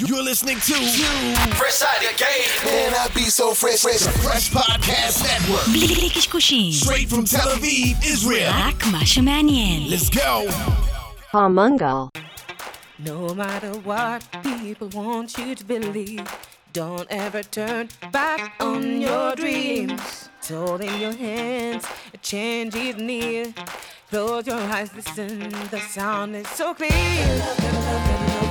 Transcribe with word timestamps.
You're 0.00 0.23
listening 0.23 0.55
to 0.55 0.73
Fresh 1.55 1.81
Out 1.81 2.01
of 2.01 2.17
Game. 2.17 2.47
Man, 2.65 2.93
I 2.93 3.09
be 3.13 3.23
so 3.23 3.53
fresh, 3.53 3.81
fresh. 3.81 3.99
Fresh 4.23 4.49
Podcast 4.51 5.21
Network. 5.21 5.67
בלי 5.67 6.09
קשקושים, 6.09 6.71
Straight 6.71 7.09
from 7.09 7.25
Tel 7.25 7.49
Aviv, 7.49 7.97
Israel. 8.05 8.51
רק 8.53 8.85
מה 8.85 9.05
שמעניין. 9.05 9.89
Let's 9.89 10.09
go. 10.09 10.49
Palmungal. 11.33 12.09
No 12.99 13.35
matter 13.35 13.73
what 13.83 14.23
people 14.41 14.87
want 14.93 15.37
you 15.37 15.55
to 15.55 15.65
believe, 15.65 16.25
don't 16.71 17.07
ever 17.09 17.43
turn 17.43 17.89
back 18.13 18.53
on 18.61 19.01
your 19.01 19.35
dreams. 19.35 20.29
It's 20.39 20.51
all 20.51 20.77
in 20.77 21.01
your 21.01 21.15
hands, 21.27 21.83
a 22.13 22.17
change 22.17 22.75
is 22.75 22.95
near. 22.95 23.53
Close 24.09 24.47
your 24.47 24.61
eyes, 24.75 24.89
listen, 24.95 25.49
the 25.69 25.81
sound 25.81 26.37
is 26.37 26.47
so 26.47 26.73
clear. 26.73 28.49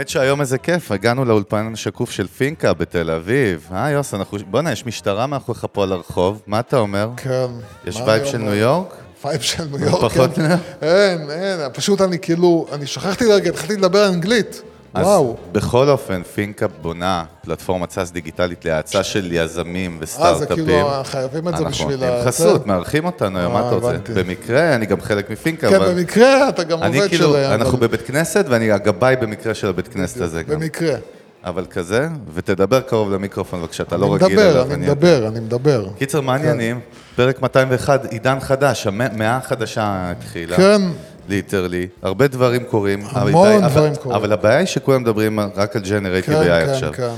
האמת 0.00 0.08
שהיום 0.08 0.40
איזה 0.40 0.58
כיף, 0.58 0.92
הגענו 0.92 1.24
לאולפן 1.24 1.70
השקוף 1.72 2.10
של 2.10 2.26
פינקה 2.28 2.72
בתל 2.72 3.10
אביב. 3.10 3.68
אה, 3.72 3.90
יוס, 3.90 4.14
אנחנו... 4.14 4.38
בואנה, 4.50 4.72
יש 4.72 4.86
משטרה 4.86 5.26
מאחוריך 5.26 5.66
פה 5.72 5.82
על 5.82 5.92
הרחוב, 5.92 6.42
מה 6.46 6.60
אתה 6.60 6.78
אומר? 6.78 7.08
כן. 7.16 7.46
יש 7.84 7.96
וייב 8.06 8.24
של? 8.24 8.38
ניו 8.38 8.54
יורק? 8.54 8.94
וייב 9.24 9.40
של 9.40 9.64
ניו 9.64 9.84
יורק, 9.84 10.12
פחות 10.12 10.34
כן. 10.34 10.42
ניו? 10.42 10.56
אין, 10.82 11.30
אין, 11.30 11.60
פשוט 11.72 12.00
אני 12.00 12.18
כאילו, 12.18 12.66
אני 12.72 12.86
שכחתי 12.86 13.24
לרגע, 13.24 13.50
התחלתי 13.50 13.76
לדבר 13.76 14.08
אנגלית. 14.08 14.62
אז 14.94 15.06
וואו. 15.06 15.36
בכל 15.52 15.88
אופן, 15.88 16.22
פינקה 16.22 16.66
בונה 16.82 17.24
פלטפורמת 17.44 17.90
סאס 17.90 18.10
דיגיטלית 18.10 18.64
להאצה 18.64 19.02
של 19.02 19.32
יזמים 19.32 19.90
אה, 19.92 19.96
זה 19.98 20.02
וסטארט-אפים. 20.04 20.64
כאילו, 20.66 20.90
חייבים 21.04 21.48
את 21.48 21.56
זה 21.56 21.64
בשביל 21.64 22.04
אנחנו. 22.04 22.18
עם 22.20 22.26
חסות? 22.26 22.66
מארחים 22.66 23.04
אותנו, 23.04 23.50
מה 23.50 23.60
אה, 23.60 23.68
אתה 23.68 23.74
רוצה? 23.74 23.92
במקרה, 24.14 24.74
אני 24.74 24.86
גם 24.86 25.00
חלק 25.00 25.30
מפינקה, 25.30 25.68
כן, 25.68 25.76
אבל... 25.76 25.94
במקרה 25.94 26.48
אתה 26.48 26.64
גם 26.64 26.82
עובד 26.82 27.08
כאילו, 27.08 27.30
שלהם. 27.32 27.60
אנחנו 27.60 27.78
אבל- 27.78 27.86
בבית 27.88 28.02
כנסת, 28.02 28.44
ואני 28.48 28.70
הגבאי 28.72 29.16
במקרה 29.16 29.54
של 29.54 29.68
הבית 29.68 29.88
כנסת 29.88 30.20
הזה 30.20 30.42
גם. 30.42 30.60
במקרה. 30.60 30.94
אבל 31.44 31.66
כזה, 31.70 32.08
ותדבר 32.34 32.80
קרוב 32.80 33.12
למיקרופון 33.12 33.60
בבקשה, 33.60 33.82
אתה 33.82 33.96
לא 33.96 34.14
רגיל 34.14 34.28
מדבר, 34.28 34.50
אליו. 34.50 34.72
אני 34.72 34.86
מדבר, 34.86 35.28
אני 35.28 35.40
מדבר. 35.40 35.88
קיצר, 35.98 36.20
מה 36.20 36.34
העניינים? 36.34 36.80
פרק 37.16 37.42
201, 37.42 38.04
עידן 38.04 38.40
חדש, 38.40 38.86
המאה 38.86 39.36
החדשה 39.36 40.10
התחילה. 40.10 40.56
כן. 40.56 40.82
literally, 41.30 41.86
הרבה 42.02 42.26
דברים 42.28 42.64
קורים. 42.64 43.02
המון 43.10 43.48
אבל- 43.62 43.70
דברים 43.70 43.94
קורים. 43.94 44.16
אבל 44.18 44.32
הבעיה 44.32 44.58
היא 44.58 44.66
שכולם 44.66 45.02
מדברים 45.02 45.40
רק 45.56 45.76
על 45.76 45.82
generative 45.82 46.34
כן, 46.34 46.42
AI 46.42 46.66
כן, 46.66 46.68
עכשיו. 46.72 46.92
כן. 46.92 47.08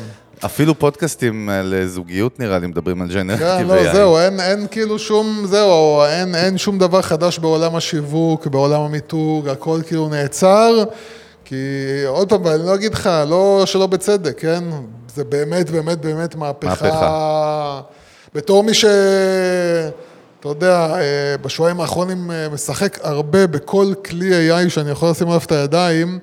אפילו 0.45 0.79
פודקאסטים 0.79 1.51
אה, 1.51 1.63
לזוגיות 1.65 2.41
נראה 2.41 2.59
לי 2.59 2.67
מדברים 2.67 3.03
על 3.03 3.09
כן, 3.09 3.15
generative 3.15 3.73
לא. 3.73 3.93
זהו, 3.93 4.19
אין, 4.19 4.41
אין 4.41 4.67
כאילו 4.71 4.99
שום, 4.99 5.43
זהו, 5.47 6.03
אין, 6.05 6.35
אין 6.35 6.59
שום 6.59 6.79
דבר 6.79 7.03
חדש 7.03 7.39
בעולם 7.39 7.77
השיווק, 7.77 8.47
בעולם 8.47 8.81
המיתוג, 8.81 9.49
הכל 9.49 9.81
כאילו 9.87 10.09
נעצר, 10.09 10.85
כי 11.45 11.57
עוד 12.07 12.29
פעם, 12.29 12.45
ואני 12.45 12.67
לא 12.67 12.75
אגיד 12.75 12.95
לך, 12.95 13.11
לא 13.27 13.63
שלא 13.67 13.87
בצדק, 13.87 14.41
כן? 14.41 14.65
זה 15.15 15.25
באמת, 15.25 15.71
באמת, 15.71 16.01
באמת 16.01 16.35
מהפכה. 16.35 16.69
מהפכה. 16.69 17.81
בתור 18.35 18.65
מי 18.65 18.75
ש... 18.75 18.85
אתה 20.43 20.51
יודע, 20.51 20.95
אה, 20.95 21.37
בשבועיים 21.43 21.81
האחרונים 21.81 22.31
אה, 22.31 22.49
משחק 22.49 22.99
הרבה 23.03 23.47
בכל 23.47 23.93
כלי 24.05 24.51
AI 24.51 24.69
שאני 24.69 24.91
יכול 24.91 25.11
לשים 25.11 25.29
עליו 25.29 25.41
את 25.47 25.53
הידיים, 25.53 26.19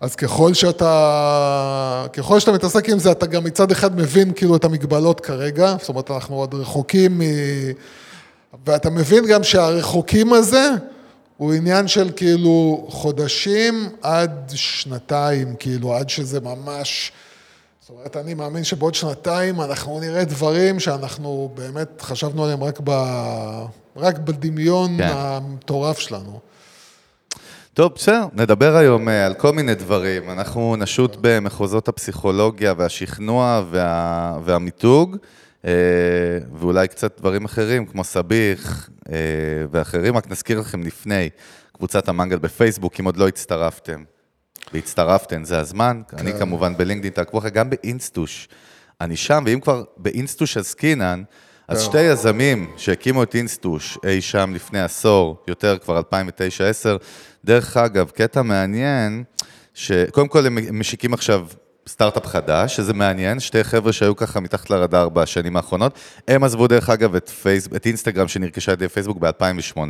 אז 0.00 0.16
ככל 0.16 0.54
שאתה, 0.54 2.06
ככל 2.12 2.40
שאתה 2.40 2.52
מתעסק 2.52 2.88
עם 2.88 2.98
זה, 2.98 3.12
אתה 3.12 3.26
גם 3.26 3.44
מצד 3.44 3.70
אחד 3.70 3.96
מבין 3.96 4.32
כאילו 4.32 4.56
את 4.56 4.64
המגבלות 4.64 5.20
כרגע, 5.20 5.74
זאת 5.80 5.88
אומרת, 5.88 6.10
אנחנו 6.10 6.36
עוד 6.36 6.54
רחוקים 6.54 7.18
מ... 7.18 7.22
ואתה 8.66 8.90
מבין 8.90 9.26
גם 9.26 9.42
שהרחוקים 9.42 10.32
הזה 10.32 10.70
הוא 11.36 11.52
עניין 11.52 11.88
של 11.88 12.10
כאילו 12.16 12.86
חודשים 12.88 13.88
עד 14.02 14.52
שנתיים, 14.54 15.54
כאילו, 15.58 15.94
עד 15.94 16.08
שזה 16.08 16.40
ממש... 16.40 17.12
זאת 17.90 17.96
אומרת, 17.96 18.16
אני 18.16 18.34
מאמין 18.34 18.64
שבעוד 18.64 18.94
שנתיים 18.94 19.60
אנחנו 19.60 20.00
נראה 20.00 20.24
דברים 20.24 20.80
שאנחנו 20.80 21.52
באמת 21.54 22.02
חשבנו 22.02 22.44
עליהם 22.44 22.64
רק, 22.64 22.80
ב... 22.84 22.90
רק 23.96 24.18
בדמיון 24.18 24.96
כן. 24.96 25.10
המטורף 25.12 25.98
שלנו. 25.98 26.40
טוב, 27.74 27.92
בסדר, 27.94 28.26
נדבר 28.32 28.76
היום 28.76 29.08
אה, 29.08 29.26
על 29.26 29.34
כל 29.34 29.52
מיני 29.52 29.74
דברים. 29.74 30.30
אנחנו 30.30 30.76
נשוט 30.76 31.16
במחוזות 31.20 31.88
הפסיכולוגיה 31.88 32.74
והשכנוע 32.76 33.62
וה... 33.70 34.38
והמיתוג, 34.44 35.16
אה, 35.64 35.72
ואולי 36.54 36.88
קצת 36.88 37.20
דברים 37.20 37.44
אחרים, 37.44 37.86
כמו 37.86 38.04
סביח 38.04 38.88
אה, 39.12 39.14
ואחרים. 39.70 40.16
רק 40.16 40.30
נזכיר 40.30 40.60
לכם 40.60 40.82
לפני, 40.82 41.30
קבוצת 41.72 42.08
המנגל 42.08 42.38
בפייסבוק, 42.38 43.00
אם 43.00 43.04
עוד 43.04 43.16
לא 43.16 43.28
הצטרפתם. 43.28 44.02
והצטרפתם, 44.72 45.44
זה 45.44 45.58
הזמן. 45.58 46.02
אני 46.18 46.32
כמובן 46.32 46.76
בלינקדאין, 46.76 47.12
תעקבו 47.12 47.38
אחרי, 47.38 47.50
גם 47.50 47.70
באינסטוש. 47.70 48.48
אני 49.00 49.16
שם, 49.16 49.44
ואם 49.46 49.60
כבר 49.60 49.84
באינסטוש 49.96 50.56
עסקינן, 50.56 51.22
אז 51.68 51.82
שתי 51.82 52.00
יזמים 52.00 52.70
שהקימו 52.76 53.22
את 53.22 53.34
אינסטוש 53.34 53.98
אי 54.06 54.20
שם 54.20 54.52
לפני 54.54 54.80
עשור, 54.80 55.36
יותר 55.48 55.78
כבר 55.78 56.00
2009-2010, 56.00 56.02
דרך 57.44 57.76
אגב, 57.76 58.10
קטע 58.10 58.42
מעניין, 58.42 59.24
שקודם 59.74 60.28
כל 60.28 60.46
הם 60.46 60.78
משיקים 60.78 61.14
עכשיו 61.14 61.46
סטארט-אפ 61.88 62.26
חדש, 62.26 62.76
שזה 62.76 62.94
מעניין, 62.94 63.40
שתי 63.40 63.64
חבר'ה 63.64 63.92
שהיו 63.92 64.16
ככה 64.16 64.40
מתחת 64.40 64.70
לרדאר 64.70 65.08
בשנים 65.08 65.56
האחרונות, 65.56 65.98
הם 66.28 66.44
עזבו 66.44 66.66
דרך 66.66 66.90
אגב 66.90 67.14
את, 67.14 67.28
פייס, 67.28 67.68
את 67.76 67.86
אינסטגרם 67.86 68.28
שנרכשה 68.28 68.72
על 68.72 68.76
ידי 68.76 68.88
פייסבוק 68.88 69.18
ב-2018, 69.18 69.80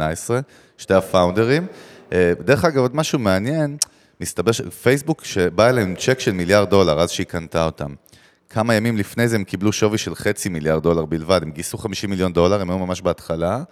שתי 0.79 0.95
ה-founderים. 0.95 1.67
אה, 2.13 2.33
דרך 2.41 2.65
אגב, 2.65 2.79
עוד 2.79 2.97
משהו 2.97 3.19
מעניין, 3.19 3.77
מסתבר 4.21 4.53
שפייסבוק, 4.53 5.25
שבא 5.25 5.69
אליהם 5.69 5.95
צ'ק 5.99 6.21
של 6.21 6.33
מיליארד 6.33 6.71
דולר, 6.71 7.01
אז 7.01 7.11
שהיא 7.11 7.27
קנתה 7.27 7.65
אותם. 7.65 7.95
כמה 8.51 8.75
ימים 8.75 8.97
לפני 8.97 9.29
זה 9.29 9.37
הם 9.37 9.45
קיבלו 9.45 9.73
שווי 9.73 9.99
של 9.99 10.15
חצי 10.15 10.49
מיליארד 10.49 10.83
דולר 10.83 11.05
בלבד, 11.05 11.41
הם 11.43 11.51
גייסו 11.51 11.79
50 11.79 12.11
מיליון 12.11 12.33
דולר, 12.33 12.61
הם 12.61 12.71
היו 12.71 12.79
ממש 12.79 13.01
בהתחלה. 13.03 13.63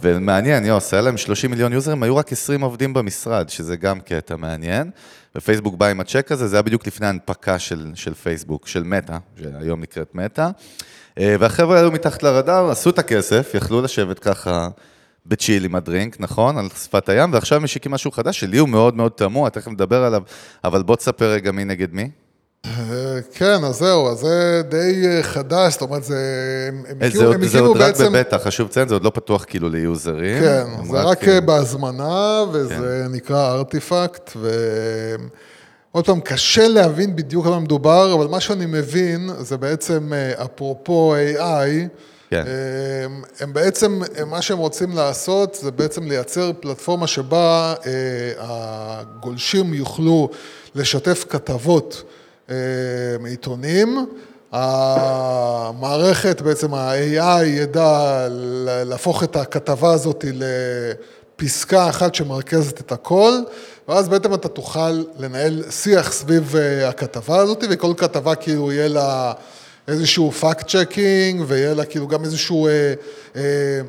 ומעניין, 0.00 0.64
יוס, 0.64 0.94
היה 0.94 1.02
להם 1.02 1.16
30 1.16 1.50
מיליון 1.50 1.72
userים, 1.72 2.02
היו 2.02 2.16
רק 2.16 2.32
20 2.32 2.60
עובדים 2.60 2.94
במשרד, 2.94 3.48
שזה 3.48 3.76
גם 3.76 4.00
קטע 4.00 4.36
מעניין. 4.36 4.90
ופייסבוק 5.34 5.74
בא 5.74 5.86
עם 5.86 6.00
הצ'ק 6.00 6.32
הזה, 6.32 6.48
זה 6.48 6.56
היה 6.56 6.62
בדיוק 6.62 6.86
לפני 6.86 7.06
ההנפקה 7.06 7.58
של, 7.58 7.90
של 7.94 8.14
פייסבוק, 8.14 8.66
של 8.66 8.82
מטא, 8.82 9.16
שהיום 9.38 9.80
נקראת 9.80 10.14
מטא. 10.14 10.50
אה, 11.18 11.36
והחבר'ה 11.40 11.78
היו 11.78 11.90
מתחת 11.90 12.22
לרדאר, 12.22 12.70
עשו 12.70 12.90
את 12.90 12.98
הכסף, 12.98 13.52
יכלו 13.54 13.82
לשבת 13.82 14.18
ככה 14.18 14.68
בצ'יל 15.26 15.64
עם 15.64 15.74
הדרינק, 15.74 16.16
נכון? 16.20 16.58
על 16.58 16.68
שפת 16.84 17.08
הים, 17.08 17.32
ועכשיו 17.32 17.60
משיקים 17.60 17.92
משהו 17.92 18.10
חדש, 18.10 18.40
שלי 18.40 18.58
הוא 18.58 18.68
מאוד 18.68 18.96
מאוד 18.96 19.12
תמוה, 19.12 19.50
תכף 19.50 19.68
נדבר 19.68 20.04
עליו, 20.04 20.22
אבל 20.64 20.82
בוא 20.82 20.96
תספר 20.96 21.30
רגע 21.30 21.52
מי 21.52 21.64
נגד 21.64 21.88
מי. 21.94 22.10
אה, 22.66 22.70
כן, 23.34 23.64
אז 23.64 23.76
זהו, 23.78 24.08
אז 24.10 24.18
זה 24.18 24.62
די 24.68 25.02
אה, 25.06 25.22
חדש, 25.22 25.72
זאת 25.72 25.82
אומרת, 25.82 26.04
זה... 26.04 26.16
הם- 26.68 26.84
הם 26.88 26.96
אה, 27.02 27.06
הגיעו- 27.06 27.46
זה 27.48 27.60
עוד- 27.60 27.76
רק 27.76 27.82
בעצם- 27.82 28.12
בבטא, 28.12 28.38
חשוב 28.38 28.68
לציין, 28.68 28.88
זה 28.88 28.94
עוד 28.94 29.04
לא 29.04 29.10
פתוח 29.14 29.44
כאילו 29.48 29.68
ליוזרים. 29.68 30.40
כן, 30.42 30.64
זה 30.90 31.02
רק 31.02 31.24
בהזמנה, 31.44 32.44
וזה 32.52 32.74
כן. 33.06 33.12
נקרא 33.12 33.52
ארטיפקט, 33.52 34.30
ו... 34.36 34.50
עוד 35.92 36.06
פעם, 36.06 36.20
קשה 36.20 36.68
להבין 36.68 37.16
בדיוק 37.16 37.46
על 37.46 37.52
מה 37.52 37.58
מדובר, 37.60 38.14
אבל 38.14 38.26
מה 38.26 38.40
שאני 38.40 38.66
מבין, 38.66 39.30
זה 39.38 39.56
בעצם, 39.56 40.12
אפרופו 40.44 41.14
AI, 41.36 41.88
כן. 42.30 42.44
הם, 43.04 43.22
הם 43.40 43.52
בעצם, 43.52 44.00
מה 44.26 44.42
שהם 44.42 44.58
רוצים 44.58 44.96
לעשות, 44.96 45.58
זה 45.62 45.70
בעצם 45.70 46.08
לייצר 46.08 46.50
פלטפורמה 46.60 47.06
שבה 47.06 47.74
אה, 47.86 47.92
הגולשים 48.38 49.74
יוכלו 49.74 50.28
לשתף 50.74 51.24
כתבות 51.28 52.02
אה, 52.50 52.54
מעיתונים. 53.20 54.06
המערכת, 54.52 56.40
בעצם 56.42 56.74
ה-AI 56.74 57.44
ידע 57.44 58.26
להפוך 58.84 59.24
את 59.24 59.36
הכתבה 59.36 59.92
הזאת 59.92 60.24
לפסקה 60.32 61.88
אחת 61.88 62.14
שמרכזת 62.14 62.80
את 62.80 62.92
הכל, 62.92 63.32
ואז 63.88 64.08
בעצם 64.08 64.34
אתה 64.34 64.48
תוכל 64.48 65.04
לנהל 65.18 65.62
שיח 65.70 66.12
סביב 66.12 66.56
אה, 66.56 66.88
הכתבה 66.88 67.36
הזאת, 67.36 67.64
וכל 67.70 67.92
כתבה 67.96 68.34
כאילו 68.34 68.72
יהיה 68.72 68.88
לה 68.88 69.32
איזשהו 69.88 70.32
fact 70.32 70.68
checking, 70.68 71.44
ויהיה 71.46 71.74
לה 71.74 71.84
כאילו 71.84 72.08
גם 72.08 72.24
איזשהו... 72.24 72.66
אה, 72.66 72.94
אה, 73.36 73.80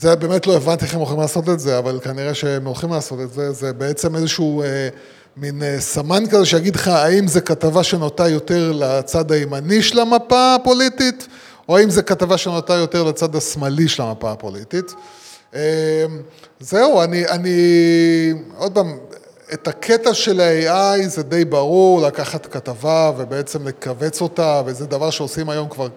זה 0.00 0.16
באמת 0.16 0.46
לא 0.46 0.56
הבנתי 0.56 0.84
איך 0.84 0.94
הם 0.94 1.00
הולכים 1.00 1.20
לעשות 1.20 1.48
את 1.48 1.60
זה, 1.60 1.78
אבל 1.78 2.00
כנראה 2.02 2.34
שהם 2.34 2.64
הולכים 2.64 2.90
לעשות 2.92 3.20
את 3.20 3.32
זה, 3.32 3.52
זה 3.52 3.72
בעצם 3.72 4.16
איזשהו 4.16 4.62
אה, 4.62 4.88
מין 5.36 5.62
אה, 5.62 5.80
סמן 5.80 6.24
כזה 6.30 6.46
שיגיד 6.46 6.76
לך 6.76 6.88
האם 6.88 7.28
זה 7.28 7.40
כתבה 7.40 7.82
שנוטה 7.82 8.28
יותר 8.28 8.72
לצד 8.72 9.32
הימני 9.32 9.82
של 9.82 9.98
המפה 9.98 10.54
הפוליטית, 10.54 11.26
או 11.68 11.76
האם 11.76 11.90
זה 11.90 12.02
כתבה 12.02 12.38
שנוטה 12.38 12.74
יותר 12.74 13.02
לצד 13.02 13.36
השמאלי 13.36 13.88
של 13.88 14.02
המפה 14.02 14.32
הפוליטית. 14.32 14.94
אה, 15.54 16.04
זהו, 16.60 17.02
אני, 17.02 17.26
אני, 17.26 17.54
עוד 18.56 18.72
פעם, 18.74 18.98
את 19.54 19.68
הקטע 19.68 20.14
של 20.14 20.40
ה-AI 20.40 21.08
זה 21.08 21.22
די 21.22 21.44
ברור, 21.44 22.02
לקחת 22.02 22.46
כתבה 22.46 23.12
ובעצם 23.16 23.68
לכווץ 23.68 24.20
אותה, 24.20 24.62
וזה 24.66 24.86
דבר 24.86 25.10
שעושים 25.10 25.50
היום 25.50 25.68
כבר 25.68 25.88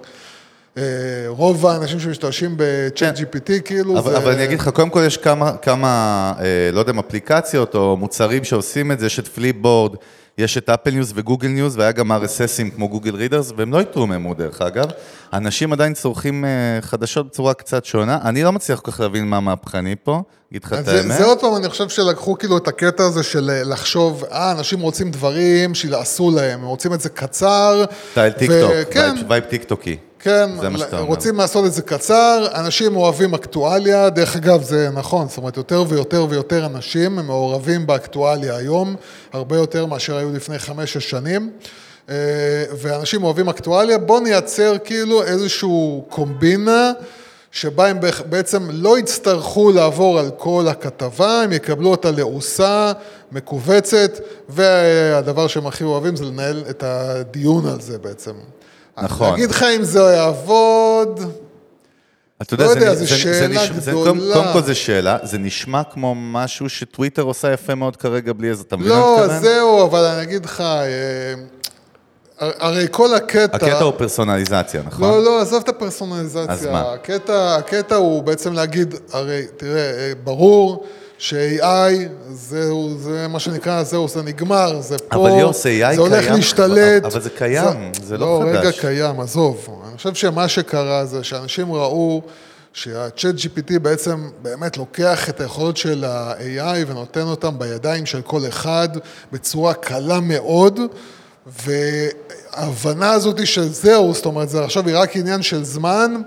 אה, 0.78 0.84
רוב 1.28 1.66
האנשים 1.66 2.00
שמשתמשים 2.00 2.58
ב- 2.58 3.18
ChatGPT, 3.18 3.62
כאילו 3.66 3.98
אבל, 4.00 4.12
זה... 4.12 4.18
אבל 4.18 4.32
אני 4.32 4.44
אגיד 4.44 4.60
לך, 4.60 4.70
קודם 4.70 4.90
כל 4.90 5.04
יש 5.08 5.18
כמה, 5.18 5.58
כמה 5.58 6.34
אה, 6.40 6.70
לא 6.74 6.80
יודע, 6.80 6.94
אפליקציות 7.00 7.76
או 7.76 7.98
מוצרים 7.98 8.44
שעושים 8.44 8.92
את 8.92 9.00
זה, 9.00 9.06
יש 9.06 9.20
את 9.20 9.28
Flipboard, 9.28 9.96
יש 10.38 10.58
את 10.58 10.70
Apple 10.70 10.92
News 10.92 11.14
ו-Google 11.16 11.48
News, 11.48 11.78
והיה 11.78 11.92
גם 11.92 12.12
RSSים 12.12 12.76
כמו 12.76 12.90
Google 12.90 13.16
Readers, 13.16 13.52
והם 13.58 13.74
לא 13.74 13.80
התרוממו 13.80 14.34
דרך 14.34 14.62
אגב. 14.62 14.86
אנשים 15.34 15.74
עדיין 15.74 15.94
צורכים 15.94 16.46
אה, 16.46 16.50
חדשות 16.82 17.28
בצורה 17.28 17.54
קצת 17.54 17.86
שונה. 17.86 18.20
אני 18.24 18.44
לא 18.44 18.52
מצליח 18.52 18.80
כל 18.80 18.92
כך 18.92 19.00
להבין 19.00 19.28
מה 19.28 19.40
מהפכני 19.40 19.96
פה, 20.04 20.22
אגיד 20.52 20.64
לך 20.64 20.74
את 20.74 20.88
האמת. 20.88 21.18
זה 21.18 21.26
עוד 21.26 21.40
פעם, 21.40 21.56
אני 21.56 21.70
חושב 21.70 21.90
שלקחו 21.90 22.38
כאילו 22.38 22.58
את 22.58 22.68
הקטע 22.68 23.04
הזה 23.04 23.24
של 23.24 23.52
לחשוב, 23.66 24.24
אה, 24.32 24.52
אנשים 24.52 24.80
רוצים 24.80 25.12
דברים 25.12 25.76
שיעשו 25.76 26.32
להם, 26.32 26.60
הם 26.60 26.66
רוצים 26.66 26.94
את 26.94 27.02
זה 27.02 27.10
קצר. 27.10 27.86
style 28.12 28.32
טיקטוק, 28.32 28.72
כן, 28.92 29.16
vibe 29.30 29.44
טיקטוקי. 29.44 29.98
כן, 30.24 30.50
זה 30.62 30.70
מה 30.70 30.78
שאתה 30.78 30.98
אומר. 30.98 31.08
רוצים 31.08 31.38
לעשות 31.38 31.66
את 31.66 31.74
זה 31.74 31.82
קצר, 31.82 32.48
אנשים 32.56 32.96
אוהבים 32.96 33.34
אקטואליה, 33.34 34.10
דרך 34.10 34.36
אגב 34.36 34.64
זה 34.64 34.90
נכון, 34.94 35.28
זאת 35.28 35.38
אומרת 35.38 35.58
יותר 35.58 35.84
ויותר 35.90 36.26
ויותר 36.30 36.66
אנשים 36.66 37.20
הם 37.20 37.28
מעורבים 37.28 37.88
באקטואליה 37.88 38.56
היום, 38.56 38.96
הרבה 39.34 39.58
יותר 39.58 39.86
מאשר 39.86 40.18
היו 40.18 40.32
לפני 40.34 40.60
חמש-שש 40.60 41.10
שנים, 41.10 41.50
אה, 42.10 42.16
ואנשים 42.78 43.24
אוהבים 43.24 43.50
אקטואליה, 43.50 43.98
בואו 43.98 44.20
נייצר 44.20 44.76
כאילו 44.84 45.24
איזושהי 45.24 45.70
קומבינה 46.10 46.92
שבה 47.52 47.88
הם 47.88 48.00
בעצ- 48.00 48.24
בעצם 48.30 48.68
לא 48.72 49.00
יצטרכו 49.00 49.72
לעבור 49.72 50.20
על 50.20 50.30
כל 50.38 50.66
הכתבה, 50.70 51.42
הם 51.42 51.52
יקבלו 51.52 51.90
אותה 51.90 52.12
לעוסה, 52.12 52.92
מכווצת, 53.32 54.20
והדבר 54.50 55.48
שהם 55.48 55.68
הכי 55.68 55.84
אוהבים 55.84 56.16
זה 56.16 56.26
לנהל 56.26 56.64
את 56.70 56.84
הדיון 56.88 57.66
על 57.68 57.82
זה 57.82 57.98
בעצם. 57.98 58.32
נכון. 59.02 59.30
להגיד 59.32 59.50
לך 59.52 59.64
אם 59.78 59.84
זה 59.84 60.00
יעבוד, 60.00 61.20
אתה 62.42 62.54
יודע, 62.54 62.66
לא 62.66 62.70
יודע, 62.70 62.96
זו 62.96 63.08
שאלה 63.08 63.68
זה- 63.80 63.92
גדולה. 63.92 64.06
קודם, 64.12 64.20
קודם 64.34 64.54
כל 64.54 64.62
זה 64.64 64.76
שאלה, 64.76 65.18
זה 65.24 65.38
נשמע 65.38 65.82
כמו 65.84 66.16
משהו 66.16 66.70
שטוויטר 66.70 67.22
עושה 67.22 67.54
יפה 67.54 67.76
מאוד 67.76 67.96
כרגע 67.96 68.34
בלי 68.34 68.50
איזה, 68.50 68.64
אתה 68.68 68.78
מבין 68.78 68.90
מה 68.90 68.96
אני 68.98 69.04
לא, 69.04 69.18
מתכוון? 69.22 69.40
זהו, 69.42 69.86
אבל 69.86 70.04
אני 70.06 70.24
אגיד 70.24 70.46
לך, 70.46 70.62
אה, 70.62 71.34
הרי 72.40 72.88
כל 72.92 73.14
הקטע... 73.14 73.56
הקטע 73.56 73.84
הוא 73.84 73.94
פרסונליזציה, 73.98 74.82
נכון? 74.86 75.02
לא, 75.02 75.24
לא, 75.24 75.42
עזוב 75.42 75.64
את 75.64 75.70
הפרסונליזציה. 75.70 76.46
אז 76.50 76.66
מה? 76.66 76.94
הקטע, 76.94 77.56
הקטע 77.56 77.96
הוא 77.96 78.24
בעצם 78.24 78.54
להגיד, 78.54 78.96
הרי, 79.14 79.42
תראה, 79.58 79.92
אה, 79.92 80.12
ברור 80.24 80.86
ש-AI, 81.24 81.94
זהו, 82.32 82.98
זה 83.00 83.28
מה 83.28 83.40
שנקרא, 83.40 83.84
זהו, 83.84 84.08
זה 84.08 84.22
נגמר, 84.22 84.82
זה 84.82 84.98
פה, 84.98 85.16
אבל 85.16 85.40
יוס, 85.40 85.66
AI 85.66 85.96
זה 85.96 86.02
הולך 86.02 86.20
קיים 86.24 86.34
להשתלט. 86.34 87.06
אבל 87.06 87.22
זה 87.22 87.30
קיים, 87.30 87.92
זה 88.04 88.18
לא 88.18 88.26
לא, 88.26 88.50
רגע, 88.50 88.62
חדש. 88.62 88.80
קיים, 88.80 89.20
עזוב. 89.20 89.68
אני 89.88 89.98
חושב 89.98 90.14
שמה 90.14 90.48
שקרה 90.48 91.06
זה 91.06 91.24
שאנשים 91.24 91.74
ראו 91.74 92.22
שה-Chat 92.74 93.38
GPT 93.38 93.80
בעצם 93.80 94.30
באמת 94.42 94.78
לוקח 94.78 95.30
את 95.30 95.42
היכולות 95.42 95.78
של 95.78 96.04
ה-AI 96.04 96.88
ונותן 96.88 97.22
אותם 97.22 97.60
בידיים 97.60 98.06
של 98.06 98.22
כל 98.22 98.48
אחד 98.48 98.90
בצורה 99.32 99.74
קלה 99.74 100.20
מאוד, 100.20 100.80
וההבנה 101.66 103.12
הזאת 103.12 103.40
היא 103.40 103.46
של 103.46 103.68
זהו, 103.70 104.14
זאת 104.14 104.26
אומרת, 104.26 104.50
זה 104.50 104.64
עכשיו 104.64 104.88
היא 104.88 104.98
רק 104.98 105.16
עניין 105.16 105.42
של 105.42 105.64
זמן. 105.64 106.22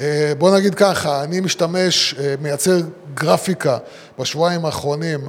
אה, 0.00 0.32
בוא 0.38 0.56
נגיד 0.56 0.74
ככה, 0.74 1.24
אני 1.24 1.40
משתמש, 1.40 2.14
אה, 2.18 2.34
מייצר 2.40 2.80
גרפיקה 3.14 3.78
בשבועיים 4.18 4.64
האחרונים 4.64 5.20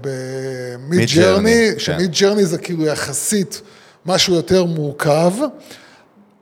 ב-Midjourney. 0.00 1.70
ש-Midjourney 1.78 2.46
זה 2.46 2.58
כאילו 2.58 2.86
יחסית 2.86 3.60
משהו 4.06 4.34
יותר 4.34 4.64
מורכב. 4.64 5.32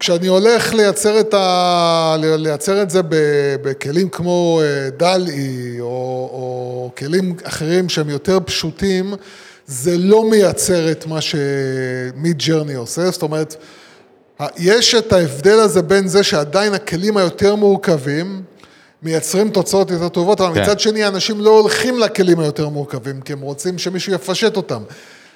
כשאני 0.00 0.26
הולך 0.26 0.74
לייצר 0.74 1.20
את, 1.20 1.34
ה... 1.34 2.16
לייצר 2.20 2.82
את 2.82 2.90
זה 2.90 3.00
בכלים 3.62 4.08
כמו 4.08 4.60
אה, 4.62 4.90
DALL-E, 4.90 5.80
או, 5.80 5.86
או 6.32 6.90
כלים 6.98 7.36
אחרים 7.42 7.88
שהם 7.88 8.10
יותר 8.10 8.38
פשוטים, 8.44 9.14
זה 9.66 9.98
לא 9.98 10.30
מייצר 10.30 10.90
את 10.90 11.06
מה 11.06 11.18
שמיד 11.20 12.42
ג'רני 12.46 12.74
עושה, 12.74 13.10
זאת 13.10 13.22
אומרת, 13.22 13.56
יש 14.56 14.94
את 14.94 15.12
ההבדל 15.12 15.58
הזה 15.60 15.82
בין 15.82 16.08
זה 16.08 16.22
שעדיין 16.22 16.74
הכלים 16.74 17.16
היותר 17.16 17.54
מורכבים 17.54 18.42
מייצרים 19.02 19.50
תוצאות 19.50 19.90
יותר 19.90 20.08
טובות, 20.08 20.40
אבל 20.40 20.54
כן. 20.54 20.62
מצד 20.62 20.80
שני 20.80 21.06
אנשים 21.06 21.40
לא 21.40 21.50
הולכים 21.50 21.98
לכלים 21.98 22.40
היותר 22.40 22.68
מורכבים, 22.68 23.20
כי 23.20 23.32
הם 23.32 23.40
רוצים 23.40 23.78
שמישהו 23.78 24.12
יפשט 24.12 24.56
אותם. 24.56 24.82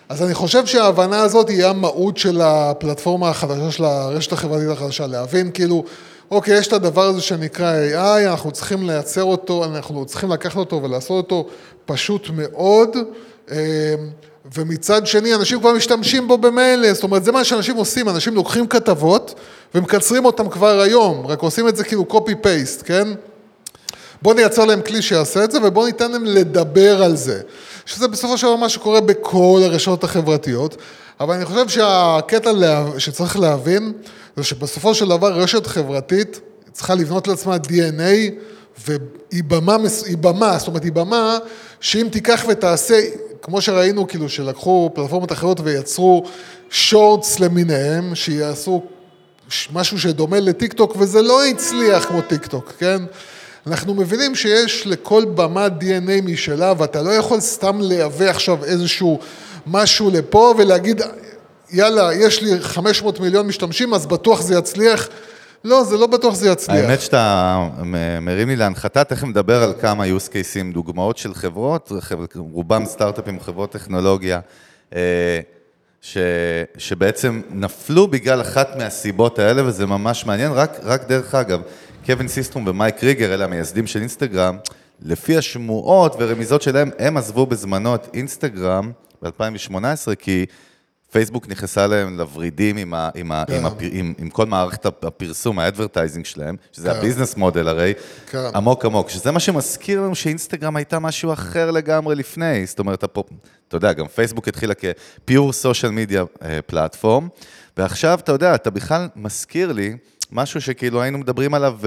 אז 0.08 0.23
אני 0.23 0.35
חושב 0.35 0.67
שההבנה 0.67 1.23
הזאת 1.23 1.49
היא 1.49 1.64
המהות 1.64 2.17
של 2.17 2.41
הפלטפורמה 2.41 3.29
החדשה, 3.29 3.70
של 3.70 3.85
הרשת 3.85 4.32
החברתית 4.32 4.69
החדשה, 4.69 5.06
להבין 5.06 5.50
כאילו, 5.50 5.85
אוקיי, 6.31 6.58
יש 6.58 6.67
את 6.67 6.73
הדבר 6.73 7.03
הזה 7.03 7.20
שנקרא 7.20 7.75
AI, 7.94 8.31
אנחנו 8.31 8.50
צריכים 8.50 8.87
לייצר 8.87 9.25
אותו, 9.25 9.64
אנחנו 9.64 10.06
צריכים 10.06 10.31
לקחת 10.31 10.56
אותו 10.56 10.82
ולעשות 10.82 11.11
אותו 11.11 11.49
פשוט 11.85 12.31
מאוד, 12.32 12.96
אה, 13.50 13.94
ומצד 14.54 15.06
שני, 15.06 15.34
אנשים 15.34 15.60
כבר 15.60 15.72
משתמשים 15.72 16.28
בו 16.28 16.38
במילא, 16.38 16.92
זאת 16.92 17.02
אומרת, 17.02 17.25
זה 17.25 17.32
מה 17.32 17.44
שאנשים 17.44 17.76
עושים, 17.76 18.08
אנשים 18.08 18.34
לוקחים 18.34 18.66
כתבות 18.66 19.34
ומקצרים 19.75 20.25
אותם 20.25 20.48
כבר 20.48 20.81
היום, 20.81 21.26
רק 21.26 21.40
עושים 21.42 21.69
את 21.69 21.76
זה 21.76 21.84
כאילו 21.84 22.06
copy-paste, 22.10 22.84
כן? 22.84 23.08
בואו 24.22 24.34
נייצר 24.34 24.64
להם 24.64 24.81
כלי 24.82 25.02
שיעשה 25.02 25.44
את 25.44 25.50
זה, 25.50 25.58
ובואו 25.62 25.87
ניתן 25.87 26.12
להם 26.12 26.25
לדבר 26.25 27.02
על 27.02 27.16
זה. 27.16 27.40
שזה 27.87 28.08
בסופו 28.08 28.38
של 28.38 28.46
דבר 28.46 28.56
מה 28.56 28.69
שקורה 28.69 29.00
בכל 29.00 29.60
הרשתות 29.64 30.04
החברתיות, 30.04 30.76
אבל 31.20 31.34
אני 31.34 31.44
חושב 31.44 31.69
שהקטע. 31.69 32.50
שצריך 32.98 33.38
להבין, 33.38 33.93
זה 34.36 34.44
שבסופו 34.44 34.94
של 34.94 35.08
דבר 35.08 35.32
רשת 35.32 35.66
חברתית 35.66 36.40
צריכה 36.72 36.94
לבנות 36.94 37.28
לעצמה 37.28 37.56
DNA, 37.56 38.32
והיא 38.86 39.44
במה, 39.46 39.76
היא 40.06 40.16
במה, 40.19 40.58
זאת 40.58 40.69
אומרת, 40.69 40.84
היא 40.84 40.93
במה 40.93 41.38
שאם 41.81 42.08
תיקח 42.12 42.44
ותעשה, 42.48 43.00
כמו 43.42 43.60
שראינו, 43.60 44.08
כאילו, 44.08 44.28
שלקחו 44.28 44.90
פלטפורמות 44.94 45.32
אחרות 45.32 45.60
ויצרו 45.64 46.25
שורטס 46.70 47.40
למיניהם, 47.40 48.14
שיעשו 48.14 48.82
משהו 49.72 49.98
שדומה 49.98 50.40
לטיק 50.40 50.72
טוק, 50.72 50.96
וזה 50.98 51.22
לא 51.22 51.46
הצליח 51.46 52.04
כמו 52.04 52.22
טיק 52.22 52.46
טוק, 52.46 52.72
כן? 52.78 53.02
אנחנו 53.66 53.94
מבינים 53.94 54.34
שיש 54.34 54.87
לכל 54.87 55.25
במה 55.25 55.66
DNA 55.66 56.22
משלה, 56.22 56.72
ואתה 56.78 57.02
לא 57.02 57.10
יכול 57.10 57.40
סתם 57.40 57.81
לייבא 57.81 58.25
עכשיו 58.25 58.64
איזשהו 58.64 59.19
משהו 59.66 60.10
לפה 60.10 60.54
ולהגיד, 60.58 61.02
יאללה, 61.72 62.14
יש 62.14 62.43
לי 62.43 62.60
500 62.60 63.20
מיליון 63.20 63.46
משתמשים, 63.46 63.94
אז 63.94 64.06
בטוח 64.06 64.40
זה 64.40 64.58
יצליח. 64.58 65.08
לא, 65.64 65.84
זה 65.84 65.96
לא 65.96 66.06
בטוח 66.06 66.34
זה 66.34 66.48
יצליח. 66.48 66.76
האמת 66.84 67.00
שאתה 67.00 67.69
מרים 68.22 68.48
לי 68.48 68.56
להנחתה, 68.56 69.05
תכף 69.05 69.24
נדבר 69.24 69.62
על 69.62 69.72
כמה 69.81 70.05
use 70.05 70.29
cases, 70.29 70.72
דוגמאות 70.74 71.17
של 71.19 71.34
חברות, 71.34 71.93
חבר- 72.00 72.24
רובם 72.36 72.84
סטארט-אפים, 72.86 73.40
חברות 73.40 73.70
טכנולוגיה, 73.72 74.40
אה, 74.94 75.40
ש, 76.02 76.17
שבעצם 76.79 77.40
נפלו 77.50 78.08
בגלל 78.08 78.40
אחת 78.40 78.76
מהסיבות 78.76 79.38
האלה, 79.38 79.67
וזה 79.67 79.86
ממש 79.86 80.26
מעניין. 80.26 80.52
רק, 80.52 80.79
רק 80.82 81.08
דרך 81.08 81.34
אגב, 81.34 81.60
קווין 82.06 82.29
סיסטרום 82.29 82.67
ומייק 82.69 83.05
ריגר, 83.05 83.34
אלה 83.34 83.44
המייסדים 83.44 83.86
של 83.86 83.98
אינסטגרם, 84.00 84.56
לפי 85.02 85.36
השמועות 85.36 86.17
ורמיזות 86.19 86.62
שלהם, 86.62 86.90
הם 86.98 87.17
עזבו 87.17 87.46
בזמנו 87.46 87.94
את 87.94 88.08
אינסטגרם 88.14 88.93
ב-2018, 89.22 89.74
כי 90.19 90.46
פייסבוק 91.10 91.48
נכנסה 91.48 91.86
להם 91.86 92.19
לוורידים 92.19 92.76
עם, 92.76 92.94
ה, 92.94 93.10
עם, 93.14 93.32
ה, 93.32 93.44
כן. 93.46 93.55
עם, 93.56 93.67
הפ, 93.67 93.74
עם, 93.81 94.14
עם 94.19 94.31
כל 94.31 94.46
מערכת 94.46 94.86
הפרסום, 94.86 95.58
ה 95.58 95.64
advertising 95.64 96.24
שלהם, 96.24 96.56
שזה 96.72 96.90
כן. 96.90 96.96
ה 96.96 97.01
business 97.01 97.36
model 97.36 97.69
הרי, 97.69 97.94
כן. 98.26 98.38
עמוק 98.55 98.84
עמוק, 98.84 99.10
שזה 99.10 99.31
מה 99.31 99.40
שמזכיר 99.40 100.00
לנו 100.00 100.14
שאינסטגרם 100.14 100.76
הייתה 100.76 100.98
משהו 100.98 101.32
אחר 101.32 101.70
לגמרי 101.70 102.14
לפני, 102.14 102.67
זאת 102.67 102.79
אומרת, 102.79 103.05
הפופ, 103.05 103.26
אתה 103.69 103.76
יודע, 103.76 103.93
גם 103.93 104.06
פייסבוק 104.06 104.48
התחילה 104.48 104.74
כ- 104.74 105.08
pure 105.08 105.53
social 105.62 105.90
media 105.90 106.44
platform, 106.67 107.29
ועכשיו, 107.76 108.19
אתה 108.19 108.32
יודע, 108.32 108.55
אתה 108.55 108.70
בכלל 108.70 109.08
מזכיר 109.17 109.72
לי 109.72 109.96
משהו 110.32 110.60
שכאילו 110.60 111.02
היינו 111.02 111.19
מדברים 111.19 111.55
עליו 111.55 111.79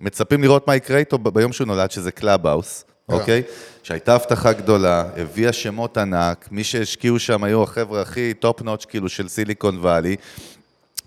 ומצפים 0.00 0.42
לראות 0.42 0.68
מה 0.68 0.76
יקרה 0.76 0.98
איתו 0.98 1.18
ביום 1.18 1.52
שהוא 1.52 1.66
נולד, 1.66 1.90
שזה 1.90 2.10
קלאבהאוס. 2.12 2.84
כן. 2.86 2.91
אוקיי? 3.12 3.42
שהייתה 3.82 4.14
הבטחה 4.14 4.52
גדולה, 4.52 5.04
הביאה 5.16 5.52
שמות 5.52 5.98
ענק, 5.98 6.48
מי 6.50 6.64
שהשקיעו 6.64 7.18
שם 7.18 7.44
היו 7.44 7.62
החבר'ה 7.62 8.00
הכי 8.02 8.34
top 8.34 8.62
notch 8.62 8.84
כאילו 8.84 9.08
של 9.08 9.28
סיליקון 9.28 9.78
וואלי. 9.78 10.16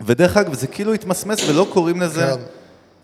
ודרך 0.05 0.37
אגב, 0.37 0.53
זה 0.53 0.67
כאילו 0.67 0.93
התמסמס 0.93 1.49
ולא 1.49 1.67
קוראים 1.73 2.01
לזה, 2.01 2.21
כן. 2.21 2.41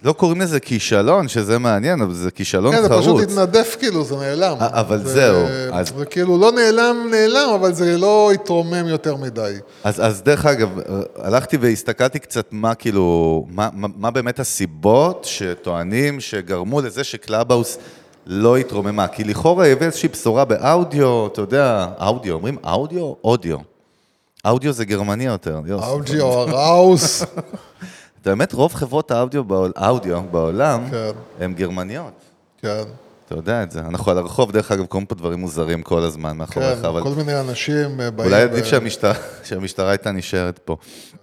לא 0.03 0.13
קוראים 0.13 0.41
לזה 0.41 0.59
כישלון, 0.59 1.27
שזה 1.27 1.57
מעניין, 1.59 2.01
אבל 2.01 2.13
זה 2.13 2.31
כישלון 2.31 2.75
כן, 2.75 2.81
זה 2.81 2.87
חרוץ. 2.89 3.01
פשוט 3.03 3.19
התנדף 3.21 3.75
כאילו, 3.79 4.03
זה 4.03 4.15
נעלם. 4.15 4.57
אה, 4.61 4.79
אבל 4.79 4.97
זה- 5.03 5.13
זהו, 5.13 5.45
אז- 5.73 5.91
זה 5.97 6.05
כאילו 6.05 6.37
לא 6.37 6.51
נעלם, 6.51 7.07
נעלם, 7.11 7.49
אבל 7.55 7.73
זה 7.73 7.97
לא 7.97 8.31
התרומם 8.31 8.87
יותר 8.87 9.15
מדי. 9.15 9.53
אז, 9.83 10.05
אז 10.05 10.21
דרך 10.21 10.45
אגב, 10.45 10.69
הלכתי 11.15 11.57
והסתכלתי 11.57 12.19
קצת 12.19 12.47
מה 12.51 12.75
כאילו, 12.75 13.45
מה, 13.49 13.69
מה, 13.73 13.87
מה 13.97 14.11
באמת 14.11 14.39
הסיבות 14.39 15.25
שטוענים 15.29 16.19
שגרמו 16.19 16.81
לזה 16.81 17.03
שקלאבהאוס 17.03 17.77
לא 18.25 18.57
התרוממה. 18.57 19.07
כי 19.07 19.23
לכאורה 19.23 19.67
הביא 19.67 19.87
איזושהי 19.87 20.09
בשורה 20.09 20.45
באודיו, 20.45 21.27
אתה 21.27 21.41
יודע, 21.41 21.87
אודיו, 21.99 22.33
אומרים 22.33 22.57
אודיו? 22.63 23.13
אודיו. 23.23 23.57
אודיו 24.45 24.73
זה 24.73 24.85
גרמני 24.85 25.25
יותר. 25.25 25.59
אאוג'יו, 25.83 26.41
ראוס. 26.47 27.23
באמת, 28.25 28.53
רוב 28.53 28.73
חברות 28.73 29.11
האודיו 29.11 29.43
בעול, 29.43 29.71
האודיו 29.75 30.21
בעולם, 30.31 30.83
כן. 30.91 31.11
הן 31.39 31.53
גרמניות. 31.53 32.13
כן, 32.61 32.83
אתה 33.25 33.35
יודע 33.35 33.63
את 33.63 33.71
זה. 33.71 33.79
אנחנו 33.79 34.11
על 34.11 34.17
הרחוב, 34.17 34.51
דרך 34.51 34.71
אגב, 34.71 34.85
קוראים 34.85 35.05
פה 35.05 35.15
דברים 35.15 35.39
מוזרים 35.39 35.81
כל 35.81 36.01
הזמן 36.01 36.37
מאחוריך, 36.37 36.79
כן, 36.79 36.85
אבל 36.85 37.03
כל 37.03 37.09
מיני 37.09 37.39
אנשים 37.39 38.01
אה, 38.01 38.11
באים... 38.11 38.29
אולי 38.29 38.41
עדיף 38.41 38.65
ב- 38.65 38.67
שהמשטרה, 38.67 39.13
שהמשטרה 39.43 39.89
הייתה 39.89 40.11
נשארת 40.11 40.59
פה. 40.65 40.77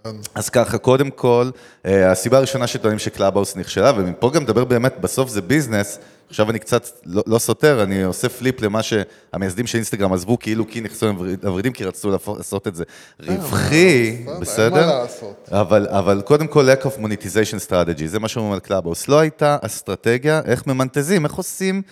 כן. 0.04 0.10
אז 0.34 0.48
ככה, 0.48 0.78
קודם 0.78 1.10
כל, 1.10 1.50
אה, 1.86 2.10
הסיבה 2.10 2.38
הראשונה 2.38 2.66
שטוענים 2.66 2.98
שקלאבהאוס 2.98 3.56
נכשלה, 3.56 3.92
ומפה 3.96 4.30
גם 4.30 4.42
מדבר 4.42 4.64
באמת, 4.64 5.00
בסוף 5.00 5.28
זה 5.28 5.42
business, 5.42 5.98
עכשיו 6.28 6.50
אני 6.50 6.58
קצת 6.58 6.88
לא, 7.06 7.22
לא 7.26 7.38
סותר, 7.38 7.82
אני 7.82 8.02
עושה 8.02 8.28
flip 8.28 8.62
למה 8.62 8.80
שהמייסדים 8.82 9.66
של 9.66 9.78
אינסטגרם 9.78 10.12
עזבו, 10.12 10.38
כאילו 10.38 10.68
כי 10.68 10.80
נכנסו 10.80 11.06
לוורידים, 11.42 11.72
כי 11.72 11.84
רצו 11.84 12.10
לעשות 12.36 12.66
את 12.66 12.74
זה 12.74 12.84
רווחי, 13.20 14.24
בסדר, 14.40 14.90
אין 14.90 15.04
בסדר? 15.06 15.06
אבל, 15.50 15.88
אבל 15.88 16.22
קודם 16.24 16.46
כל, 16.46 16.68
lack 16.72 16.84
of 16.84 17.00
monetization 17.00 17.68
strategy, 17.68 18.06
זה 18.06 18.18
מה 18.18 18.28
שאומרים 18.28 18.52
על 18.52 18.60
קלאבהאוס. 18.60 19.08
לא 19.08 19.18
הייתה 19.18 19.56
אסטרטגיה, 19.62 20.40
איך 20.44 20.66
ממנטזים, 20.66 21.24
איך 21.24 21.34
עושים 21.34 21.82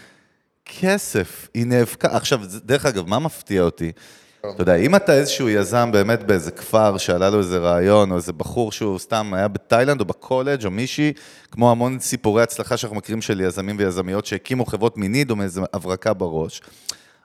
כסף. 0.80 1.48
היא 1.54 1.66
נאבקה. 1.66 2.16
עכשיו, 2.16 2.40
דרך 2.64 2.86
אגב, 2.86 3.08
מה 3.08 3.18
מפתיע 3.18 3.62
אותי? 3.62 3.92
אתה 4.40 4.62
יודע, 4.62 4.74
אם 4.74 4.96
אתה 4.96 5.14
איזשהו 5.14 5.48
יזם 5.48 5.92
באמת 5.92 6.22
באיזה 6.22 6.50
כפר 6.50 6.98
שעלה 6.98 7.30
לו 7.30 7.38
איזה 7.38 7.58
רעיון, 7.58 8.10
או 8.10 8.16
איזה 8.16 8.32
בחור 8.32 8.72
שהוא 8.72 8.98
סתם 8.98 9.34
היה 9.34 9.48
בתאילנד 9.48 10.00
או 10.00 10.04
בקולג' 10.04 10.64
או 10.64 10.70
מישהי, 10.70 11.12
כמו 11.50 11.70
המון 11.70 11.98
סיפורי 12.00 12.42
הצלחה 12.42 12.76
שאנחנו 12.76 12.96
מכירים 12.96 13.22
של 13.22 13.40
יזמים 13.40 13.76
ויזמיות 13.78 14.26
שהקימו 14.26 14.66
חברות 14.66 14.96
מ 14.96 15.03
need 15.03 15.30
או 15.30 15.36
מאיזה 15.36 15.60
הברקה 15.74 16.12
בראש, 16.12 16.60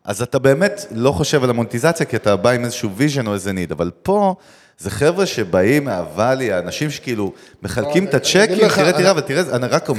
אז 0.03 0.21
אתה 0.21 0.39
באמת 0.39 0.85
לא 0.91 1.11
חושב 1.11 1.43
על 1.43 1.49
המונטיזציה, 1.49 2.05
כי 2.05 2.15
אתה 2.15 2.35
בא 2.35 2.49
עם 2.49 2.63
איזשהו 2.63 2.95
vision 2.95 3.27
או 3.27 3.33
איזה 3.33 3.53
need, 3.53 3.71
אבל 3.71 3.91
פה... 4.03 4.35
זה 4.81 4.89
חבר'ה 4.89 5.25
שבאים 5.25 5.83
מהוואלי, 5.83 6.51
האנשים 6.51 6.89
שכאילו 6.89 7.33
מחלקים 7.63 8.05
את 8.05 8.13
הצ'קים, 8.13 8.69
תראה, 8.69 8.93
תראה, 8.93 9.11
אבל 9.11 9.21
תראה, 9.21 9.55
אני 9.55 9.67
רק 9.67 9.87
כן. 9.87 9.93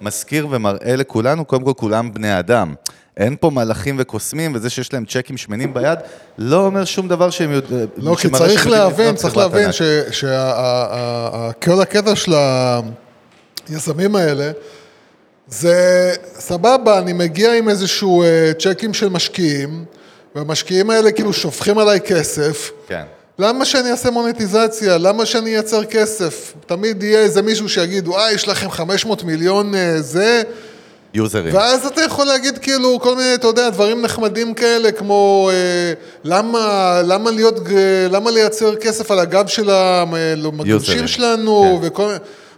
מזכיר 0.00 0.46
ומראה 0.50 0.96
לכולנו, 0.96 1.44
קודם 1.44 1.64
כל 1.64 1.72
כולם 1.76 2.14
בני 2.14 2.38
אדם. 2.38 2.74
אין 3.16 3.36
פה 3.40 3.50
מלאכים 3.50 3.96
וקוסמים, 3.98 4.52
וזה 4.54 4.70
שיש 4.70 4.92
להם 4.92 5.04
צ'קים 5.04 5.36
שמנים 5.36 5.74
ביד, 5.74 5.98
לא 6.38 6.66
אומר 6.66 6.84
שום 6.84 7.08
דבר 7.08 7.30
שהם 7.30 7.52
יודעים... 7.52 7.86
לא, 7.96 8.16
כי 8.20 8.28
צריך 8.30 8.66
להבין, 8.66 9.14
צריך 9.14 9.36
להבין 9.36 9.72
שכל 10.12 11.80
הקטע 11.82 12.16
של 12.16 12.32
היזמים 13.68 14.16
האלה, 14.16 14.50
זה 15.48 16.12
סבבה, 16.38 16.98
אני 16.98 17.12
מגיע 17.12 17.54
עם 17.54 17.68
איזשהו 17.68 18.22
אה, 18.22 18.52
צ'קים 18.58 18.94
של 18.94 19.08
משקיעים, 19.08 19.84
והמשקיעים 20.34 20.90
האלה 20.90 21.12
כאילו 21.12 21.32
שופכים 21.32 21.78
עליי 21.78 22.00
כסף. 22.00 22.70
כן. 22.88 23.02
למה 23.38 23.64
שאני 23.64 23.90
אעשה 23.90 24.10
מוניטיזציה? 24.10 24.98
למה 24.98 25.26
שאני 25.26 25.54
אייצר 25.54 25.84
כסף? 25.84 26.54
תמיד 26.66 27.02
יהיה 27.02 27.20
איזה 27.20 27.42
מישהו 27.42 27.68
שיגיד, 27.68 28.08
וואי, 28.08 28.32
יש 28.32 28.48
לכם 28.48 28.70
500 28.70 29.24
מיליון 29.24 29.74
אה, 29.74 30.02
זה, 30.02 30.42
יוזרים. 31.14 31.54
ואז 31.54 31.86
אתה 31.86 32.02
יכול 32.02 32.26
להגיד 32.26 32.58
כאילו 32.58 33.00
כל 33.00 33.16
מיני, 33.16 33.34
אתה 33.34 33.46
יודע, 33.46 33.70
דברים 33.70 34.02
נחמדים 34.02 34.54
כאלה, 34.54 34.92
כמו 34.92 35.50
אה, 35.52 35.92
למה, 36.24 37.00
למה 37.04 37.30
להיות, 37.30 37.58
אה, 37.58 38.06
למה 38.10 38.30
לייצר 38.30 38.76
כסף 38.76 39.10
על 39.10 39.18
הגב 39.18 39.46
של 39.46 39.70
המגלשים 39.70 40.66
יוזרים. 40.66 41.06
שלנו, 41.06 41.78
כן. 41.80 41.86
וכל... 41.86 42.12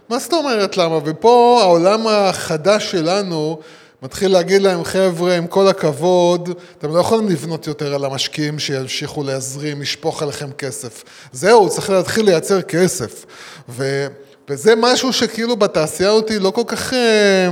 מה 0.09 0.19
זאת 0.19 0.33
אומרת 0.33 0.77
למה? 0.77 0.99
ופה 1.05 1.59
העולם 1.61 2.07
החדש 2.07 2.91
שלנו 2.91 3.59
מתחיל 4.03 4.31
להגיד 4.31 4.61
להם, 4.61 4.83
חבר'ה, 4.83 5.37
עם 5.37 5.47
כל 5.47 5.67
הכבוד, 5.67 6.49
אתם 6.77 6.93
לא 6.93 6.99
יכולים 6.99 7.29
לבנות 7.29 7.67
יותר 7.67 7.95
על 7.95 8.05
המשקיעים 8.05 8.59
שימשיכו 8.59 9.23
להזרים, 9.23 9.81
לשפוך 9.81 10.23
עליכם 10.23 10.51
כסף. 10.51 11.03
זהו, 11.31 11.69
צריך 11.69 11.89
להתחיל 11.89 12.25
לייצר 12.25 12.61
כסף. 12.61 13.25
ו, 13.69 14.07
וזה 14.49 14.73
משהו 14.77 15.13
שכאילו 15.13 15.55
בתעשייה 15.55 16.09
אותי 16.09 16.39
לא 16.39 16.49
כל 16.49 16.63
כך... 16.67 16.93
אה, 16.93 17.49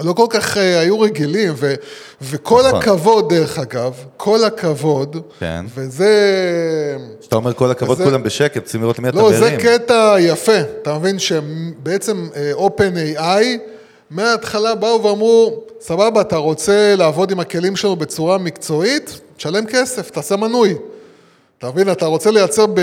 לא 0.00 0.12
כל 0.12 0.26
כך 0.30 0.56
אה, 0.56 0.78
היו 0.80 1.00
רגילים, 1.00 1.52
ו, 1.56 1.74
וכל 2.22 2.62
נכון. 2.66 2.80
הכבוד, 2.80 3.34
דרך 3.34 3.58
אגב, 3.58 3.92
כל 4.16 4.44
הכבוד, 4.44 5.16
כן. 5.38 5.64
וזה... 5.74 6.10
כשאתה 7.20 7.36
אומר 7.36 7.52
כל 7.54 7.70
הכבוד, 7.70 7.96
וזה- 8.00 8.04
כולם 8.04 8.22
בשקט, 8.22 8.56
רוצים 8.62 8.82
לראות 8.82 8.98
למי 8.98 9.08
אתה 9.08 9.16
לא, 9.16 9.32
זה 9.32 9.40
מרים. 9.40 9.60
קטע 9.60 10.14
יפה, 10.20 10.60
אתה 10.82 10.98
מבין 10.98 11.18
שבעצם 11.18 12.28
אה, 12.36 12.52
OpenAI, 12.66 13.44
מההתחלה 14.10 14.74
באו 14.74 15.02
ואמרו, 15.02 15.62
סבבה, 15.80 16.20
אתה 16.20 16.36
רוצה 16.36 16.94
לעבוד 16.96 17.30
עם 17.30 17.40
הכלים 17.40 17.76
שלנו 17.76 17.96
בצורה 17.96 18.38
מקצועית, 18.38 19.20
תשלם 19.36 19.66
כסף, 19.66 20.10
תעשה 20.10 20.36
מנוי. 20.36 20.74
אתה 21.58 21.68
מבין, 21.70 21.92
אתה 21.92 22.06
רוצה 22.06 22.30
לייצר 22.30 22.66
ב... 22.74 22.80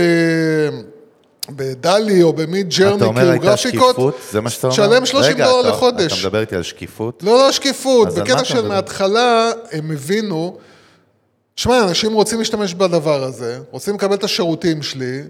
בדלי 1.56 2.24
או 2.24 2.34
במיד 2.34 2.70
ג'רני, 2.78 2.96
אתה 2.96 3.06
אומר 3.06 3.30
הייתה 3.30 3.46
גרפיקות, 3.46 3.90
שקיפות? 3.90 4.16
זה 4.32 4.42
מה 4.42 4.50
שאתה 4.50 4.68
אומר? 4.68 4.76
תשלם 4.76 5.06
30 5.06 5.34
רגע, 5.34 5.46
דולר 5.46 5.70
לחודש. 5.70 6.14
אתה 6.14 6.28
מדבר 6.28 6.42
איתי 6.42 6.56
על 6.56 6.64
שקיפות? 6.64 7.24
לא, 7.24 7.38
לא 7.38 7.52
שקיפות, 7.52 8.08
בקטע 8.08 8.46
של? 8.46 8.68
מההתחלה 8.68 9.52
הם 9.72 9.92
הבינו, 9.92 10.58
שמע, 11.56 11.84
אנשים 11.84 12.14
רוצים 12.14 12.40
להשתמש 12.40 12.74
בדבר 12.74 13.24
הזה, 13.24 13.60
רוצים 13.72 13.96
לקבל 13.96 14.14
את 14.14 14.24
השירותים 14.24 14.82
שלי, 14.84 15.22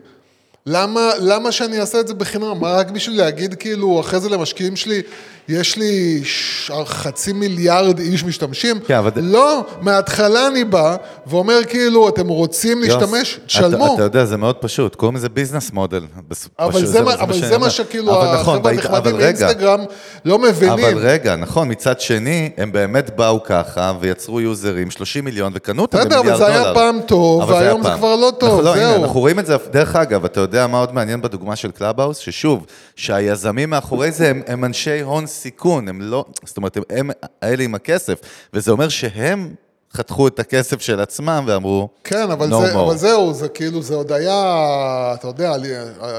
למה, 0.74 1.10
למה 1.20 1.52
שאני 1.52 1.80
אעשה 1.80 2.00
את 2.00 2.08
זה 2.08 2.14
בחינם? 2.14 2.60
מה, 2.60 2.72
רק 2.72 2.92
בשביל 2.92 3.18
להגיד 3.18 3.54
כאילו, 3.54 4.00
אחרי 4.00 4.20
זה 4.20 4.30
למשקיעים 4.30 4.76
שלי, 4.76 5.02
יש 5.48 5.78
לי 5.78 6.22
ש... 6.24 6.72
חצי 6.86 7.34
מיליארד 7.34 8.00
איש 8.00 8.24
משתמשים? 8.24 8.80
כן, 8.88 8.96
אבל- 8.96 9.12
לא, 9.16 9.64
מההתחלה 9.82 10.48
אני 10.48 10.64
בא 10.64 10.96
ואומר 11.28 11.60
כאילו, 11.70 12.10
אתם 12.10 12.28
רוצים 12.28 12.82
להשתמש, 12.82 13.34
use, 13.34 13.40
תשלמו. 13.46 13.86
אתה, 13.86 13.94
אתה 13.94 14.04
יודע, 14.04 14.26
זה 14.26 14.38
מאוד 14.38 14.56
פשוט, 14.56 14.96
קוראים 14.96 15.16
לזה 15.16 15.30
business 15.30 15.72
model. 15.74 16.02
אבל 16.60 16.86
זה 16.86 17.02
מה- 17.02 17.14
אבל 17.14 17.40
זה 17.40 17.58
מה 17.58 17.70
שכאילו, 17.70 18.12
נכון, 18.12 18.28
החבר'ה 18.28 18.60
והיית- 18.64 18.86
הנחמדים 18.86 19.18
באינסטגרם 19.18 19.80
לא 20.26 20.40
מבינים. 20.40 20.86
אבל 20.86 20.98
רגע, 20.98 21.36
נכון, 21.36 21.72
מצד 21.72 22.00
שני, 22.00 22.50
הם 22.58 22.72
באמת 22.72 23.16
באו 23.16 23.44
ככה 23.44 23.94
ויצרו 24.00 24.42
יוזרים, 24.42 24.92
30 24.92 25.26
מיליון, 25.26 25.52
וקנו 25.56 25.82
אותם 25.82 25.98
בסדר, 25.98 26.08
אבל 26.20 26.30
במיליארד 26.30 26.40
זה 26.40 26.46
דולר. 26.58 26.66
היה 26.66 26.74
פעם 26.74 27.00
טוב, 27.08 27.50
והיום 27.50 27.84
זה. 27.84 27.90
כבר 27.98 28.16
לא 28.16 28.32
טוב, 28.40 28.62
לא, 28.62 28.74
זהו. 28.76 29.04
אנחנו 29.04 29.20
רואים 29.20 29.40
את 29.40 29.46
זה, 29.46 29.56
דרך 29.72 29.96
אגב, 29.96 30.26
אתה 30.26 30.40
יודע 30.40 30.59
מה 30.68 30.80
עוד 30.80 30.94
מעניין 30.94 31.22
בדוגמה 31.22 31.56
של 31.56 31.72
קלאבהאוס? 31.72 32.18
ששוב, 32.18 32.66
שהיזמים 32.96 33.70
מאחורי 33.70 34.12
זה 34.12 34.30
הם, 34.30 34.42
הם 34.48 34.66
אנשי 34.66 35.02
הון 35.02 35.28
סיכון, 35.28 35.88
הם 35.88 36.02
לא, 36.02 36.26
זאת 36.46 36.58
אומרת, 36.58 36.78
הם, 36.78 36.84
הם 36.90 37.10
האלה 37.42 37.64
עם 37.64 37.76
הכסף, 37.76 38.20
וזה 38.54 38.72
אומר 38.72 38.90
שהם 38.90 39.56
חתכו 39.98 40.28
את 40.28 40.40
הכסף 40.40 40.82
של 40.82 41.00
עצמם 41.00 41.44
ואמרו, 41.48 41.90
כן, 42.04 42.32
אבל, 42.32 42.48
no 42.48 42.56
זה, 42.68 42.74
more. 42.74 42.80
אבל 42.80 42.98
זהו, 42.98 43.34
זה 43.34 43.48
כאילו, 43.48 43.82
זה 43.82 43.96
עוד 43.96 44.12
היה, 44.12 44.34
אתה 45.14 45.28
יודע, 45.28 45.58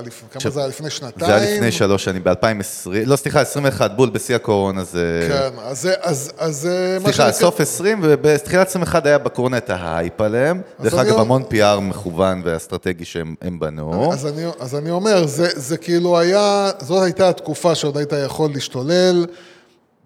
לפ- 0.04 0.22
כמה 0.32 0.50
זה 0.50 0.60
היה 0.60 0.68
לפני 0.68 0.90
שנתיים? 0.90 1.30
זה 1.30 1.36
היה 1.36 1.54
לפני 1.56 1.72
שלוש 1.72 2.04
שנים, 2.04 2.24
ב-2020, 2.24 2.90
לא, 3.06 3.16
סליחה, 3.16 3.40
21, 3.40 3.90
בול 3.96 4.10
בשיא 4.10 4.36
הקורונה 4.36 4.84
זה... 4.84 5.26
כן, 5.28 5.58
אז 5.62 5.82
זה, 5.82 5.94
אז, 6.00 6.32
אז 6.38 6.68
מה 7.00 7.12
סליחה, 7.12 7.32
סוף 7.32 7.60
20, 7.60 7.98
ובתחילת 8.02 8.66
21 8.68 9.06
היה 9.06 9.18
בקורונה 9.18 9.56
את 9.56 9.70
ההייפ 9.70 10.20
עליהם. 10.20 10.60
דרך 10.80 10.94
אגב, 10.94 11.10
אומר- 11.10 11.20
המון 11.20 11.42
PR 11.50 11.80
מכוון 11.80 12.42
ואסטרטגי 12.44 13.04
שהם 13.04 13.34
הם 13.42 13.58
בנו. 13.58 14.12
אז 14.12 14.26
אני, 14.26 14.44
אז 14.60 14.74
אני 14.74 14.90
אומר, 14.90 15.26
זה, 15.26 15.48
זה 15.54 15.76
כאילו 15.76 16.18
היה, 16.18 16.70
זאת 16.80 17.02
הייתה 17.02 17.28
התקופה 17.28 17.74
שעוד 17.74 17.96
היית 17.96 18.12
יכול 18.26 18.50
להשתולל, 18.54 19.26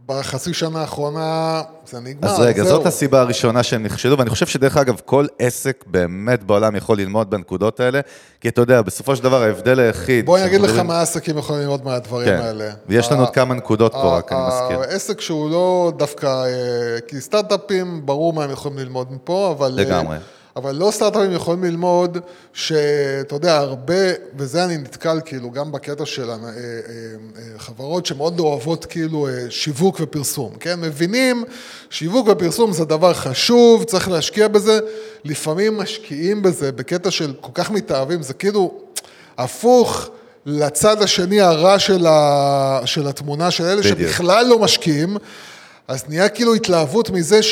בחצי 0.06 0.54
שנה 0.54 0.80
האחרונה 0.80 1.62
זה 1.86 2.00
נגמר, 2.00 2.28
אז 2.30 2.40
רגע. 2.40 2.64
זאת 2.64 2.86
הסיבה 2.86 3.20
הראשונה 3.20 3.62
שהם 3.62 3.82
נכשלו, 3.82 4.18
ואני 4.18 4.30
חושב 4.30 4.46
שדרך 4.46 4.76
אגב, 4.76 5.00
כל 5.04 5.26
עסק 5.38 5.84
באמת 5.86 6.42
בעולם 6.42 6.76
יכול 6.76 6.98
ללמוד 6.98 7.30
בנקודות 7.30 7.80
האלה, 7.80 8.00
כי 8.40 8.48
אתה 8.48 8.60
יודע, 8.60 8.82
בסופו 8.82 9.16
של 9.16 9.22
דבר 9.22 9.42
ההבדל 9.42 9.80
היחיד... 9.80 10.26
בוא 10.26 10.38
אני 10.38 10.46
אגיד 10.46 10.60
לך 10.60 10.78
מה 10.78 10.98
העסקים 10.98 11.38
יכולים 11.38 11.62
ללמוד 11.62 11.84
מהדברים 11.84 12.28
כן, 12.28 12.38
האלה. 12.38 12.70
ויש 12.88 13.12
לנו 13.12 13.20
עוד 13.20 13.30
כמה 13.30 13.54
נקודות 13.54 13.92
פה, 13.92 14.16
רק 14.16 14.32
אני 14.32 14.40
מזכיר. 14.48 14.80
העסק 14.80 15.20
שהוא 15.20 15.50
לא 15.50 15.92
דווקא, 15.96 16.26
אה, 16.26 17.00
כי 17.08 17.20
סטארט-אפים, 17.20 18.06
ברור 18.06 18.32
מה 18.32 18.44
הם 18.44 18.50
יכולים 18.50 18.78
ללמוד 18.78 19.12
מפה, 19.12 19.54
אבל... 19.58 19.78
אה, 19.78 19.84
לגמרי. 19.84 20.16
אבל 20.56 20.74
לא 20.74 20.90
סטארט-אפים 20.90 21.32
יכולים 21.32 21.64
ללמוד 21.64 22.18
שאתה 22.52 23.34
יודע, 23.34 23.56
הרבה, 23.56 23.94
וזה 24.36 24.64
אני 24.64 24.76
נתקל 24.76 25.20
כאילו 25.24 25.50
גם 25.50 25.72
בקטע 25.72 26.06
של 26.06 26.30
אה, 26.30 26.34
אה, 26.34 26.40
אה, 26.46 27.58
חברות 27.58 28.06
שמאוד 28.06 28.40
אוהבות 28.40 28.84
כאילו 28.84 29.28
שיווק 29.50 29.96
ופרסום, 30.00 30.54
כן? 30.60 30.80
מבינים, 30.80 31.44
שיווק 31.90 32.28
ופרסום 32.28 32.72
זה 32.72 32.84
דבר 32.84 33.14
חשוב, 33.14 33.84
צריך 33.84 34.08
להשקיע 34.08 34.48
בזה, 34.48 34.80
לפעמים 35.24 35.76
משקיעים 35.76 36.42
בזה 36.42 36.72
בקטע 36.72 37.10
של 37.10 37.32
כל 37.40 37.52
כך 37.54 37.70
מתאהבים, 37.70 38.22
זה 38.22 38.34
כאילו 38.34 38.80
הפוך. 39.38 40.10
לצד 40.46 41.02
השני 41.02 41.40
הרע 41.40 41.78
של, 41.78 42.06
ה... 42.06 42.80
של 42.84 43.08
התמונה 43.08 43.50
של 43.50 43.64
אלה 43.64 43.80
בדיוק. 43.80 43.98
שבכלל 43.98 44.46
לא 44.46 44.58
משקיעים, 44.58 45.16
אז 45.88 46.04
נהיה 46.08 46.28
כאילו 46.28 46.54
התלהבות 46.54 47.10
מזה 47.10 47.42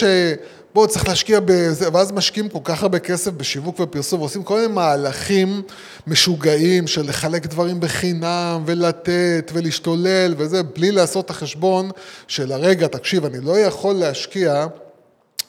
בואו, 0.75 0.89
צריך 0.89 1.09
להשקיע 1.09 1.41
בזה, 1.45 1.89
ואז 1.93 2.13
משקיעים 2.13 2.49
כל 2.49 2.59
כך 2.65 2.83
הרבה 2.83 2.99
כסף 2.99 3.31
בשיווק 3.31 3.81
ופרסום, 3.81 4.21
ועושים 4.21 4.43
כל 4.43 4.55
מיני 4.61 4.73
מהלכים 4.73 5.63
משוגעים 6.07 6.87
של 6.87 7.09
לחלק 7.09 7.47
דברים 7.47 7.81
בחינם, 7.81 8.63
ולתת, 8.67 9.51
ולהשתולל, 9.53 10.35
וזה, 10.37 10.63
בלי 10.63 10.93
לעשות 10.93 11.25
את 11.25 11.31
החשבון 11.31 11.91
של 12.29 12.53
הרגע, 12.53 12.87
תקשיב, 12.87 13.25
אני 13.25 13.41
לא 13.41 13.59
יכול 13.59 13.95
להשקיע 13.95 14.67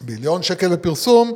מיליון 0.01 0.44
שקל 0.44 0.68
בפרסום, 0.68 1.32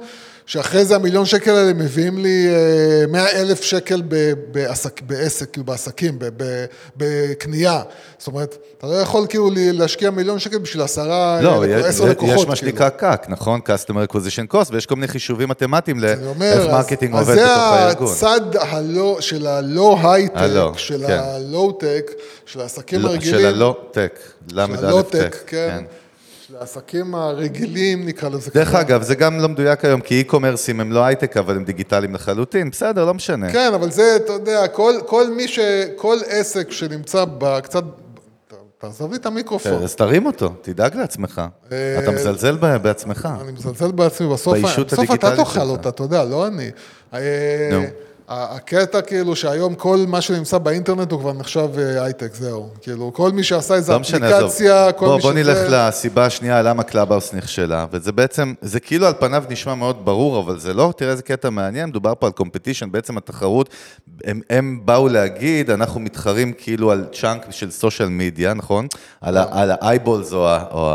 שאחרי 0.48 0.86
זה 0.86 0.96
המיליון 0.96 1.25
שקל 1.25 1.51
האלה 1.56 1.74
מביאים 1.74 2.18
לי 2.18 2.48
אה, 2.50 3.08
מאה 3.08 3.32
אלף 3.42 3.62
שקל 3.62 4.01
ב- 4.08 4.34
בעסק, 4.51 5.01
בעסק, 5.01 5.51
כאילו 5.51 5.66
בעסקים, 5.66 6.20
ב- 6.20 6.25
ב- 6.38 6.66
בקנייה. 6.98 7.82
זאת 8.18 8.27
אומרת, 8.27 8.58
אתה 8.77 8.88
לא 8.88 8.94
יכול 8.94 9.25
כאילו 9.30 9.50
להשקיע 9.56 10.10
מיליון 10.10 10.39
שקל 10.39 10.58
בשביל 10.58 10.82
עשרה, 10.84 11.39
לא, 11.42 11.63
אה, 11.63 11.88
עשר 11.88 12.06
לקוחות. 12.06 12.36
יש 12.36 12.46
מה 12.48 12.56
כאילו. 12.56 12.56
שנקרא 12.56 12.89
קאק, 12.89 13.25
נכון? 13.30 13.60
Customer 13.66 14.12
Acquisition 14.13 14.54
Cost, 14.56 14.74
ויש 14.74 14.86
כל 14.86 14.96
מיני 14.96 15.08
חישובים 15.08 15.50
מתמטיים 15.50 16.00
לאיך 16.00 16.20
marketing 16.72 17.15
אז, 17.16 17.30
עובד 17.30 17.39
אז 17.39 17.50
בתוך 17.50 17.58
זה 17.58 17.84
הארגון. 17.84 18.12
הצד 18.13 18.42
הלא, 18.60 19.18
של 19.20 19.48
הלא-הייטק, 19.48 20.34
הלא, 20.38 20.72
של 20.77 21.04
כן. 21.08 21.20
הלואו-טק, 21.24 22.12
של 22.46 22.62
העסקים 22.62 23.00
לא, 23.00 23.10
הרגילים. 23.10 23.39
של 23.39 23.46
הלא-טק, 23.46 24.20
ל"א 24.51 24.62
הלא-טק, 24.77 25.12
טק. 25.36 25.44
כן. 25.48 25.84
העסקים 26.60 27.16
הרגילים, 27.16 28.06
נקרא 28.06 28.30
לזה 28.30 28.52
דרך 28.54 28.68
ככה. 28.68 28.82
אגב, 28.82 29.02
זה 29.02 29.16
גם 29.16 29.40
לא 29.40 29.50
מדויק 29.50 29.86
היום, 29.86 30.02
כי 30.02 30.16
אי-קומרסים 30.16 30.80
הם 30.80 30.92
לא 30.92 31.06
הייטק, 31.06 31.38
אבל 31.38 31.56
הם 31.56 31.64
דיגיטליים 31.64 32.16
לחלוטין, 32.16 32.70
בסדר, 32.70 33.06
לא 33.06 33.14
משנה. 33.14 33.52
כן, 33.52 33.72
אבל 33.74 33.92
זה, 33.92 34.16
אתה 34.16 34.34
יודע, 34.34 34.68
כל, 34.68 34.94
כל 35.06 35.30
מי 35.30 35.48
ש... 35.48 35.60
כל 35.96 36.18
עסק 36.28 36.72
שנמצא 36.72 37.26
בקצת... 37.38 37.84
תעזוב 38.78 39.12
לי 39.12 39.18
את 39.18 39.26
המיקרופון. 39.26 39.84
אז 39.84 39.96
תרים 39.96 40.26
אותו, 40.26 40.50
תדאג 40.62 40.96
לעצמך. 40.96 41.42
אה, 41.72 42.00
אתה 42.00 42.12
מזלזל 42.12 42.56
בעצמך. 42.56 43.30
אני 43.42 43.52
מזלזל 43.52 43.92
בעצמי, 43.92 44.28
בסוף, 44.28 44.58
אתה 45.14 45.36
תאכל. 45.36 45.60
אותה, 45.62 45.90
אתה 45.90 46.04
יודע, 46.04 46.24
לא 46.26 46.48
אני. 46.48 46.70
אה, 47.14 47.70
נו. 47.72 47.84
הקטע 48.29 49.01
כאילו 49.01 49.36
שהיום 49.36 49.75
כל 49.75 49.98
מה 50.07 50.22
שנמצא 50.22 50.57
באינטרנט 50.57 51.12
הוא 51.12 51.19
כבר 51.19 51.34
נחשב 51.34 51.69
אה, 51.77 52.03
הייטק, 52.03 52.34
זהו. 52.34 52.69
כאילו, 52.81 53.13
כל 53.13 53.31
מי 53.31 53.43
שעשה 53.43 53.74
איזה 53.74 53.91
לא. 53.91 53.98
אפליקציה, 53.98 54.91
כל 54.91 55.05
בוא, 55.05 55.15
מי 55.15 55.22
בוא 55.22 55.31
שזה... 55.31 55.43
נלך 55.43 55.57
לסיבה 55.69 56.25
השנייה 56.25 56.62
למה 56.62 56.84
קלאבהאוס 56.84 57.34
נכשלה, 57.34 57.86
וזה 57.91 58.12
בעצם, 58.12 58.53
זה 58.62 58.79
כאילו 58.79 59.07
על 59.07 59.13
פניו 59.19 59.43
נשמע 59.50 59.75
מאוד 59.75 60.05
ברור, 60.05 60.39
אבל 60.39 60.60
זה 60.60 60.74
לא, 60.74 60.93
תראה 60.98 61.12
איזה 61.12 61.24
קטע 61.24 61.50
מעניין, 61.50 61.89
מדובר 61.89 62.13
פה 62.19 62.25
על 62.25 62.31
competition, 62.32 62.91
בעצם 62.91 63.17
התחרות, 63.17 63.69
הם, 64.24 64.41
הם 64.50 64.79
באו 64.86 65.07
להגיד, 65.07 65.72
אנחנו 65.72 66.00
מתחרים 66.00 66.53
כאילו 66.57 66.91
על 66.91 67.05
chunk 67.13 67.51
של 67.51 67.72
social 67.72 68.10
media, 68.10 68.53
נכון? 68.53 68.88
על, 69.22 69.38
ה-eyeballs 69.38 70.34
או 70.34 70.48
ה... 70.48 70.63
או 70.72 70.91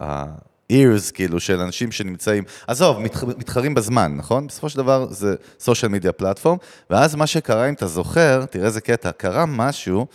ה 0.00 0.24
ears, 0.72 1.12
כאילו, 1.14 1.40
של 1.40 1.60
אנשים 1.60 1.92
שנמצאים, 1.92 2.44
עזוב, 2.66 2.98
מתח, 2.98 3.24
מתחרים 3.24 3.74
בזמן, 3.74 4.14
נכון? 4.16 4.46
בסופו 4.46 4.68
של 4.68 4.78
דבר 4.78 5.06
זה 5.10 5.34
social 5.60 5.92
media 5.92 6.12
platform, 6.12 6.56
ואז 6.90 7.14
מה 7.14 7.26
שקרה, 7.26 7.68
אם 7.68 7.74
אתה 7.74 7.86
זוכר, 7.86 8.44
תראה 8.44 8.66
איזה 8.66 8.80
קטע, 8.80 9.12
קרה 9.12 9.46
משהו 9.46 10.06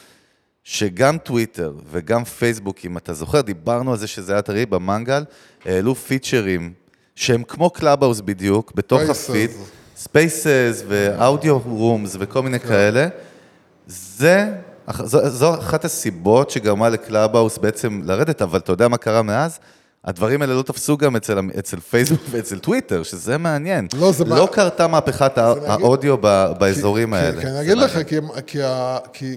שגם 0.64 1.18
טוויטר 1.18 1.74
וגם 1.92 2.24
פייסבוק, 2.24 2.78
אם 2.86 2.98
אתה 2.98 3.14
זוכר, 3.14 3.42
דיברנו 3.42 3.92
על 3.92 3.98
זה 3.98 4.08
שזה 4.08 4.34
היה 4.34 4.42
טרי 4.42 4.66
במנגל, 4.66 5.24
העלו 5.66 5.96
פיצ'רים 5.96 6.74
שהם 7.16 7.44
כמו 7.44 7.70
קלאבהאוס 7.70 8.22
בדיוק, 8.22 8.72
בתוך 8.76 9.02
Spaces. 9.02 9.12
הפיד, 9.12 9.52
Spaces 9.98 10.84
ו 10.88 11.00
audio 11.00 11.60
rooms 11.60 12.16
וכל 12.20 12.42
מיני 12.42 12.60
כאלה. 12.60 13.08
זה, 13.88 14.54
זו, 15.04 15.30
זו 15.30 15.54
אחת 15.54 15.86
הסיבות 15.86 16.50
שגרמה 16.50 16.90
לקלאבהאוס 16.90 17.58
בעצם 17.58 18.02
לרדת, 18.04 18.42
אבל 18.42 18.60
אתה 18.60 18.72
יודע 18.72 18.88
מה 18.88 18.98
קרה 18.98 19.22
מאז? 19.22 19.60
הדברים 20.08 20.42
האלה 20.42 20.54
לא 20.54 20.62
תפסו 20.62 20.98
גם 20.98 21.16
אצל, 21.16 21.40
אצל 21.60 21.80
פייסבוק 21.80 22.22
ואצל 22.32 22.60
טוויטר, 22.60 23.04
שזה 23.04 23.38
מעניין. 23.38 23.88
לא, 24.00 24.12
זה 24.12 24.26
לא 24.26 24.36
מה- 24.42 24.48
קרתה 24.48 24.88
מהפכת 24.88 25.38
הא- 25.38 25.54
נגיד- 25.56 25.70
האודיו 25.70 26.16
ב- 26.22 26.52
באזורים 26.60 27.10
כי- 27.14 27.16
האלה. 27.20 27.42
כי 27.42 27.48
אני 27.48 27.62
אגיד 27.62 27.78
לך. 27.78 28.00
כי, 28.08 28.16
כי, 28.48 28.60
כי 29.14 29.36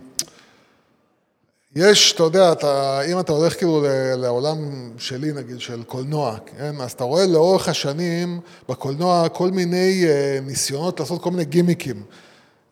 יש, 1.76 2.12
אתה 2.12 2.22
יודע, 2.22 2.52
אתה, 2.52 3.00
אם 3.12 3.20
אתה 3.20 3.32
הולך 3.32 3.56
כאילו 3.58 3.84
לעולם 4.16 4.58
שלי, 4.98 5.32
נגיד, 5.32 5.60
של 5.60 5.82
קולנוע, 5.82 6.36
כן? 6.58 6.74
אז 6.80 6.92
אתה 6.92 7.04
רואה 7.04 7.26
לאורך 7.26 7.68
השנים 7.68 8.40
בקולנוע 8.68 9.28
כל 9.28 9.50
מיני 9.50 10.04
אה, 10.08 10.38
ניסיונות 10.46 11.00
לעשות 11.00 11.22
כל 11.22 11.30
מיני 11.30 11.44
גימיקים. 11.44 12.02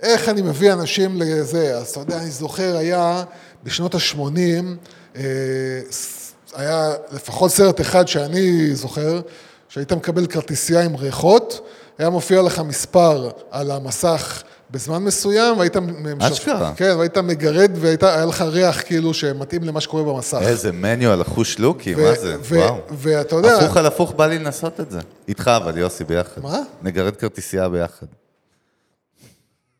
איך 0.00 0.28
אני 0.28 0.42
מביא 0.42 0.72
אנשים 0.72 1.16
לזה? 1.22 1.76
אז 1.78 1.88
אתה 1.88 2.00
יודע, 2.00 2.18
אני 2.18 2.30
זוכר, 2.30 2.76
היה 2.76 3.24
בשנות 3.64 3.94
ה-80, 3.94 4.18
אה, 5.16 5.22
ס- 5.90 6.17
היה 6.54 6.92
לפחות 7.12 7.50
סרט 7.50 7.80
אחד 7.80 8.08
שאני 8.08 8.74
זוכר, 8.74 9.20
שהיית 9.68 9.92
מקבל 9.92 10.26
כרטיסייה 10.26 10.80
עם 10.80 10.96
ריחות, 10.96 11.68
היה 11.98 12.10
מופיע 12.10 12.42
לך 12.42 12.58
מספר 12.58 13.30
על 13.50 13.70
המסך 13.70 14.42
בזמן 14.70 15.04
מסוים, 15.04 15.58
והיית... 15.58 15.76
אשכרה. 16.20 16.72
כן, 16.76 16.94
והיית 16.98 17.18
מגרד, 17.18 17.70
והיה 17.74 18.24
לך 18.24 18.42
ריח 18.42 18.82
כאילו 18.82 19.14
שמתאים 19.14 19.64
למה 19.64 19.80
שקורה 19.80 20.02
במסך. 20.02 20.38
איזה 20.40 20.72
מניואל 20.72 21.22
אחוש 21.22 21.58
לוקי, 21.58 21.94
ו- 21.94 22.02
מה 22.02 22.14
זה? 22.14 22.36
וואו. 22.50 22.76
ואתה 22.90 23.36
יודע... 23.36 23.56
הפוך 23.56 23.76
על 23.76 23.86
הפוך 23.86 24.12
בא 24.12 24.26
לי 24.26 24.38
לנסות 24.38 24.80
את 24.80 24.90
זה. 24.90 25.00
איתך 25.28 25.48
אבל, 25.48 25.78
יוסי, 25.78 26.04
ביחד. 26.04 26.42
מה? 26.42 26.58
נגרד 26.82 27.16
כרטיסייה 27.16 27.68
ביחד. 27.68 28.06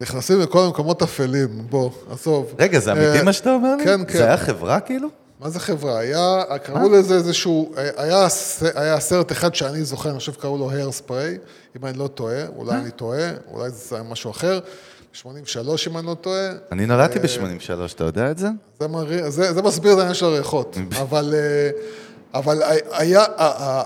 נכנסים 0.00 0.40
לכל 0.40 0.64
המקומות 0.64 1.02
אפלים, 1.02 1.48
בוא, 1.70 1.90
עזוב. 2.10 2.54
רגע, 2.58 2.78
זה 2.78 2.92
אמיתי 2.92 3.18
אה, 3.18 3.22
מה 3.22 3.32
שאתה 3.32 3.52
אומר 3.52 3.76
לי? 3.76 3.84
כן, 3.84 4.00
כן. 4.04 4.18
זה 4.18 4.24
היה 4.24 4.36
חברה 4.36 4.80
כאילו? 4.80 5.08
מה 5.40 5.50
זה 5.50 5.60
חברה? 5.60 5.98
היה, 5.98 6.42
קראו 6.62 6.88
לזה 6.88 7.14
איזשהו, 7.14 7.72
היה, 7.96 8.28
היה 8.74 9.00
סרט 9.00 9.32
אחד 9.32 9.54
שאני 9.54 9.84
זוכר, 9.84 10.10
אני 10.10 10.18
חושב 10.18 10.32
שקראו 10.32 10.58
לו 10.58 10.70
הר 10.70 10.92
ספרי, 10.92 11.38
אם 11.76 11.86
אני 11.86 11.98
לא 11.98 12.06
טועה, 12.06 12.46
אולי 12.56 12.76
אני 12.76 12.90
טועה, 12.90 13.30
אולי 13.50 13.70
זה 13.70 13.96
היה 13.96 14.04
משהו 14.04 14.30
אחר, 14.30 14.60
83 15.12 15.88
אם 15.88 15.98
אני 15.98 16.06
לא 16.06 16.14
טועה. 16.14 16.50
אני 16.72 16.86
נולדתי 16.86 17.18
ב-83, 17.18 17.94
אתה 17.94 18.04
יודע 18.04 18.30
את 18.30 18.38
זה? 18.38 18.48
זה, 18.80 18.88
מראה, 18.88 19.30
זה, 19.30 19.52
זה 19.52 19.62
מסביר 19.62 19.92
את 19.92 19.98
העניין 19.98 20.14
של 20.14 20.26
הריחות, 20.26 20.76
אבל, 21.02 21.34
אה, 21.34 21.70
אבל 22.34 22.62
היה, 22.92 23.24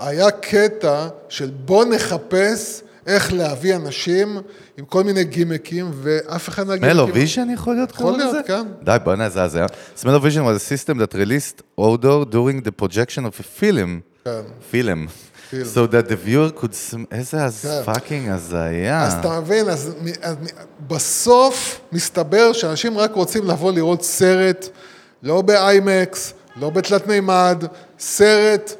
היה 0.01 0.31
קטע 0.31 1.07
של 1.29 1.51
בוא 1.65 1.85
נחפש 1.85 2.81
איך 3.07 3.33
להביא 3.33 3.75
אנשים 3.75 4.37
עם 4.77 4.85
כל 4.85 5.03
מיני 5.03 5.23
גימיקים, 5.23 5.91
ואף 5.93 6.49
אחד 6.49 6.67
מהגימיקים... 6.67 6.97
סמלו-ויז'ן 6.97 7.49
יכול 7.49 7.75
להיות 7.75 7.91
יכול 7.91 8.01
קוראים 8.01 8.19
להיות, 8.19 8.33
לזה? 8.33 8.43
כן. 8.47 8.63
די, 8.83 8.97
בוא 9.03 9.15
נעשה, 9.15 9.47
זה 9.47 9.57
היה... 9.57 9.67
Smell-O-Vision 9.95 10.41
was 10.41 10.57
a 10.57 10.59
system 10.59 10.97
that 10.97 11.13
released 11.13 11.61
odor 11.79 12.25
during 12.31 12.67
the 12.67 12.83
projection 12.83 13.25
of 13.25 13.39
a 13.39 13.61
film. 13.61 14.01
כן. 14.25 14.41
film. 14.71 15.07
So 15.53 15.85
that 15.87 16.09
the 16.09 16.15
viewer 16.15 16.61
could... 16.61 16.75
איזה 17.11 17.43
אז 17.43 17.61
כן. 17.61 17.93
פאקינג 17.93 18.29
הזיה. 18.29 19.03
אז 19.03 19.13
אתה 19.13 19.39
מבין, 19.39 19.69
אז, 19.69 19.95
בסוף 20.87 21.81
מסתבר 21.91 22.53
שאנשים 22.53 22.97
רק 22.97 23.13
רוצים 23.13 23.43
לבוא 23.43 23.71
לראות 23.71 24.03
סרט, 24.03 24.69
לא 25.23 25.41
באיימקס, 25.41 26.33
לא 26.55 26.69
בתלת 26.69 27.07
מימד, 27.07 27.63
סרט 27.99 28.73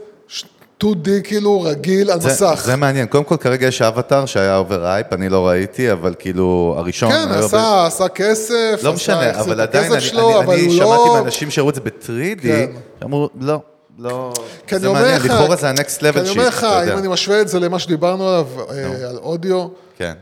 2D 0.83 0.85
כאילו 1.23 1.61
רגיל 1.61 2.11
על 2.11 2.21
זה- 2.21 2.27
מסך. 2.29 2.61
זה 2.65 2.75
מעניין. 2.75 3.07
קודם 3.07 3.23
כל, 3.23 3.37
כרגע 3.37 3.67
יש 3.67 3.81
אבטאר 3.81 4.25
שהיה 4.25 4.57
over-hype, 4.57 5.13
אני 5.13 5.29
לא 5.29 5.47
ראיתי, 5.47 5.91
אבל 5.91 6.13
כאילו, 6.19 6.75
הראשון... 6.77 7.11
כן, 7.11 7.27
עשה, 7.31 7.85
עשה 7.85 8.07
כסף, 8.07 8.79
לא 8.83 8.93
משנה, 8.93 9.39
אבל 9.39 9.61
עדיין, 9.61 9.91
אני, 9.91 10.01
שלו, 10.01 10.29
אני, 10.29 10.45
אבל 10.45 10.53
אני 10.53 10.65
הוא 10.65 10.73
שמעתי 10.75 10.87
לא... 11.07 11.13
מאנשים 11.13 11.51
שראו 11.51 11.69
את 11.69 11.75
זה 11.75 11.81
ב-3D, 11.81 12.41
כן. 12.41 12.71
שאמרו, 12.99 13.29
לא, 13.39 13.59
לא, 13.99 14.33
אני 14.71 14.79
זה 14.79 14.87
אומר 14.87 15.01
מעניין, 15.01 15.19
לך, 15.21 15.25
לכאורה 15.25 15.55
זה 15.55 15.69
ה-next 15.69 15.99
level 16.01 16.19
אני 16.19 16.29
אומר 16.29 16.43
shit, 16.43 16.47
לך, 16.47 16.57
אתה 16.59 16.67
יודע. 16.81 16.93
אם 16.93 16.97
אני 16.97 17.07
משווה 17.07 17.41
את 17.41 17.47
זה 17.47 17.59
למה 17.59 17.79
שדיברנו 17.79 18.29
עליו, 18.29 18.47
אה, 18.69 19.09
על 19.09 19.17
אודיו, 19.17 19.67
כן. 19.97 20.13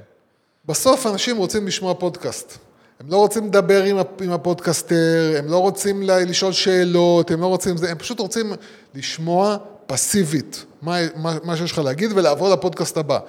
בסוף 0.66 1.08
אנשים 1.08 1.38
רוצים 1.38 1.68
לשמוע 1.68 1.94
פודקאסט. 1.94 2.58
הם 3.00 3.06
לא 3.10 3.18
רוצים 3.18 3.46
לדבר 3.48 3.84
עם, 3.84 3.98
עם 4.22 4.32
הפודקאסטר, 4.32 4.96
הם 5.40 5.48
לא 5.48 5.58
רוצים 5.58 6.02
לשאול 6.04 6.52
שאלות, 6.52 7.32
הם 7.32 7.42
לא 7.42 7.46
רוצים 7.46 7.78
זה, 7.78 7.92
הם 7.92 7.98
פשוט 7.98 8.20
רוצים 8.20 8.54
לשמוע 8.96 9.58
פסיבית 9.92 10.66
מה, 10.82 10.98
מה, 11.16 11.38
מה 11.44 11.56
שיש 11.58 11.72
לך 11.72 11.78
להגיד 11.80 12.12
ולעבור 12.16 12.50
לפודקאסט 12.50 12.98
הבא. 12.98 13.20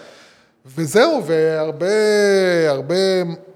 וזהו, 0.77 1.23
והרבה 1.27 1.87
הרבה, 2.69 2.95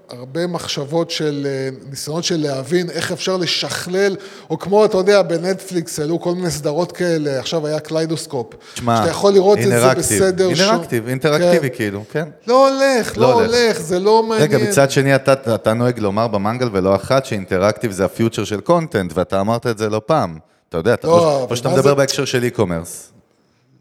הרבה 0.09 0.47
מחשבות 0.47 1.11
של 1.11 1.47
אה, 1.49 1.69
ניסיונות 1.89 2.23
של 2.23 2.35
להבין 2.41 2.89
איך 2.89 3.11
אפשר 3.11 3.37
לשכלל, 3.37 4.15
או 4.49 4.59
כמו, 4.59 4.85
אתה 4.85 4.97
יודע, 4.97 5.21
בנטפליקס 5.21 5.99
העלו 5.99 6.21
כל 6.21 6.35
מיני 6.35 6.51
סדרות 6.51 6.91
כאלה, 6.91 7.39
עכשיו 7.39 7.67
היה 7.67 7.79
קליידוסקופ. 7.79 8.53
תשמע, 8.73 8.97
שאתה 8.97 9.09
יכול 9.09 9.33
לראות 9.33 9.57
את 9.59 9.63
זה 9.63 9.93
בסדר. 9.93 10.55
שהוא- 10.55 10.65
interactive, 10.67 11.07
אינטראקטיבי 11.07 11.69
כן. 11.69 11.75
כאילו, 11.75 12.03
כן. 12.11 12.27
לא 12.47 12.67
הולך, 12.69 13.17
לא 13.17 13.27
לא 13.27 13.33
הולך. 13.33 13.47
הולך, 13.49 13.79
זה 13.81 13.99
לא 13.99 14.23
מעניין. 14.23 14.49
רגע, 14.51 14.57
מצד 14.69 14.91
שני, 14.91 15.15
אתה, 15.15 15.33
אתה 15.55 15.73
נוהג 15.73 15.99
לומר 15.99 16.27
במנגל 16.27 16.69
ולא 16.73 16.95
אחת 16.95 17.25
ש 17.25 17.35
interactive 17.35 17.91
זה 17.91 18.05
ה 18.05 18.10
future 18.10 18.43
של 18.43 18.61
content, 18.61 19.11
ואתה 19.15 19.41
אמרת 19.41 19.67
את 19.67 19.77
זה 19.77 19.89
לא 19.89 20.01
פעם. 20.05 20.37
אתה 20.69 20.77
יודע, 20.77 20.93
אתה, 20.93 21.07
לא, 21.07 21.45
או, 21.49 21.55
שאתה 21.55 21.69
מדבר 21.69 21.81
זה- 21.89 21.93
בהקשר 21.95 22.25
של 22.25 22.49
e-commerce. 22.55 23.11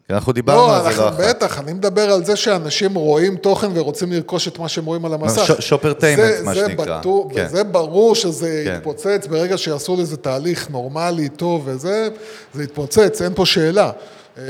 כי 0.07 0.13
אנחנו 0.13 0.33
דיברנו 0.33 0.67
לא, 0.67 0.77
על 0.87 0.95
זה 0.95 1.01
לא 1.01 1.09
אחת. 1.09 1.19
בטח, 1.21 1.59
אני 1.59 1.73
מדבר 1.73 2.11
על 2.13 2.25
זה 2.25 2.37
שאנשים 2.37 2.95
רואים 2.95 3.37
תוכן 3.37 3.69
ורוצים 3.75 4.13
לרכוש 4.13 4.49
את 4.49 4.59
מה 4.59 4.69
שהם 4.69 4.85
רואים 4.85 5.05
על 5.05 5.15
המסך. 5.15 5.57
shoppertainment, 5.63 6.35
מה 6.45 6.55
זה 6.55 6.61
שנקרא. 6.69 6.99
בטוח, 6.99 7.27
כן. 7.35 7.47
וזה 7.49 7.65
ברור 7.65 8.15
שזה 8.15 8.63
כן. 8.67 8.75
יתפוצץ 8.79 9.27
ברגע 9.31 9.59
שיעשו 9.59 9.97
לזה 9.97 10.17
תהליך 10.17 10.71
נורמלי, 10.71 11.29
טוב 11.29 11.63
וזה, 11.65 12.09
זה 12.55 12.63
יתפוצץ, 12.65 13.23
אין 13.23 13.33
פה 13.35 13.47
שאלה. 13.47 13.91
אה, 14.39 14.43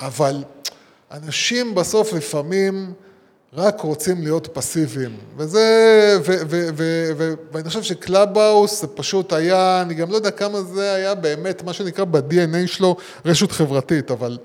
אבל 0.00 0.36
אנשים 1.12 1.74
בסוף 1.74 2.12
לפעמים 2.12 2.92
רק 3.54 3.80
רוצים 3.80 4.22
להיות 4.22 4.48
פסיביים. 4.52 5.16
וזה, 5.36 5.60
ו, 6.24 6.32
ו, 6.48 6.68
ו, 6.76 7.10
ו, 7.16 7.34
ואני 7.52 7.68
חושב 7.68 7.82
שקלאבהאוס 7.82 8.80
זה 8.80 8.86
פשוט 8.86 9.32
היה, 9.32 9.82
אני 9.82 9.94
גם 9.94 10.10
לא 10.10 10.16
יודע 10.16 10.30
כמה 10.30 10.62
זה 10.62 10.92
היה 10.94 11.14
באמת, 11.14 11.62
מה 11.62 11.72
שנקרא 11.72 12.04
ב-DNA 12.04 12.66
שלו, 12.66 12.96
רשת 13.24 13.52
חברתית, 13.52 14.10
אבל 14.10 14.38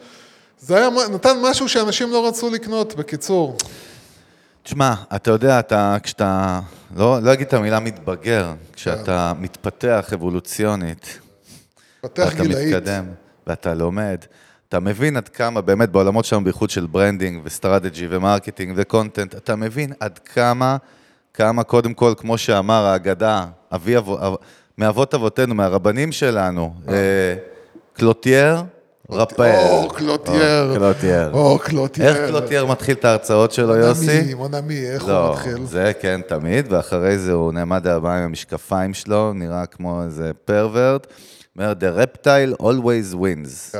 זה 0.59 0.77
היה, 0.77 0.89
נתן 1.13 1.37
משהו 1.41 1.69
שאנשים 1.69 2.11
לא 2.11 2.27
רצו 2.27 2.49
לקנות, 2.49 2.95
בקיצור. 2.95 3.57
תשמע, 4.63 4.93
אתה 5.15 5.31
יודע, 5.31 5.59
אתה, 5.59 5.97
כשאתה, 6.03 6.59
לא, 6.95 7.21
לא 7.21 7.33
אגיד 7.33 7.47
את 7.47 7.53
המילה 7.53 7.79
מתבגר, 7.79 8.53
כשאתה 8.73 9.33
מתפתח 9.39 10.09
אבולוציונית, 10.13 11.19
פתח 12.01 12.23
ואתה 12.25 12.43
גילאית. 12.43 12.75
מתקדם, 12.75 13.05
ואתה 13.47 13.73
לומד, 13.73 14.17
אתה 14.75 14.83
מבין 14.83 15.17
עד 15.17 15.29
כמה, 15.29 15.61
באמת 15.61 15.89
בעולמות 15.89 16.25
שלנו, 16.25 16.43
בייחוד 16.43 16.69
של 16.69 16.85
branding 16.85 17.41
ו 17.43 17.50
strategy 17.50 18.07
ו 18.09 18.16
marketing 18.16 18.73
ו 18.75 18.82
content, 18.82 19.35
אתה 19.35 19.55
מבין 19.55 19.93
עד 19.99 20.19
כמה, 20.19 20.77
כמה 21.33 21.63
קודם 21.63 21.93
כל, 21.93 22.13
כמו 22.17 22.37
שאמר 22.37 22.85
האגדה, 22.85 23.45
אבי 23.75 23.97
אבו, 23.97 24.27
אב, 24.27 24.35
מאבות 24.77 25.13
אבותינו, 25.13 25.55
מהרבנים 25.55 26.11
שלנו, 26.11 26.73
אה, 26.89 27.35
קלוטייר, 27.93 28.63
רפאל. 29.09 29.55
או, 29.55 29.89
קלוטייר. 29.89 30.69
או, 30.69 30.75
קלוטייר. 30.75 31.31
או, 31.33 31.59
קלוטייר. 31.59 32.07
איך 32.07 32.29
קלוטייר 32.29 32.65
מתחיל 32.65 32.95
את 32.95 33.05
ההרצאות 33.05 33.51
שלו, 33.51 33.75
יוסי? 33.75 34.05
mon 34.05 34.17
ami, 34.17 34.33
mon 34.33 34.56
ami, 34.56 34.87
איך 34.87 35.03
הוא 35.03 35.11
לא, 35.11 35.31
מתחיל? 35.31 35.65
זה 35.65 35.91
כן, 35.99 36.21
תמיד, 36.27 36.65
ואחרי 36.73 37.17
זה 37.17 37.33
הוא 37.33 37.53
נעמד 37.53 37.87
על 37.87 37.95
הבמה 37.95 38.17
עם 38.17 38.23
המשקפיים 38.23 38.93
שלו, 38.93 39.33
נראה 39.33 39.65
כמו 39.65 40.03
איזה 40.03 40.31
פרוורט. 40.45 41.07
אומר, 41.57 41.73
The 41.79 41.99
reptile 42.05 42.61
always 42.61 43.15
wins. 43.15 43.71
כן. 43.71 43.79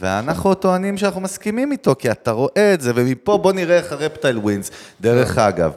ואנחנו 0.00 0.54
טוענים 0.54 0.96
שאנחנו 0.98 1.20
מסכימים 1.20 1.72
איתו, 1.72 1.94
כי 1.98 2.10
אתה 2.10 2.30
רואה 2.30 2.74
את 2.74 2.80
זה, 2.80 2.92
ומפה 2.94 3.38
בוא 3.38 3.52
נראה 3.52 3.76
איך 3.76 3.92
ה 3.92 3.98
reptile 3.98 4.38
wins. 4.38 4.70
דרך 5.00 5.38
אגב, 5.38 5.72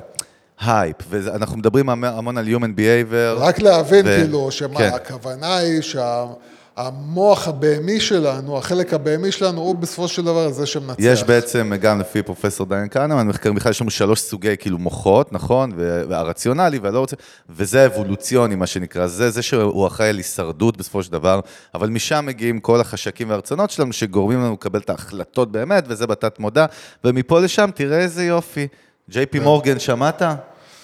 הייפ, 0.61 0.95
ואנחנו 1.09 1.57
מדברים 1.57 1.89
המ- 1.89 2.03
המון 2.03 2.37
על 2.37 2.45
Human 2.47 2.79
Behavior. 2.79 3.37
רק 3.39 3.59
להבין, 3.59 4.05
ו- 4.07 4.17
כאילו, 4.21 4.51
שמה, 4.51 4.77
כן. 4.79 4.91
הכוונה 4.93 5.57
היא 5.57 5.81
שהמוח 6.79 7.47
הבהמי 7.47 7.99
שלנו, 7.99 8.57
החלק 8.57 8.93
הבהמי 8.93 9.31
שלנו, 9.31 9.61
הוא 9.61 9.75
בסופו 9.75 10.07
של 10.07 10.25
דבר 10.25 10.51
זה 10.51 10.65
שמנצח. 10.65 10.95
יש 10.99 11.23
בעצם, 11.23 11.71
גם 11.81 11.99
לפי 11.99 12.23
פרופסור 12.23 12.65
דניאל 12.67 12.87
כהנמן, 12.91 13.27
מחקר 13.27 13.53
בכלל 13.53 13.69
יש 13.69 13.81
לנו 13.81 13.91
שלוש 13.91 14.21
סוגי 14.21 14.55
כאילו 14.59 14.77
מוחות, 14.77 15.33
נכון? 15.33 15.71
והרציונלי 16.09 16.79
והלא 16.79 16.99
רוצה, 16.99 17.15
וזה 17.49 17.83
האבולוציוני, 17.83 18.55
מה 18.55 18.67
שנקרא, 18.67 19.07
זה, 19.07 19.29
זה 19.29 19.41
שהוא 19.41 19.87
אחראי 19.87 20.09
על 20.09 20.17
הישרדות 20.17 20.77
בסופו 20.77 21.03
של 21.03 21.11
דבר, 21.11 21.39
אבל 21.73 21.89
משם 21.89 22.25
מגיעים 22.25 22.59
כל 22.59 22.81
החשקים 22.81 23.29
והרצונות 23.29 23.69
שלנו, 23.69 23.93
שגורמים 23.93 24.39
לנו 24.39 24.53
לקבל 24.53 24.79
את 24.79 24.89
ההחלטות 24.89 25.51
באמת, 25.51 25.83
וזה 25.87 26.07
בתת 26.07 26.39
מודע, 26.39 26.65
ומפה 27.03 27.39
לשם, 27.39 27.69
תראה 27.75 27.99
איזה 27.99 28.23
יופי. 28.23 28.67
ג'יי 29.09 29.25
פי 29.25 29.39
מורגן, 29.39 29.79
שמעת? 29.79 30.21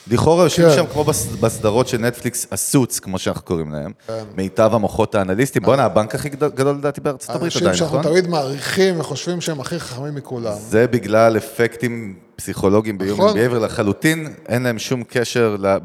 לכאורה 0.08 0.44
יושבים 0.44 0.70
כן. 0.70 0.76
שם 0.76 0.86
כמו 0.94 1.04
בס- 1.04 1.28
בסדרות 1.40 1.88
של 1.88 1.98
נטפליקס, 1.98 2.48
הסוץ, 2.52 3.00
כמו 3.00 3.20
שאנחנו 3.20 3.42
קוראים 3.46 3.72
להם. 3.72 3.92
מיטב 4.38 4.70
המוחות 4.74 5.16
האנליסטים. 5.16 5.64
בואנה, 5.64 5.84
הבנק 5.86 6.16
הכי 6.16 6.30
גדול 6.30 6.76
לדעתי 6.76 7.02
בארצות 7.02 7.30
הברית 7.30 7.44
אנשים 7.46 7.62
עדיין, 7.62 7.78
שאנחנו 7.78 8.00
נכון? 8.00 8.12
תמיד 8.12 8.28
מעריכים 8.28 9.00
וחושבים 9.00 9.42
שהם 9.42 9.60
הכי 9.60 9.80
חכמים 9.80 10.16
מכולם. 10.16 10.54
זה 10.60 10.88
בגלל 10.88 11.38
אפקטים 11.38 12.16
פסיכולוגיים 12.36 12.98
נכון. 13.14 13.38
Behavior 13.38 13.56
לחלוטין, 13.60 14.34
אין 14.48 14.64
להם 14.64 14.80
שום 14.80 15.04
קשר, 15.08 15.56
ל... 15.60 15.78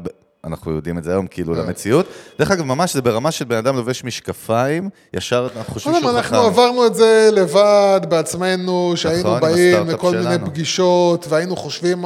אנחנו 0.45 0.71
יודעים 0.71 0.97
את 0.97 1.03
זה 1.03 1.11
היום, 1.11 1.27
כאילו, 1.27 1.53
למציאות. 1.55 2.05
דרך 2.39 2.51
אגב, 2.51 2.65
ממש 2.65 2.93
זה 2.93 3.01
ברמה 3.01 3.31
של 3.31 3.45
בן 3.45 3.57
אדם 3.57 3.75
לובש 3.75 4.03
משקפיים, 4.03 4.89
ישר 5.13 5.47
אנחנו 5.57 5.73
חושבים 5.73 5.93
שהוא 5.99 6.09
חכם. 6.11 6.17
אנחנו 6.17 6.37
עברנו 6.37 6.85
את 6.85 6.95
זה 6.95 7.29
לבד, 7.33 8.01
בעצמנו, 8.09 8.93
שהיינו 8.95 9.19
נכון, 9.37 9.39
באים 9.41 9.87
לכל 9.89 10.11
מיני. 10.17 10.45
פגישות, 10.45 11.25
והיינו 11.29 11.55
חושבים 11.55 12.05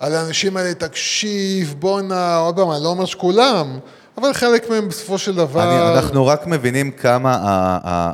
על 0.00 0.14
האנשים 0.14 0.56
האלה, 0.56 0.74
תקשיב, 0.74 1.74
בואנה, 1.78 2.36
עוד 2.36 2.56
פעם, 2.56 2.70
אני 2.70 2.82
לא 2.84 2.88
אומר 2.88 3.04
שכולם, 3.04 3.78
אבל 4.18 4.32
חלק 4.32 4.70
מהם 4.70 4.88
בסופו 4.88 5.18
של 5.18 5.34
דבר... 5.34 5.62
אני, 5.62 5.96
אנחנו 5.98 6.26
רק 6.26 6.46
מבינים 6.46 6.90
כמה 6.90 7.38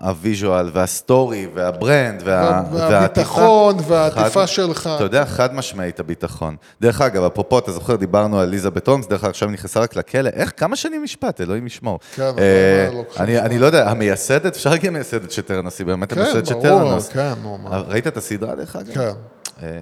ה 0.03 0.12
visual 0.12 0.71
וה 0.73 0.94
story 0.94 1.49
וה 1.55 1.74
brand 1.74 2.23
וה, 2.25 2.62
וה- 2.73 2.88
והביטחון 2.90 3.77
והעטיפה 3.87 4.47
שלך. 4.47 4.90
אתה 4.97 5.05
יודע, 5.05 5.25
חד 5.25 5.55
משמעית 5.55 6.01
הביטחון. 6.01 6.57
דרך 6.81 7.01
אגב, 7.01 7.23
אפרופו, 7.25 7.59
אתה 7.59 7.73
זוכר, 7.73 7.97
דיברנו 7.97 8.40
על 8.40 8.49
אליזבת 8.49 8.87
הולמס, 8.88 9.07
דרך 9.07 9.21
אגב, 9.25 9.31
עכשיו 9.31 9.49
היא 9.49 9.55
נכנסה 9.55 9.81
רק 9.81 9.97
לכלא, 9.97 10.31
איך, 10.33 10.53
כמה 10.57 10.77
שנים 10.77 11.03
משפט, 11.05 11.40
אלוהים 11.40 11.66
ישמור. 11.66 11.99
כן, 12.14 12.23
אה, 12.23 12.31
אבל 12.31 12.93
לא 12.93 12.99
לוקחים 12.99 13.23
אני, 13.25 13.37
זמן. 13.37 13.45
אני 13.45 13.59
לא 13.59 13.66
יודע, 13.66 13.90
המייסדת, 13.90 14.57
אפשר 14.57 14.71
להגיד 14.71 14.88
המייסדת 14.88 15.31
של 15.31 15.43
טרנוס, 15.43 15.79
היא 15.79 15.87
באמת 15.87 16.12
כן, 16.12 16.21
המייסדת 16.21 16.47
של 16.47 16.55
ברור, 16.55 16.62
טרנוס. 16.62 17.09
כן, 17.09 17.33
נו, 17.43 17.59
מה. 17.62 17.83
ראית 17.88 18.07
את 18.07 18.16
הסדרה, 18.16 18.55
דרך 18.55 18.77
אגב? 18.77 18.95
כן. 18.95 19.11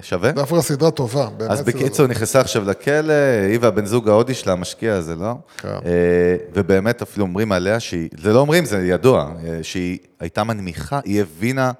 שווה? 0.01 0.31
דווקא 0.31 0.61
סדרה 0.61 0.91
טובה, 0.91 1.29
באמת. 1.37 1.51
אז 1.51 1.61
בקיצור, 1.61 2.07
נכנסה 2.07 2.41
עכשיו 2.41 2.63
לכלא, 2.65 3.13
היא 3.49 3.57
והבן 3.61 3.85
זוג 3.85 4.09
ההודי 4.09 4.33
שלה, 4.33 4.53
המשקיע 4.53 4.93
הזה, 4.93 5.15
לא? 5.15 5.33
כן. 5.57 5.67
אה, 5.67 6.35
ובאמת 6.53 7.01
אפילו 7.01 7.25
אומרים 7.25 7.51
עליה 7.51 7.79
שהיא, 7.79 8.09
זה 8.17 8.33
לא 8.33 8.39
אומרים, 8.39 8.65
זה 8.65 8.77
ידוע, 8.77 9.31
אה, 9.45 9.59
שהיא 9.61 9.97
הייתה 10.19 10.43
מנמיכה, 10.43 10.99
היא 11.05 11.21
הבינה 11.21 11.71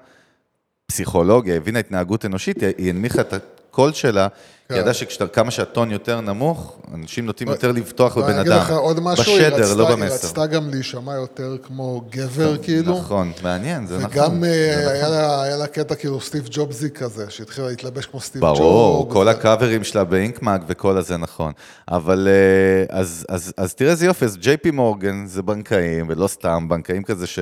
פסיכולוגיה, 0.86 1.56
הבינה 1.56 1.78
התנהגות 1.78 2.26
אנושית, 2.26 2.62
היא 2.78 2.90
הנמיכה 2.90 3.20
את 3.20 3.34
הקול 3.70 3.92
שלה, 3.92 4.28
כן. 4.68 4.74
היא 4.74 4.82
ידעה 4.82 4.94
שכמה 4.94 5.50
שהטון 5.50 5.90
יותר 5.90 6.20
נמוך, 6.20 6.78
אנשים 6.94 7.26
נוטים 7.26 7.48
יותר 7.48 7.72
לבטוח 7.72 8.16
בבן 8.18 8.26
ואני 8.26 8.40
אדם. 8.40 8.52
אגיד 8.52 8.62
לך 8.62 8.70
עוד 8.70 9.00
משהו, 9.00 9.24
היא 9.36 9.40
בשדר, 9.42 9.56
רצתה- 9.56 9.74
לא 9.74 9.88
היא 9.88 9.96
במסר. 9.96 10.14
רצתה 10.14 10.46
גם 10.46 10.70
להישמע 10.70 11.14
יותר 11.14 11.56
כמו 11.62 12.02
גבר, 12.10 12.56
כאילו. 12.62 12.98
נכון, 12.98 13.32
מעניין, 13.42 13.86
זה 13.86 13.98
נכון. 13.98 14.10
וגם 14.10 14.44
אה, 14.44 14.50
היה 14.90 15.02
נכון. 15.02 15.12
לה- 15.14 15.42
היה 15.42 15.56
לה 15.56 15.66
קטע 15.66 15.94
כאילו 15.94 16.20
סטיב 16.20 16.48
ג'ובזי 16.50 16.90
כזה, 16.90 17.26
שהתחילה 17.28 17.68
להתלבש 17.68 18.06
כמו 18.06 18.20
סטיב 18.20 18.42
ג'ובס. 18.44 18.58
ברור, 18.58 19.10
כל 19.10 19.28
הקאברים 19.28 19.84
שלה 19.84 20.04
ב 20.04 20.12
Inc 20.12 20.37
Mag 20.37 20.62
וכל 20.66 20.96
הזה 20.96 21.16
נכון. 21.16 21.52
אבל 21.88 22.28
אה, 22.30 22.98
אז, 22.98 23.26
אז, 23.28 23.52
אז 23.56 23.74
תראה 23.74 23.90
איזה 23.90 24.06
יופי, 24.06 24.24
אז 24.24 24.36
ג'יי 24.36 24.56
פי 24.56 24.70
מורגן 24.70 25.26
זה 25.26 25.42
בנקאים, 25.42 26.06
ולא 26.08 26.26
סתם 26.28 26.68
בנקאים 26.68 27.02
כזה 27.02 27.26
ש... 27.26 27.38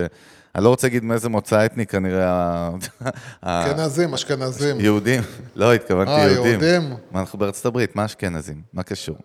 אני 0.55 0.65
לא 0.65 0.69
רוצה 0.69 0.87
להגיד 0.87 1.05
מאיזה 1.05 1.29
מוצא 1.29 1.65
אתני 1.67 1.87
כנראה... 1.87 2.71
אשכנזים, 3.43 4.15
אשכנזים. 4.15 4.81
יהודים, 4.81 5.23
לא, 5.57 5.75
התכוונתי 5.75 6.11
אה, 6.11 6.31
יהודים. 6.31 6.61
יהודים? 6.61 6.97
מה, 7.11 7.21
אנחנו 7.21 7.39
בארצות 7.39 7.67
הברית, 7.67 7.97
מה 7.97 8.05
אשכנזים? 8.05 8.63
מה 8.73 8.83
קשור? 8.83 9.17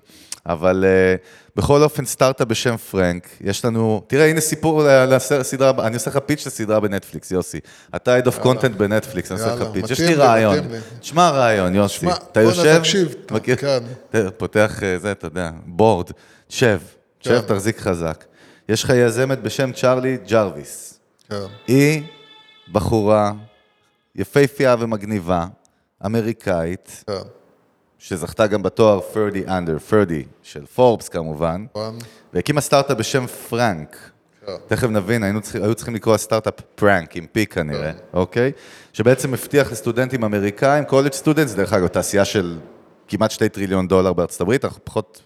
אבל 0.46 0.86
אה, 0.86 1.56
בכל 1.56 1.84
אופן, 1.84 2.06
סטארט-אפ 2.06 2.48
בשם 2.48 2.78
פרנק, 2.78 3.28
יש 3.42 3.66
לנו, 3.66 4.02
תראה, 4.08 4.30
הנה 4.30 4.42
סיפור 4.42 4.84
ל- 4.84 5.16
לסדרה. 5.16 5.88
אני 5.88 5.94
עושה 5.96 6.10
לך 6.10 6.18
pitch 6.18 6.48
לסדרה 6.48 6.80
בנטפליקס, 6.80 7.32
יוסי. 7.32 7.60
אתה 7.96 8.20
Head 8.20 8.26
of 8.26 8.44
Content 8.44 8.78
בנטפליקס, 8.78 9.32
אני 9.32 9.42
עושה 9.42 9.56
לך 9.56 9.64
pitch. 9.74 9.90
יש 9.92 10.00
לי 10.00 10.16
רעיון. 10.16 10.58
תשמע 11.00 11.30
רעיון, 11.30 11.76
יוסי. 11.76 12.06
אתה 12.32 12.42
יושב, 12.42 12.80
תקשיב, 12.80 13.16
מכיר? 13.32 13.56
כן. 13.56 13.80
פותח 14.38 14.80
אה, 14.84 15.00
זה, 15.00 15.12
אתה 15.12 15.28
יודע, 15.28 15.52
board, 15.66 16.12
שב, 16.50 16.80
שב, 17.20 17.42
כן. 17.42 17.48
תחזיק 17.48 17.80
חזק. 17.80 18.24
יש 18.70 18.84
לך 18.84 18.94
יזמת 18.96 19.42
בשם 19.42 19.72
צ'ארלי 19.72 20.18
ג'רוויס. 20.28 20.93
כן. 21.34 21.54
היא 21.68 22.04
בחורה 22.72 23.32
יפהפייה 24.16 24.76
ומגניבה, 24.80 25.46
אמריקאית, 26.06 27.04
כן, 27.08 27.14
שזכתה 27.98 28.48
גם 28.48 28.64
בתואר 28.64 29.00
30 29.14 29.44
under 29.48 29.90
30 29.90 30.24
של 30.44 30.66
פורבס 30.66 31.10
כמובן, 31.10 31.66
נכון. 31.70 31.98
והקימה 32.34 32.62
סטארט-אפ 32.62 32.98
בשם 32.98 33.28
פרנק. 33.28 34.10
כן. 34.46 34.52
תכף 34.68 34.88
נבין, 34.88 35.24
היינו 35.24 35.42
צריכים, 35.42 35.64
היו 35.64 35.76
צריכים 35.76 35.96
לקרוא 35.96 36.18
סטארט-אפ 36.18 36.54
Prank 36.76 37.16
עם 37.16 37.26
P 37.32 37.46
כנראה, 37.46 37.92
אוקיי? 38.14 38.52
שבעצם 38.94 39.32
מבטיח 39.32 39.72
לסטודנטים 39.72 40.24
אמריקאים, 40.24 40.86
college 40.86 41.14
students, 41.14 41.54
דרך 41.54 41.74
אגב, 41.74 41.88
תעשייה 41.88 42.26
של 42.26 42.60
כמעט 43.08 43.32
שתי 43.32 43.50
טריליון 43.50 43.88
דולר 43.88 44.14
בארצות 44.14 44.42
הברית, 44.42 44.66
אנחנו 44.66 44.82
פחות 44.84 45.22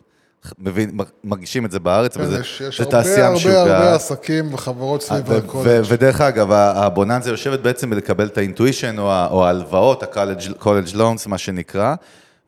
מבין, 0.60 0.98
מרגישים 1.24 1.66
את 1.66 1.72
זה 1.72 1.80
בארץ, 1.80 2.18
כן, 2.18 2.24
וזה 2.24 2.40
יש 2.40 2.62
יש 2.62 2.78
זה 2.78 2.84
הרבה 2.84 3.04
תעשייה 3.04 3.26
הרבה 3.26 3.36
משוגעת. 3.38 3.68
הרבה 3.68 3.96
עסקים 3.96 4.54
וחברות 4.54 5.02
סביב 5.02 5.32
הקולג'. 5.32 5.84
ודרך 5.88 6.22
אגב, 6.22 6.52
הבוננזה 6.52 7.30
יושבת 7.30 7.60
בעצם 7.60 7.90
בלקבל 7.90 8.28
את 8.28 8.38
ה 8.38 8.45
tuition 8.45 8.96
או 9.00 9.46
ההלוואות, 9.46 10.04
ה-college 10.04 10.94
loans, 10.96 11.28
מה 11.28 11.38
שנקרא, 11.38 11.96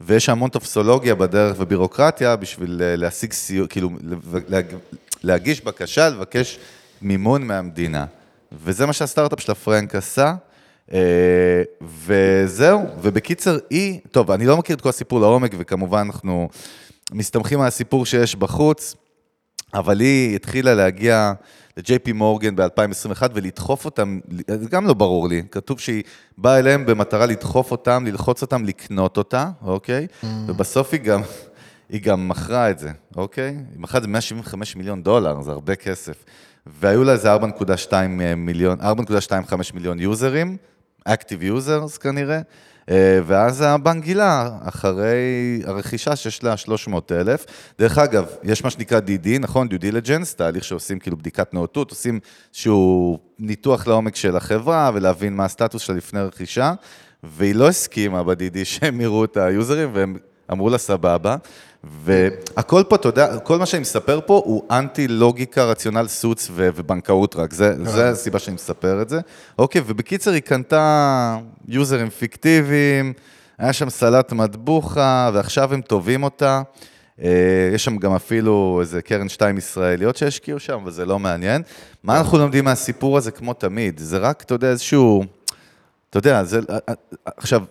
ויש 0.01 0.29
המון 0.29 0.49
טופסולוגיה 0.49 1.15
בדרך 1.15 1.55
ובירוקרטיה 1.59 2.35
בשביל 2.35 2.81
אה, 2.83 2.95
להשיג 2.95 3.33
סיוע, 3.33 3.67
כאילו, 3.67 3.89
להגיש 5.23 5.61
בקשה, 5.61 6.09
לבקש 6.09 6.59
מימון 7.01 7.47
מהמדינה. 7.47 8.05
וזה 8.63 8.85
מה 8.85 8.93
שהסטארט-אפ 8.93 9.39
של 9.39 9.51
הפרנק 9.51 9.95
עשה. 9.95 10.33
אה, 10.93 10.99
וזהו, 12.05 12.85
ובקיצר, 13.01 13.57
היא, 13.69 13.99
טוב, 14.11 14.31
אני 14.31 14.45
לא 14.45 14.57
מכיר 14.57 14.75
את 14.75 14.81
כל 14.81 14.89
הסיפור 14.89 15.19
לעומק, 15.19 15.51
וכמובן 15.57 16.07
אנחנו 16.13 16.49
מסתמכים 17.11 17.61
על 17.61 17.67
הסיפור 17.67 18.05
שיש 18.05 18.35
בחוץ. 18.35 18.95
אבל 19.73 19.99
היא 19.99 20.35
התחילה 20.35 20.75
להגיע 20.75 21.33
פי 22.03 22.11
מורגן 22.11 22.55
ב-2021 22.55 23.23
ולדחוף 23.33 23.85
אותם, 23.85 24.19
זה 24.47 24.69
גם 24.69 24.87
לא 24.87 24.93
ברור 24.93 25.27
לי, 25.27 25.43
כתוב 25.51 25.79
שהיא 25.79 26.03
באה 26.37 26.59
אליהם 26.59 26.85
במטרה 26.85 27.25
לדחוף 27.25 27.71
אותם, 27.71 28.03
ללחוץ 28.07 28.41
אותם, 28.41 28.65
לקנות 28.65 29.17
אותה, 29.17 29.49
אוקיי? 29.61 30.07
ובסוף 30.47 30.93
היא 30.93 31.01
גם, 31.01 31.21
היא 31.89 32.01
גם 32.01 32.29
מכרה 32.29 32.69
את 32.69 32.79
זה, 32.79 32.91
אוקיי? 33.15 33.45
היא 33.45 33.79
מכרה 33.79 33.97
את 33.97 34.03
זה 34.03 34.07
175 34.07 34.75
מיליון 34.75 35.03
דולר, 35.03 35.41
זה 35.41 35.51
הרבה 35.51 35.75
כסף. 35.75 36.23
והיו 36.65 37.03
לה 37.03 37.11
איזה 37.11 37.35
4.2 37.35 37.93
מיליון, 38.37 38.81
4.25 38.81 38.85
מיליון 39.73 39.99
יוזרים, 39.99 40.57
Active 41.09 41.41
users 41.41 41.99
כנראה. 41.99 42.41
אה, 42.89 43.19
ואז 43.25 43.61
הבנק 43.61 44.03
גילה, 44.03 44.49
אחרי 44.61 45.61
הרכישה 45.65 46.15
שיש 46.15 46.43
לה 46.43 46.57
300 46.57 47.11
אלף. 47.11 47.45
דרך 47.79 47.97
אגב, 47.97 48.25
יש 48.43 48.63
מה 48.63 48.69
שנקרא 48.69 48.99
DD, 48.99 49.39
נכון? 49.39 49.67
due 49.67 49.81
diligence, 49.81 50.35
תהליך 50.35 50.63
שעושים 50.63 50.99
כאילו 50.99 51.17
בדיקת 51.17 51.53
נאותות, 51.53 51.89
עושים 51.89 52.19
איזשהו 52.53 53.19
ניתוח 53.39 53.87
לעומק 53.87 54.15
של 54.15 54.35
החברה 54.35 54.91
ולהבין 54.93 55.35
מה 55.35 55.45
הסטטוס 55.45 55.81
שלה 55.81 55.95
לפני 55.95 56.21
רכישה, 56.21 56.73
והיא 57.23 57.55
לא 57.55 57.67
הסכימה 57.67 58.23
ב-DD 58.23 58.57
שהם 58.63 59.01
יראו 59.01 59.25
את 59.25 59.37
היוזרים, 59.37 59.89
והם 59.93 60.17
אמרו 60.51 60.69
לה 60.69 60.77
סבבה. 60.77 61.35
והכל 61.83 62.83
פה, 62.89 62.95
אתה 62.95 63.07
יודע, 63.07 63.39
כל 63.39 63.57
מה 63.59 63.65
שאני 63.65 63.81
מספר 63.81 64.19
פה 64.25 64.41
הוא 64.45 64.63
אנטי 64.71 65.07
לוגיקה, 65.07 65.63
רציונל 65.63 66.07
סוץ 66.07 66.47
ו- 66.51 66.69
ובנקאות 66.75 67.35
רק, 67.35 67.53
זה, 67.53 67.85
זה 67.85 68.09
הסיבה 68.09 68.39
שאני 68.39 68.55
מספר 68.55 69.01
את 69.01 69.09
זה. 69.09 69.19
אוקיי, 69.59 69.81
ובקיצר 69.87 70.31
היא 70.31 70.41
קנתה 70.41 71.37
יוזרים 71.67 72.09
פיקטיביים, 72.09 73.13
היה 73.57 73.73
שם 73.73 73.89
סלט 73.89 74.31
מטבוחה, 74.31 75.29
ועכשיו 75.33 75.73
הם 75.73 75.81
תובעים 75.81 76.23
אותה. 76.23 76.61
אה, 77.21 77.69
יש 77.73 77.85
שם 77.85 77.97
גם 77.97 78.13
אפילו 78.13 78.77
איזה 78.81 79.01
קרן 79.01 79.29
שתיים 79.29 79.57
ישראליות 79.57 80.17
שהשקיעו 80.17 80.59
שם, 80.59 80.79
וזה 80.85 81.05
לא 81.05 81.19
מעניין. 81.19 81.61
מה 82.03 82.17
אנחנו 82.17 82.37
לומדים 82.37 82.65
מהסיפור 82.65 83.17
הזה, 83.17 83.31
כמו 83.31 83.53
תמיד? 83.53 83.99
זה 83.99 84.17
רק, 84.17 84.41
אתה 84.41 84.53
יודע, 84.53 84.69
איזשהו... 84.69 85.23
אתה 86.09 86.17
יודע, 86.17 86.43
זה... 86.43 86.59
עכשיו, 87.25 87.63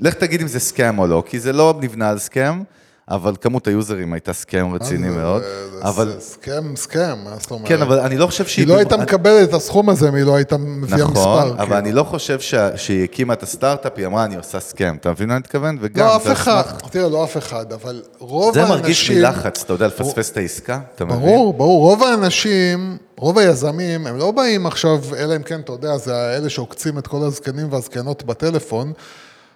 לך 0.00 0.14
תגיד 0.14 0.40
אם 0.40 0.48
זה 0.48 0.60
סקאם 0.60 0.98
או 0.98 1.06
לא, 1.06 1.22
כי 1.26 1.40
זה 1.40 1.52
לא 1.52 1.74
נבנה 1.80 2.10
על 2.10 2.18
סקאם. 2.18 2.62
אבל 3.08 3.34
כמות 3.40 3.66
היוזרים 3.66 4.12
הייתה 4.12 4.32
סכם 4.32 4.74
רציני 4.74 5.10
זה- 5.10 5.16
מאוד. 5.16 5.42
זה- 5.42 5.48
אבל, 5.88 6.12
זה 6.14 6.20
סכם, 6.20 6.76
סכם, 6.76 7.14
מה 7.24 7.30
זאת 7.40 7.50
אומרת? 7.50 7.68
כן, 7.68 7.82
אבל 7.82 8.00
אני 8.00 8.16
לא 8.18 8.26
חושב 8.26 8.46
שהיא... 8.46 8.64
היא 8.64 8.72
לא 8.72 8.78
הייתה 8.78 8.96
מקבלת 8.96 9.48
את 9.48 9.54
הסכום 9.54 9.88
הזה 9.90 10.08
אם 10.08 10.14
היא 10.14 10.24
לא 10.24 10.36
הייתה 10.36 10.56
מביאה 10.56 11.06
מספר. 11.06 11.10
נכון, 11.20 11.48
אבל 11.52 11.64
כאילו. 11.64 11.78
אני 11.78 11.92
לא 11.92 12.02
חושב 12.02 12.40
שה- 12.40 12.76
שהיא 12.76 13.04
הקימה 13.04 13.32
את 13.34 13.42
הסטארט-אפ, 13.42 13.92
היא 13.96 14.06
אמרה, 14.06 14.24
אני 14.24 14.36
עושה 14.36 14.60
סכם. 14.60 14.96
אתה 15.00 15.10
מבין 15.10 15.28
מה 15.28 15.34
אני 15.34 15.40
מתכוון? 15.40 15.78
וגם... 15.80 16.06
לא, 16.06 16.16
אף 16.16 16.24
זה 16.24 16.32
אחד, 16.32 16.62
תראה, 16.90 17.08
לא 17.08 17.24
אף 17.24 17.36
אחד, 17.36 17.72
אבל 17.72 18.02
רוב 18.18 18.54
זה 18.54 18.60
האנשים... 18.62 18.80
מרגיש 18.80 19.08
לי 19.10 19.20
לחץ, 19.20 19.62
אתה 19.62 19.72
יודע, 19.72 19.86
לפספס 19.86 20.30
את 20.30 20.36
העסקה, 20.36 20.80
אתה 20.94 21.04
מבין? 21.04 21.18
ברור, 21.18 21.54
ברור, 21.54 21.80
רוב 21.90 22.02
האנשים, 22.02 22.96
רוב 23.18 23.38
היזמים, 23.38 24.06
הם 24.06 24.16
לא 24.18 24.30
באים 24.30 24.66
עכשיו, 24.66 25.00
אלא 25.18 25.36
אם 25.36 25.42
כן, 25.42 25.60
אתה 25.60 25.72
יודע, 25.72 25.96
זה 25.96 26.36
אלה 26.36 26.48
שעוקצים 26.50 26.98
את 26.98 27.06
כל 27.06 27.22
הזקנים 27.26 27.72
והזקנות 27.72 28.22
בטלפון, 28.24 28.92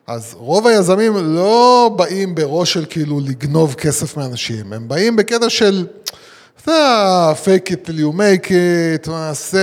אז 0.07 0.35
רוב 0.38 0.66
היזמים 0.66 1.12
לא 1.16 1.90
באים 1.97 2.35
בראש 2.35 2.73
של 2.73 2.85
כאילו 2.90 3.21
לגנוב 3.21 3.75
כסף 3.75 4.16
מאנשים, 4.16 4.73
הם 4.73 4.88
באים 4.88 5.16
בקטע 5.16 5.51
של, 5.51 5.87
אתה 6.62 7.33
fake 7.45 7.71
it 7.71 7.88
till 7.88 7.99
you 8.01 8.16
make 8.16 8.49
it, 8.49 9.11
מעשה, 9.11 9.59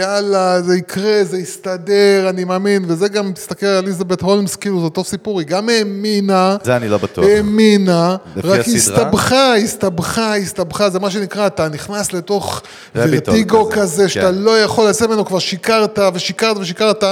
יאללה, 0.00 0.62
זה 0.62 0.76
יקרה, 0.76 1.24
זה 1.24 1.38
יסתדר, 1.38 2.26
אני 2.28 2.44
מאמין, 2.44 2.84
וזה 2.88 3.08
גם, 3.08 3.32
תסתכל 3.32 3.66
על 3.66 3.84
אליזבת 3.84 4.20
הולמס, 4.20 4.56
כאילו, 4.56 4.78
זה 4.78 4.84
אותו 4.84 5.04
סיפור, 5.04 5.40
היא 5.40 5.48
גם 5.48 5.68
האמינה. 5.68 6.56
זה 6.64 6.76
אני 6.76 6.88
לא 6.88 6.98
בטוח. 6.98 7.24
האמינה, 7.24 8.16
רק? 8.44 8.60
הסתבכה, 8.60 9.54
הסתבכה, 9.56 10.36
הסתבכה, 10.36 10.90
זה 10.90 10.98
מה 10.98 11.10
שנקרא, 11.10 11.46
אתה 11.46 11.68
נכנס 11.68 12.12
לתוך 12.12 12.62
ורטיגו 12.94 13.68
כזה, 13.70 13.80
כזה, 13.80 14.08
שאתה 14.08 14.26
כן. 14.26 14.34
לא 14.34 14.60
יכול 14.60 14.88
לצאת 14.88 15.08
ממנו, 15.08 15.24
כבר 15.24 15.38
שיקרת 15.38 15.98
ושיקרת 16.14 16.56
ושיקרת, 16.56 17.04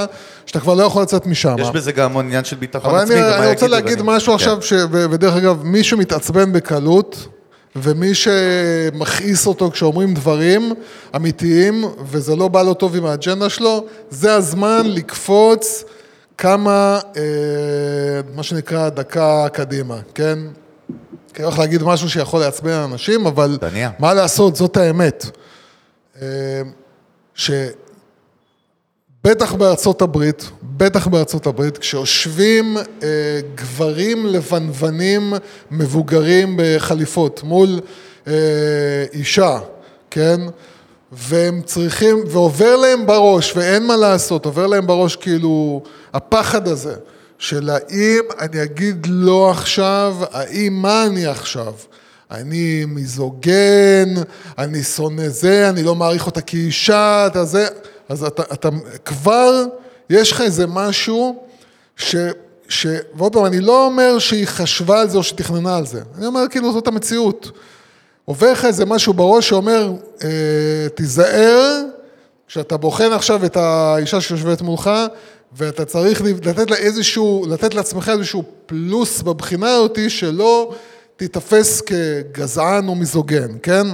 שאתה 0.47 0.61
כבר 0.61 0.75
לא 0.75 0.83
יכול 0.83 1.03
לצאת 1.03 1.27
משם. 1.27 1.57
יש 1.59 1.71
בזה 1.71 1.93
גם 1.93 2.17
עניין 2.19 2.45
של 2.45 2.57
ביטחון 2.57 2.91
אבל 2.95 3.03
עצמי. 3.03 3.15
אני, 3.15 3.23
ומה 3.25 3.39
אני 3.39 3.53
רוצה 3.53 3.67
להגיד 3.69 4.01
ואני- 4.01 4.17
משהו 4.17 4.29
כן. 4.33 4.35
עכשיו, 4.35 4.63
ש, 4.63 4.73
ודרך 5.11 5.35
אגב, 5.37 5.63
מי 5.65 5.85
שמתעצבן 5.85 6.53
בקלות, 6.53 7.27
ומי 7.77 8.15
שמכעיס 8.15 9.47
אותו 9.47 9.71
כשאומרים 9.71 10.15
דברים 10.15 10.73
אמיתיים, 11.17 11.85
וזה 12.07 12.37
לא 12.37 12.49
בא 12.49 12.63
לו 12.63 12.75
טוב 12.75 12.97
עם 12.97 13.07
האג'נדה 13.07 13.49
שלו, 13.49 13.85
זה 14.11 14.35
הזמן 14.35 14.83
לקפוץ 14.85 15.85
כמה, 16.39 17.01
אה, 17.17 17.23
מה 18.35 18.43
שנקרא, 18.43 18.89
דקה 18.89 19.49
קדימה, 19.53 19.99
כן? 20.15 20.39
כי 21.35 21.37
אני 21.37 21.45
הולך 21.45 21.59
להגיד 21.59 21.83
משהו 21.83 22.11
שיכול 22.11 22.41
לעצבן 22.41 22.71
אנשים, 22.71 23.27
אבל 23.27 23.59
תניע. 23.61 23.91
מה 23.99 24.15
לעשות, 24.15 24.57
זאת 24.57 24.77
האמת. 24.77 25.27
אה, 26.23 26.63
שבטח 29.27 29.55
בארצות 29.55 30.03
הברית, 30.03 30.51
בטח 30.63 31.07
בארצות 31.07 31.47
הברית, 31.47 31.79
כשיושבים 31.79 32.77
אה, 32.77 33.09
גברים 33.55 34.27
לבנוונים 34.27 35.35
מבוגרים 35.71 36.57
בחליפות 36.57 37.43
מול 37.43 37.81
אה, 38.27 38.33
אישה, 39.13 39.59
כן? 40.11 40.41
והם 41.13 41.63
צריכים, 41.65 42.25
ועובר 42.27 42.77
להם 42.77 43.07
בראש, 43.07 43.53
ואין 43.57 43.87
מה 43.87 43.97
לעשות, 43.97 44.45
עובר 44.45 44.67
להם 44.67 44.87
בראש 44.87 45.17
כאילו 45.17 45.83
הפחד 46.15 46.69
הזה, 46.69 46.95
של 47.39 47.71
האם 47.71 48.23
אני 48.41 48.63
אגיד 48.63 49.07
לא 49.11 49.51
עכשיו, 49.51 50.17
האם 50.33 50.73
מה 50.73 51.07
אני 51.07 51.27
עכשיו? 51.27 51.73
אני 52.31 52.85
מיזוגן, 52.89 54.15
אני 54.59 54.83
שונא 54.83 55.29
זה, 55.29 55.69
אני 55.69 55.83
לא 55.83 55.95
מעריך 55.95 56.27
אותה 56.27 56.41
כאישה, 56.41 57.27
אתה 57.27 57.45
זה, 57.45 57.67
אז 58.09 58.25
אתה, 58.25 58.43
אתה 58.53 58.69
כבר, 59.05 59.65
יש 60.11 60.33
לך 60.33 60.41
איזה 60.41 60.67
משהו 60.67 61.45
ש... 61.97 62.17
ש... 62.69 62.87
ועוד 63.15 63.33
פעם, 63.33 63.45
אני 63.45 63.61
לא 63.61 63.87
אומר 63.87 64.19
שהיא 64.19 64.47
חשבה 64.47 65.01
על 65.01 65.09
זה 65.09 65.19
או 65.19 65.23
שתכננה 65.23 65.77
על 65.77 65.87
זה, 65.87 66.01
אני 66.19 66.27
אומר 66.27 66.41
כאילו 66.51 66.73
זאת 66.73 66.87
המציאות. 66.87 67.51
עובר 68.25 68.53
לך 68.53 68.65
איזה 68.65 68.85
משהו 68.85 69.12
בראש 69.12 69.49
שאומר, 69.49 69.93
אה, 70.25 70.29
תיזהר, 70.95 71.83
כשאתה 72.49 72.77
בוחן 72.77 73.12
עכשיו 73.12 73.45
את 73.45 73.57
האישה 73.57 74.21
שיושבת 74.21 74.62
מולך, 74.62 74.91
ואתה 75.53 75.85
צריך 75.85 76.23
לתת 76.43 76.71
לה 76.71 76.77
איזשהו, 76.77 77.47
לתת 77.49 77.75
לעצמך 77.75 78.09
איזשהו 78.09 78.45
פלוס 78.67 79.23
בבחינה 79.23 79.77
אותי, 79.77 80.11
שלא 80.11 80.75
תיתפס 81.17 81.81
כגזען 81.81 82.88
או 82.88 82.95
מיזוגן, 82.95 83.51
כן? 83.62 83.87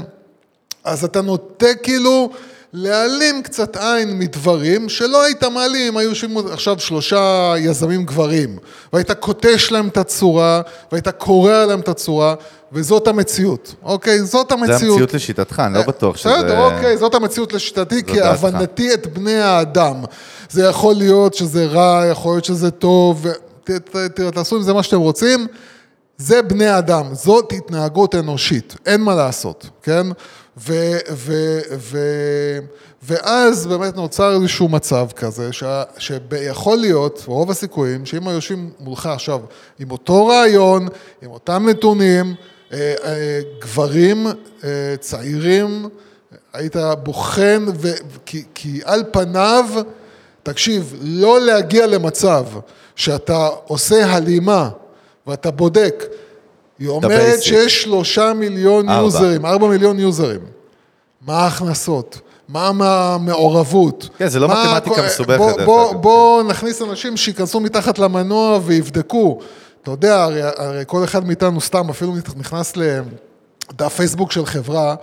אז 0.85 1.05
אתה 1.05 1.21
נוטה 1.21 1.75
כאילו 1.83 2.31
להעלים 2.73 3.43
קצת 3.43 3.77
עין 3.77 4.19
מדברים 4.19 4.89
שלא 4.89 5.23
היית 5.23 5.45
מעלים 5.45 5.93
אם 5.93 5.97
היו 5.97 6.09
יושבים 6.09 6.39
עכשיו 6.53 6.81
שלושה 6.81 7.55
יזמים 7.59 8.05
גברים 8.05 8.59
והיית 8.93 9.11
קוטש 9.11 9.73
להם 9.73 9.89
את 9.89 9.97
הצורה 9.97 10.61
והיית 10.93 11.09
קורע 11.09 11.67
להם 11.67 11.81
את 11.81 11.89
הצורה 11.89 12.35
וזאת 12.73 13.09
המציאות, 13.09 13.75
אוקיי? 13.83 14.23
זאת 14.23 14.47
זה 14.49 14.55
המציאות. 14.55 14.83
המציאות 14.83 15.15
לשיטתך, 15.15 15.63
אני 15.67 15.75
לא 15.75 15.83
בטוח 15.83 16.17
שזה... 16.17 16.35
בסדר, 16.37 16.61
אוקיי, 16.61 16.97
זאת 16.97 17.15
המציאות 17.15 17.53
לשיטתי, 17.53 18.05
כי. 18.05 18.21
הבנתי 18.21 18.95
את 18.95 19.07
בני 19.07 19.41
האדם. 19.41 20.05
זה 20.51 20.65
יכול 20.65 20.95
להיות 20.95 21.35
שזה 21.35 21.67
רע, 21.67 22.03
יכול 22.11 22.33
להיות 22.33 22.45
שזה 22.45 22.71
טוב, 22.71 23.27
תעשו 24.35 24.57
עם 24.57 24.63
זה 24.63 24.73
מה 24.73 24.83
שאתם 24.83 24.99
רוצים. 24.99 25.47
זה 26.19 26.43
בני 26.43 26.79
אדם, 26.79 27.05
זאת 27.13 27.53
התנהגות 27.53 28.15
אנושית, 28.15 28.77
אין 28.87 29.01
מה 29.01 29.15
לעשות, 29.15 29.67
כן? 29.83 30.07
ו, 30.61 30.73
ו, 31.11 31.61
ו, 31.79 31.99
ואז 33.03 33.67
באמת 33.67 33.97
נוצר 33.97 34.35
איזשהו 34.35 34.69
מצב 34.69 35.07
כזה, 35.17 35.53
ש, 35.53 35.65
שיכול 35.99 36.79
להיות, 36.79 37.25
רוב 37.27 37.51
הסיכויים, 37.51 38.07
שאם 38.07 38.29
היו 38.29 38.35
יושבים 38.35 38.71
מולך 38.81 39.07
עכשיו 39.07 39.41
עם 39.79 39.91
אותו 39.91 40.27
רעיון, 40.27 40.89
עם 41.23 41.31
אותם 41.31 41.69
נתונים, 41.69 42.35
אה, 42.73 42.95
אה, 43.05 43.41
גברים 43.61 44.27
אה, 44.65 44.95
צעירים, 45.01 45.89
היית 46.53 46.77
בוחן, 47.03 47.65
ו, 47.81 47.89
כי, 48.27 48.45
כי 48.55 48.81
על 48.85 49.05
פניו, 49.11 49.65
תקשיב, 50.43 50.95
לא 51.01 51.41
להגיע 51.41 51.87
למצב 51.87 52.45
שאתה 52.97 53.49
עושה 53.67 54.07
הלימה 54.07 54.69
ואתה 55.27 55.51
בודק, 55.51 56.05
היא 56.79 56.89
אומרת. 56.89 57.43
שיש 57.43 57.83
שלושה 57.83 58.33
מיליון 58.33 58.89
ארבע. 58.89 59.03
יוזרים, 59.03 59.47
ארבע 59.47 59.67
מיליון 59.69 59.99
יוזרים. 59.99 60.41
מה 61.27 61.35
ההכנסות? 61.39 62.21
מה 62.49 62.69
המעורבות? 62.69 64.09
כן, 64.19 64.29
זה 64.29 64.41
לא 64.41 64.49
מה- 64.49 64.65
מתמטיקה 64.77 65.07
מסובכת, 65.07 65.39
בוא- 65.39 65.63
בוא-. 65.65 65.93
בוא 65.95 66.43
נכניס 66.43 66.83
אנשים 66.83 67.17
שייכנסו 67.17 67.61
מתחת 67.61 67.99
למנוע 67.99 68.59
ויבדקו. 68.65 69.39
אתה 69.83 69.91
יודע, 69.91 70.23
הרי, 70.23 70.41
הרי 70.43 70.83
כל 70.87 71.05
אחד 71.05 71.27
מאיתנו 71.27 71.61
סתם 71.61 71.89
אפילו 71.91 72.13
נכנס 72.37 72.73
לדף 72.77 73.95
פייסבוק 73.97 74.33
של 74.33 74.47
חברה, 74.47 74.95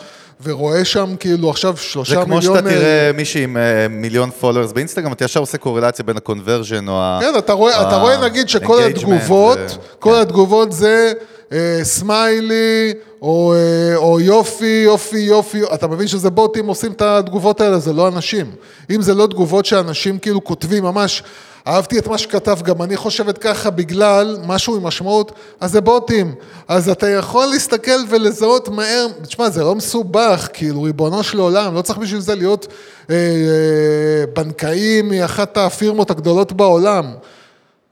ורואה 0.44 0.86
שם 0.86 1.16
כאילו 1.20 1.50
עכשיו 1.50 1.74
זה 1.76 1.82
שלושה 1.82 2.26
כמו 2.26 2.36
מיליון... 2.36 2.56
שאתה 2.58 2.70
תראה 2.70 3.12
מישהי 3.14 3.44
עם 3.44 3.58
אה, 3.58 3.62
מיליון 3.90 4.30
followers 4.32 4.72
באינסטגרם, 4.72 5.14
אתה 5.14 5.26
ישר 5.26 5.40
עושה 5.40 5.58
קורלציה 5.58 6.06
בין 6.06 6.18
ה 6.18 6.24
conversion 6.24 6.88
או 6.88 7.02
ה... 7.02 7.20
כן, 7.22 7.34
אתה 7.38 7.54
רואה, 7.54 7.82
אתה 7.82 7.96
ה- 7.96 8.02
רואה 8.02 8.18
נגיד 8.26 8.50
שכל 8.50 8.84
התגובות, 8.84 9.58
ו- 9.60 10.00
כל 10.00 10.10
כן. 10.16 10.22
התגובות 10.22 10.72
זה 10.72 11.14
אה, 11.52 11.80
סמיילי, 11.84 12.94
או, 13.22 13.54
אה, 13.54 13.96
או 13.96 14.20
יופי, 14.20 14.82
יופי, 14.86 15.18
יופי, 15.18 15.62
אתה 15.74 15.88
מבין 15.88 16.08
שזה 16.08 16.30
בוטים 16.30 16.68
עושים 16.68 16.92
את 16.92 17.02
התגובות 17.02 17.62
האלה, 17.62 17.80
זה 17.80 17.94
לא 17.94 18.08
אנשים. 18.08 18.52
אם 18.90 19.02
זה 19.02 19.14
לא 19.14 19.28
תגובות 19.28 19.66
שאנשים 19.66 20.20
כאילו 20.20 20.44
כותבים 20.44 20.84
ממש, 20.84 21.24
אהבתי 21.68 22.00
את 22.00 22.08
מה 22.08 22.18
שכתב, 22.18 22.58
גם 22.64 22.82
אני 22.82 22.98
חושבת 22.98 23.38
ככה 23.38 23.70
בגלל 23.70 24.38
משהו 24.46 24.76
עם 24.76 24.84
משמעות, 24.84 25.32
אז 25.60 25.72
זה 25.72 25.82
בוטים. 25.82 26.36
אז 26.68 26.90
אתה 26.90 27.10
יכול 27.10 27.46
להסתכל 27.46 28.00
ולזהות 28.10 28.70
מהר, 28.70 29.08
תשמע, 29.22 29.50
זה 29.50 29.64
לא 29.64 29.76
מסובך, 29.76 30.50
כאילו, 30.54 30.82
ריבונו 30.82 31.24
של 31.24 31.40
עולם, 31.40 31.76
לא 31.76 31.82
צריך 31.82 32.00
בשביל 32.00 32.22
זה 32.22 32.36
להיות 32.36 32.68
אה, 33.10 33.16
אה, 33.16 34.26
בנקאי 34.34 35.02
מאחת 35.02 35.58
הפירמות 35.58 36.12
הגדולות 36.12 36.54
בעולם. 36.54 37.06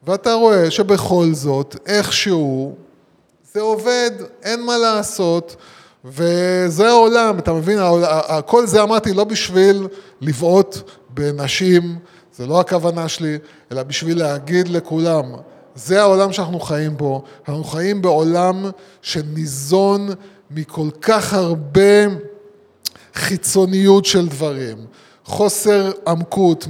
ואתה 0.08 0.34
רואה 0.34 0.72
שבכל 0.72 1.28
זאת, 1.32 1.76
איכשהו, 1.86 2.76
זה 3.54 3.62
עובד, 3.62 4.12
אין 4.44 4.66
מה 4.66 4.78
לעשות, 4.78 5.56
וזה 6.06 6.90
העולם, 6.90 7.40
אתה 7.40 7.54
מבין? 7.54 7.80
כל 8.46 8.68
זה 8.68 8.84
אמרתי 8.84 9.14
לא 9.14 9.24
בשביל 9.24 9.88
לבעוט 10.22 10.78
בנשים, 11.10 12.00
זה 12.36 12.48
לא 12.48 12.60
הכוונה 12.60 13.08
שלי, 13.08 13.38
אלא 13.72 13.84
בשביל 13.84 14.20
להגיד 14.20 14.68
לכולם, 14.68 15.26
זה 15.76 16.02
העולם 16.02 16.34
שאנחנו 16.34 16.60
חיים 16.60 16.98
בו, 16.98 17.24
אנחנו 17.48 17.64
חיים 17.64 18.02
בעולם 18.02 18.66
שניזון 19.02 20.10
מכל 20.52 20.90
כך 21.02 21.34
הרבה 21.34 22.06
חיצוניות 23.16 24.06
של 24.06 24.28
דברים, 24.28 24.78
חוסר 25.26 25.92
עמקות, 26.08 26.68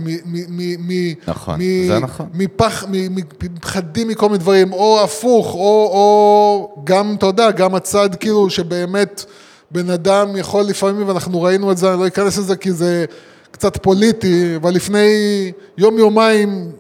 מפחדים 2.34 4.08
מכל 4.08 4.26
מיני 4.26 4.38
דברים, 4.38 4.74
או 4.74 5.04
הפוך, 5.04 5.54
או, 5.54 5.90
או 5.94 6.76
גם, 6.84 7.16
אתה 7.18 7.26
יודע, 7.26 7.52
גם 7.52 7.76
הצד 7.76 8.16
כאילו 8.16 8.50
שבאמת 8.50 9.26
בן 9.72 9.90
אדם 9.90 10.36
יכול 10.36 10.64
לפעמים, 10.64 11.08
ואנחנו 11.08 11.42
ראינו 11.42 11.72
את 11.72 11.78
זה, 11.78 11.94
אני 11.94 12.00
לא 12.00 12.08
אכנס 12.08 12.38
לזה 12.38 12.56
כי 12.56 12.72
זה 12.72 13.06
קצת 13.52 13.78
פוליטי, 13.78 14.56
אבל 14.56 14.74
לפני 14.74 15.52
יום-יומיים 15.78 16.72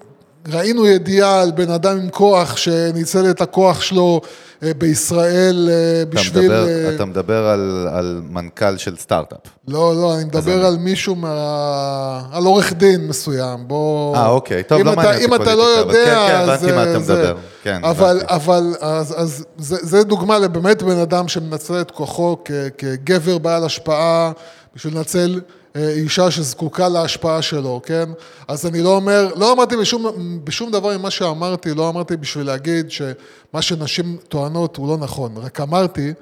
ראינו 0.51 0.87
ידיעה 0.87 1.41
על 1.41 1.51
בן 1.51 1.69
אדם 1.71 1.97
עם 1.97 2.09
כוח 2.09 2.57
שניצל 2.57 3.29
את 3.29 3.41
הכוח 3.41 3.81
שלו 3.81 4.21
אה, 4.63 4.71
בישראל 4.77 5.69
אה, 5.71 6.01
אתה 6.01 6.09
בשביל... 6.15 6.43
מדבר, 6.43 6.67
אה, 6.67 6.95
אתה 6.95 7.05
מדבר 7.05 7.45
על, 7.47 7.87
על 7.93 8.21
מנכ"ל 8.29 8.77
של 8.77 8.95
סטארט-אפ. 8.97 9.39
לא, 9.67 9.95
לא, 9.95 10.15
אני 10.15 10.23
מדבר 10.25 10.65
על 10.65 10.77
מישהו 10.77 11.15
מה... 11.15 12.21
על 12.31 12.43
עורך 12.45 12.73
דין 12.73 13.07
מסוים, 13.07 13.67
בוא... 13.67 14.15
אה, 14.15 14.27
אוקיי. 14.27 14.63
טוב, 14.63 14.81
לא 14.81 14.95
מעניין 14.95 15.13
אותי 15.15 15.25
אם 15.25 15.33
אתה 15.33 15.55
לא 15.55 15.63
פוליטיקה, 15.83 15.99
יודע, 15.99 16.27
כן, 16.27 16.45
כן. 16.45 16.49
הבנתי 16.49 16.71
מה 16.71 16.83
אתה 16.83 16.99
זה- 16.99 17.13
מדבר. 17.13 17.35
כן, 17.63 17.79
אבל. 17.83 18.21
אבל, 18.27 18.73
אז, 18.81 19.13
אז 19.17 19.45
זה, 19.57 19.75
זה 19.81 20.03
דוגמה 20.03 20.39
לבאמת 20.39 20.83
בן 20.83 20.97
אדם 20.97 21.27
שמנצל 21.27 21.81
את 21.81 21.91
כוחו 21.91 22.37
כ, 22.45 22.51
כגבר 22.77 23.37
בעל 23.37 23.63
השפעה, 23.65 24.31
בשביל 24.75 24.97
לנצל 24.97 25.39
אישה 25.77 26.31
שזקוקה 26.31 26.89
להשפעה 26.89 27.41
שלו, 27.41 27.81
כן? 27.85 28.09
אז 28.47 28.65
אני 28.65 28.81
לא 28.81 28.95
אומר, 28.95 29.33
לא 29.35 29.53
אמרתי 29.53 29.77
בשום, 29.77 30.05
בשום 30.43 30.71
דבר 30.71 30.97
ממה 30.97 31.11
שאמרתי, 31.11 31.73
לא 31.73 31.89
אמרתי 31.89 32.17
בשביל 32.17 32.45
להגיד 32.45 32.91
שמה 32.91 33.61
שנשים 33.61 34.17
טוענות 34.27 34.77
הוא 34.77 34.87
לא 34.87 34.97
נכון, 34.97 35.37
רק 35.37 35.59
אמרתי 35.59 36.13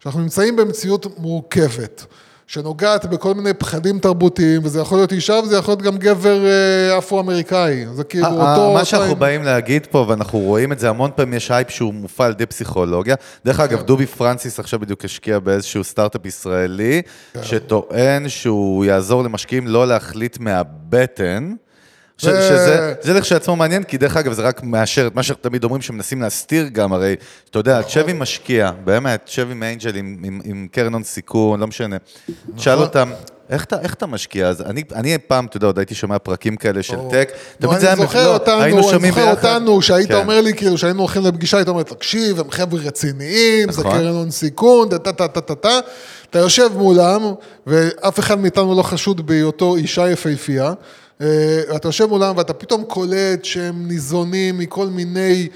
שאנחנו 0.00 0.20
נמצאים 0.20 0.56
במציאות 0.56 1.18
מורכבת. 1.18 2.04
שנוגעת 2.46 3.06
בכל 3.06 3.34
מיני 3.34 3.54
פחדים 3.54 3.98
תרבותיים, 3.98 4.60
וזה 4.64 4.80
יכול 4.80 4.98
להיות 4.98 5.12
אישה 5.12 5.34
וזה 5.44 5.56
יכול 5.56 5.72
להיות 5.72 5.82
גם 5.82 5.96
גבר 5.98 6.46
אה, 6.46 6.98
אפרו-אמריקאי. 6.98 7.86
זה 7.94 8.04
כאילו 8.04 8.26
אה, 8.26 8.30
אותו... 8.30 8.44
אה, 8.44 8.56
מה 8.56 8.72
אותו- 8.72 8.84
שאנחנו 8.84 9.16
באים 9.16 9.42
להגיד 9.42 9.86
פה, 9.90 10.04
ואנחנו 10.08 10.38
רואים 10.38 10.72
את 10.72 10.78
זה 10.78 10.88
המון 10.88 11.10
פעמים, 11.16 11.34
יש 11.34 11.50
הייפ 11.50 11.70
שהוא 11.70 11.94
מופעל 11.94 12.26
על 12.26 12.32
ידי 12.32 12.46
פסיכולוגיה. 12.46 13.14
דרך 13.44 13.60
אגב, 13.60 13.78
כן. 13.78 13.84
דובי 13.86 14.06
פרנסיס 14.06 14.60
עכשיו 14.60 14.80
בדיוק 14.80 15.04
השקיע 15.04 15.38
באיזשהו 15.38 15.84
סטארט-אפ 15.84 16.26
ישראלי, 16.26 17.02
כן. 17.32 17.42
שטוען 17.42 18.28
שהוא 18.28 18.84
יעזור 18.84 19.22
למשקיעים 19.24 19.66
לא 19.66 19.86
להחליט 19.88 20.38
מהבטן. 20.38 21.54
ש- 22.18 22.24
ו- 22.24 22.42
שזה 22.42 22.94
זה 23.00 23.12
לכשעצמו 23.14 23.56
מעניין, 23.56 23.82
כי 23.82 23.98
דרך 23.98 24.16
אגב, 24.16 24.32
זה 24.32 24.42
רק 24.42 24.62
מאשר 24.62 25.06
את 25.06 25.14
מה 25.14 25.22
שתמיד 25.22 25.64
אומרים, 25.64 25.82
שמנסים 25.82 26.22
להסתיר 26.22 26.68
גם, 26.72 26.92
הרי, 26.92 27.16
אתה 27.50 27.58
יודע, 27.58 27.72
נכון. 27.78 27.88
תשב 27.88 28.08
עם 28.08 28.18
משקיע, 28.18 28.70
באמת, 28.84 29.20
תשב 29.24 29.48
עם 29.50 29.62
angel, 29.62 29.96
עם, 29.96 30.16
עם, 30.24 30.40
עם 30.44 30.66
קרן 30.72 30.92
הון 30.92 31.02
סיכון, 31.04 31.60
לא 31.60 31.66
משנה. 31.66 31.96
נכון. 32.28 32.58
שאל 32.58 32.78
אותם, 32.78 33.10
איך 33.50 33.64
אתה, 33.64 33.80
איך 33.80 33.94
אתה 33.94 34.06
משקיע? 34.06 34.48
אז 34.48 34.62
אני, 34.62 34.82
אני 34.94 35.18
פעם, 35.18 35.46
אתה 35.46 35.56
יודע, 35.56 35.66
עוד 35.66 35.78
הייתי 35.78 35.94
שומע 35.94 36.18
פרקים 36.18 36.56
כאלה 36.56 36.82
של 36.82 36.96
טק. 37.10 37.32
נו, 37.60 37.68
תמיד 37.68 37.80
זה 37.80 37.92
אני 37.92 38.00
היה 38.00 38.06
זוכר 38.06 38.26
לא, 38.26 38.34
אותנו, 38.34 38.62
היינו 38.62 38.78
אני 38.78 38.88
שומעים 38.90 39.14
זוכר 39.14 39.26
ביחד. 39.26 39.54
אותנו, 39.54 39.82
שהיית 39.82 40.08
כן. 40.08 40.14
אומר 40.14 40.40
לי, 40.40 40.54
כאילו, 40.54 40.78
שהיינו 40.78 41.00
הולכים 41.00 41.22
לפגישה, 41.24 41.56
היית 41.56 41.68
אומר, 41.68 41.82
תקשיב, 41.82 42.40
הם 42.40 42.50
חבר'ה 42.50 42.80
רציניים, 42.80 43.72
זה 43.72 43.80
נכון. 43.80 43.92
קרן 43.92 44.06
הון 44.14 44.30
סיכון, 44.30 44.88
טה 44.88 44.98
טה 44.98 45.12
טה 45.12 45.28
טה 45.28 45.40
טה 45.40 45.54
טה. 45.54 45.78
אתה 46.30 46.38
יושב 46.38 46.68
מולם, 46.74 47.22
ואף 47.66 48.18
אחד 48.18 48.38
מאיתנו 48.38 48.74
לא 48.76 48.82
חשוד 48.82 49.26
בהיותו 49.26 49.76
אישה 49.76 50.10
יפהפייה. 50.10 50.72
אה, 51.20 51.26
אתה 51.76 51.88
יושב 51.88 52.06
מולם 52.06 52.36
ואתה 52.36 52.52
פתאום 52.52 52.84
קולט 52.84 53.44
שהם 53.44 53.88
ניזונים 53.88 54.58
מכל 54.58 54.86
מיני 54.86 55.48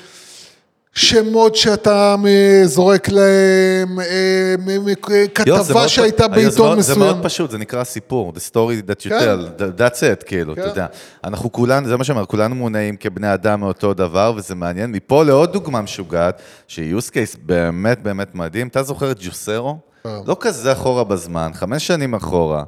שמות 0.92 1.56
שאתה 1.56 2.14
אה, 2.26 2.62
זורק 2.66 3.08
להם, 3.08 4.00
אה, 4.00 4.54
זה 4.86 5.26
כתבה 5.34 5.88
שהייתה 5.88 6.28
בעיתון 6.28 6.66
מאוד- 6.68 6.80
זה 6.80 6.94
מאוד 6.96 7.08
מסוים. 7.10 7.24
פשוט, 7.24 7.50
זה 7.50 7.58
נקרא 7.58 7.84
סיפור, 7.84 8.32
the 8.36 8.50
story 8.52 8.90
that 8.90 9.06
you 9.06 9.08
כן. 9.08 9.18
tell, 9.18 9.60
th- 9.60 9.80
that's 9.80 9.98
it, 10.20 10.24
כאילו, 10.26 10.52
אתה 10.52 10.62
כן. 10.62 10.68
יודע. 10.68 10.86
אנחנו 11.24 11.52
כולנו, 11.52 11.88
זה 11.88 11.96
מה 11.96 12.04
שאומר, 12.04 12.24
כולנו 12.26 12.54
מונעים 12.54 12.96
כבני 12.96 13.34
אדם 13.34 13.60
מאותו 13.60 13.94
דבר, 13.94 14.32
וזה 14.36 14.54
מעניין. 14.54 14.90
מפה 14.92 15.24
לעוד 15.24 15.52
דוגמה 15.52 15.80
משוגעת, 15.82 16.42
שהיא 16.68 16.94
use 16.96 17.10
case 17.10 17.38
באמת 17.42 18.02
באמת 18.02 18.34
מדהים. 18.34 18.68
אתה 18.68 18.82
זוכר 18.82 19.10
את 19.10 19.16
Juicero? 19.20 19.76
כן. 20.04 20.08
לא 20.26 20.36
כזה 20.40 20.72
אחורה 20.72 21.04
בזמן, 21.04 21.50
חמש 21.54 21.86
שנים 21.86 22.14
אחורה. 22.14 22.62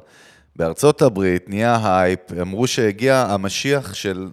בארצות 0.55 1.01
הברית 1.01 1.49
נהיה 1.49 1.79
הייפ, 1.83 2.19
אמרו 2.41 2.67
שהגיע 2.67 3.25
המשיח 3.29 3.93
של 3.93 4.29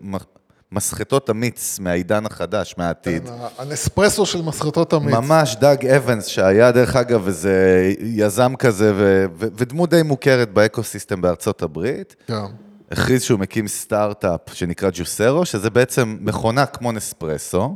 מסחטות 0.72 1.28
המיץ 1.28 1.78
מהעידן 1.78 2.26
החדש, 2.26 2.74
מהעתיד. 2.78 3.28
הנספרסו 3.58 4.26
של 4.26 4.42
מסחטות 4.42 4.92
המיץ. 4.92 5.14
ממש, 5.14 5.56
דאג 5.56 5.86
אבנס, 5.86 6.26
שהיה 6.26 6.72
דרך 6.72 6.96
אגב 6.96 7.26
איזה 7.26 7.92
יזם 8.00 8.56
כזה 8.58 8.92
ו- 8.94 9.24
ו- 9.38 9.46
ודמות 9.54 9.90
די 9.90 10.02
מוכרת 10.02 10.52
ב 10.52 10.59
ecosystem 10.59 11.20
בארצות 11.20 11.62
הברית, 11.62 12.16
כן. 12.26 12.34
הכריז 12.90 13.22
שהוא 13.22 13.40
מקים 13.40 13.68
סטארט-אפ 13.68 14.40
שנקרא 14.52 14.90
ג'וסרו, 14.92 15.44
שזה 15.44 15.70
בעצם 15.70 16.16
מכונה 16.20 16.66
כמו 16.66 16.92
נספרסו, 16.92 17.60
כן. 17.60 17.74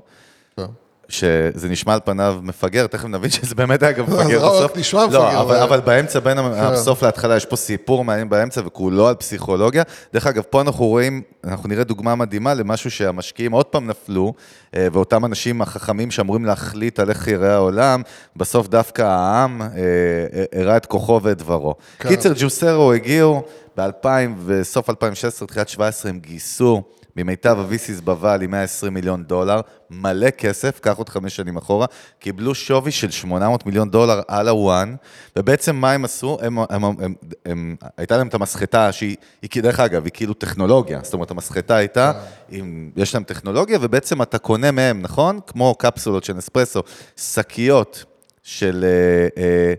שזה 1.09 1.69
נשמע 1.69 1.95
על 1.95 2.01
פניו 2.05 2.39
מפגר, 2.43 2.87
תכף 2.87 3.05
נבין 3.05 3.31
שזה 3.37 3.55
באמת 3.55 3.83
היה 3.83 3.93
גם 3.93 4.05
מפגר 4.05 4.41
זה 4.41 4.47
רק 4.47 4.53
בסוף. 4.53 4.77
נשמע 4.77 5.07
מפגר, 5.07 5.19
לא, 5.19 5.41
אבל, 5.41 5.57
אבל- 5.57 5.81
באמצע, 5.81 6.21
בין 6.21 6.39
הסוף 6.39 7.03
להתחלה, 7.03 7.37
יש 7.37 7.45
פה 7.45 7.57
סיפור 7.57 8.05
מעניין 8.05 8.29
באמצע, 8.29 8.61
וכולו 8.65 9.09
על 9.09 9.15
פסיכולוגיה. 9.15 9.83
דרך 10.13 10.27
אגב, 10.27 10.43
פה 10.51 10.61
אנחנו 10.61 10.87
רואים, 10.87 11.23
אנחנו 11.45 11.69
נראה 11.69 11.85
דוגמה 11.85 12.15
מדהימה 12.15 12.55
למשהו 12.55 12.91
שהמשקיעים 12.91 13.53
עוד 13.53 13.67
פעם 13.67 13.87
נפלו, 13.87 14.33
אה, 14.77 14.89
ואותם 14.93 15.25
אנשים 15.25 15.63
החכמים 15.63 16.11
שאמורים 16.11 16.45
להחליט 16.45 17.01
על 17.01 17.11
איך 17.11 17.29
ייראה 17.29 17.55
העולם, 17.55 18.03
בסוף 18.37 18.69
דווקא 18.69 19.03
העם 19.03 19.63
אה, 19.63 19.69
אה, 19.73 20.61
הראה 20.61 20.77
את 20.77 20.87
כוחו 20.87 21.21
ואת 21.23 21.39
דברו. 21.39 21.75
כן. 21.99 22.09
קיצר, 22.09 22.33
ג'וסרו 22.37 22.93
הגיעו 22.93 23.43
ב-2000 23.77 24.07
וסוף 24.47 24.91
2016, 24.91 25.49
תחילת 25.49 25.67
2017, 25.67 26.11
הם 26.11 26.19
גייסו 26.19 26.83
ממיטב 27.17 27.59
ה-VCs 27.59 28.03
בוואל 28.05 28.43
עם 28.43 28.51
120 28.51 28.95
מיליון 28.95 29.25
דולר, 29.25 29.61
מלא 29.91 30.31
כסף, 30.31 30.81
קח 30.81 30.99
עוד 30.99 31.09
חמש 31.09 31.37
שנים 31.37 31.57
אחורה, 31.57 31.87
קיבלו 32.19 32.55
שווי 32.55 32.93
של 32.93 33.11
800 33.11 33.67
מיליון 33.67 33.91
דולר 33.91 34.21
על 34.29 34.49
הוואן, 34.49 34.95
ובעצם 35.37 35.77
מה 35.77 35.93
הם 35.93 36.05
עשו? 36.05 36.39
הם, 36.43 36.59
הם, 36.59 36.67
הם, 36.71 36.85
הם, 36.85 37.15
הם, 37.45 37.77
הייתה 37.97 38.17
להם 38.17 38.29
את 38.29 38.35
המסחטה 38.35 38.93
שהיא, 38.93 39.17
היא, 39.43 39.63
דרך 39.63 39.81
אגב, 39.81 40.05
היא 40.05 40.13
כאילו 40.15 40.35
טכנולוגיה, 40.35 41.01
זאת 41.03 41.15
אומרת, 41.15 41.31
המסחטה 41.31 41.77
הייתה, 41.77 42.13
עם, 42.49 42.91
יש 42.97 43.15
להם 43.15 43.25
טכנולוגיה, 43.25 43.79
ובעצם 43.81 44.23
אתה 44.23 44.39
קונה 44.39 44.71
מהם, 44.71 45.03
נכון? 45.03 45.41
כמו 45.47 45.75
קפסולות 45.79 46.25
של 46.25 46.39
אספרסו, 46.39 46.83
שקיות 47.17 48.05
של... 48.43 48.85
אה, 48.85 49.43
אה, 49.43 49.75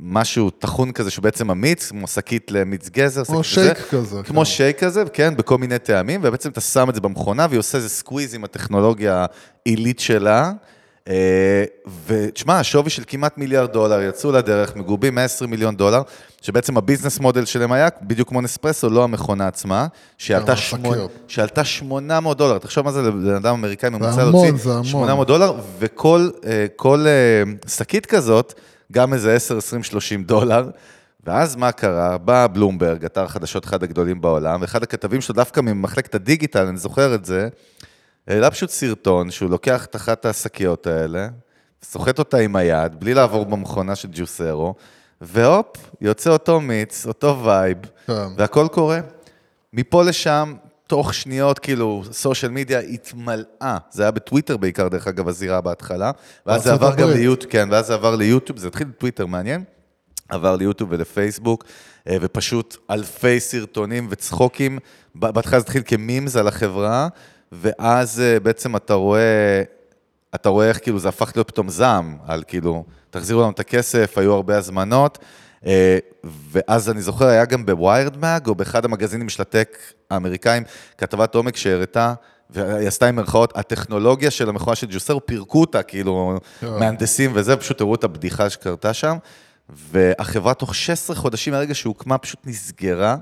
משהו 0.00 0.50
טחון 0.50 0.92
כזה 0.92 1.10
שהוא 1.10 1.22
בעצם 1.22 1.50
המיץ, 1.50 1.88
כמו 1.88 2.06
שקית 2.06 2.50
למיץ 2.50 2.88
גזר. 2.88 3.24
כמו 3.24 3.44
שייק 3.44 3.78
כזה. 3.78 3.88
כזה, 3.88 4.22
כמו 4.22 4.40
כן. 4.40 4.44
שייק 4.44 4.78
כזה, 4.78 5.04
כן, 5.12 5.36
בכל 5.36 5.58
מיני 5.58 5.78
טעמים, 5.78 6.20
ובעצם 6.24 6.50
אתה 6.50 6.60
שם 6.60 6.90
את 6.90 6.94
זה 6.94 7.00
במכונה, 7.00 7.46
והיא 7.50 7.58
עושה 7.58 7.78
איזה 7.78 7.88
squeeze 7.88 8.34
עם 8.34 8.44
הטכנולוגיה 8.44 9.26
העילית 9.66 10.00
שלה. 10.00 10.52
אה, 11.08 11.64
ותשמע, 12.06 12.58
השווי 12.58 12.90
של 12.90 13.02
כמעט 13.06 13.38
מיליארד 13.38 13.72
דולר, 13.72 14.02
יצאו 14.02 14.32
לדרך, 14.32 14.76
מגובים 14.76 15.14
120 15.14 15.50
מיליון 15.50 15.76
דולר, 15.76 16.02
שבעצם 16.42 16.76
הביזנס 16.76 17.18
מודל 17.20 17.44
שלהם 17.44 17.72
היה, 17.72 17.88
בדיוק 18.02 18.28
כמו 18.28 18.40
נספרסו, 18.40 18.90
לא 18.90 19.04
המכונה 19.04 19.46
עצמה, 19.46 19.86
שעלתה, 20.18 20.56
שמונה. 20.56 21.02
שעלתה 21.28 21.64
800 21.64 22.38
דולר. 22.38 22.58
תחשוב 22.58 22.84
מה 22.84 22.92
זה 22.92 23.02
לבן 23.02 23.34
אדם 23.34 23.54
אמריקאי 23.54 23.90
ממוצע 23.90 24.24
להוציא 24.24 24.52
זה 24.56 24.70
המון. 24.70 24.84
800 24.84 25.26
דולר, 25.26 25.54
וכל 25.78 26.30
אה, 26.46 26.66
כל, 26.76 27.04
אה, 27.06 27.52
שקית 27.68 28.06
כזאת, 28.06 28.54
גם 28.92 29.12
איזה 29.12 29.34
10, 29.34 29.58
20, 29.58 29.82
30 29.82 30.24
דולר. 30.24 30.70
ואז 31.26 31.56
מה 31.56 31.72
קרה? 31.72 32.18
בא 32.18 32.46
בלומברג, 32.46 33.04
אתר 33.04 33.26
חדשות 33.28 33.64
אחד 33.64 33.82
הגדולים 33.82 34.20
בעולם, 34.20 34.60
ואחד 34.60 34.82
הכתבים 34.82 35.20
שלו 35.20 35.34
דווקא 35.34 35.60
ממחלקת 35.60 36.14
הדיגיטל, 36.14 36.66
אני 36.66 36.76
זוכר 36.76 37.14
את 37.14 37.24
זה, 37.24 37.48
העלה 38.28 38.50
פשוט 38.50 38.70
סרטון 38.70 39.30
שהוא 39.30 39.50
לוקח 39.50 39.84
את 39.84 39.96
אחת 39.96 40.26
השקיות 40.26 40.86
האלה, 40.86 41.28
סוחט 41.82 42.18
אותה 42.18 42.38
עם 42.38 42.56
היד, 42.56 43.00
בלי 43.00 43.14
לעבור 43.14 43.44
במכונה 43.46 43.94
של 43.94 44.08
Juicero, 44.12 44.74
והופ, 45.20 45.66
יוצא 46.00 46.30
אותו 46.30 46.60
מיץ, 46.60 47.06
אותו 47.06 47.40
vibe, 47.44 47.78
כן. 48.06 48.12
והכל 48.36 48.68
קורה. 48.72 49.00
מפה 49.72 50.02
לשם, 50.02 50.54
תוך 50.94 51.14
שניות, 51.14 51.58
כאילו, 51.58 52.02
social 52.12 52.50
media 52.50 52.78
התמלאה. 52.78 53.78
זה 53.90 54.02
היה 54.02 54.10
בטוויטר 54.10 54.56
בעיקר, 54.56 54.88
דרך 54.88 55.06
אגב, 55.06 55.28
הזירה 55.28 55.60
בהתחלה. 55.60 56.10
ואז 56.46 56.62
זה 56.62 56.72
עבר 56.72 56.94
גם. 56.94 57.08
ליוטיוב, 57.08 57.52
כן, 57.52 57.68
ואז 57.70 57.86
זה 57.86 57.94
עבר 57.94 58.16
ליוטיוב, 58.16 58.58
זה 58.58 58.68
התחיל 58.68 58.86
בטוויטר, 58.86 59.26
מעניין. 59.26 59.64
עבר 60.28 60.56
ליוטיוב 60.56 60.92
ולפייסבוק, 60.92 61.64
אה, 62.08 62.16
ופשוט 62.20 62.76
אלפי 62.90 63.40
סרטונים 63.40 64.06
וצחוקים. 64.10 64.78
בהתחלה 65.14 65.60
זה 65.60 65.64
התחיל 65.64 65.82
כמימס 65.86 66.36
על 66.36 66.48
החברה, 66.48 67.08
ואז 67.52 68.20
אה, 68.20 68.40
בעצם 68.40 68.76
אתה 68.76 68.94
רואה, 68.94 69.62
אתה 70.34 70.48
רואה 70.48 70.68
איך 70.68 70.78
כאילו 70.82 70.98
זה 70.98 71.08
הפך 71.08 71.32
להיות 71.36 71.48
פתאום 71.48 71.68
זעם, 71.68 72.16
על 72.26 72.42
כאילו, 72.46 72.84
תחזירו 73.10 73.40
לנו 73.40 73.50
את 73.50 73.60
הכסף, 73.60 74.18
היו 74.18 74.32
הרבה 74.32 74.56
הזמנות. 74.56 75.18
אה, 75.66 75.98
ואז 76.24 76.90
אני 76.90 77.02
זוכר, 77.02 77.26
היה 77.26 77.44
גם 77.44 77.66
בוויירד 77.66 78.16
מאג, 78.16 78.46
או 78.46 78.54
באחד 78.54 78.84
המגזינים 78.84 79.28
של 79.28 79.42
הטק 79.42 79.78
האמריקאים, 80.10 80.62
כתבת 80.98 81.34
עומק 81.34 81.56
שהראתה, 81.56 82.14
והיא 82.50 82.88
עשתה 82.88 83.06
עם 83.06 83.16
מירכאות, 83.16 83.56
הטכנולוגיה 83.56 84.30
של 84.30 84.48
המכונה 84.48 84.76
של 84.76 84.86
ג'וסר, 84.90 85.18
פירקו 85.18 85.60
אותה, 85.60 85.82
כאילו, 85.82 86.38
מהנדסים 86.62 87.30
וזה, 87.34 87.56
פשוט 87.56 87.80
הראו 87.80 87.94
את 87.94 88.04
הבדיחה 88.04 88.50
שקרתה 88.50 88.92
שם. 88.92 89.16
והחברה 89.68 90.54
תוך 90.54 90.74
16 90.74 91.16
חודשים 91.16 91.52
מהרגע 91.52 91.74
שהוקמה 91.74 92.18
פשוט 92.18 92.40
נסגרה, 92.46 93.16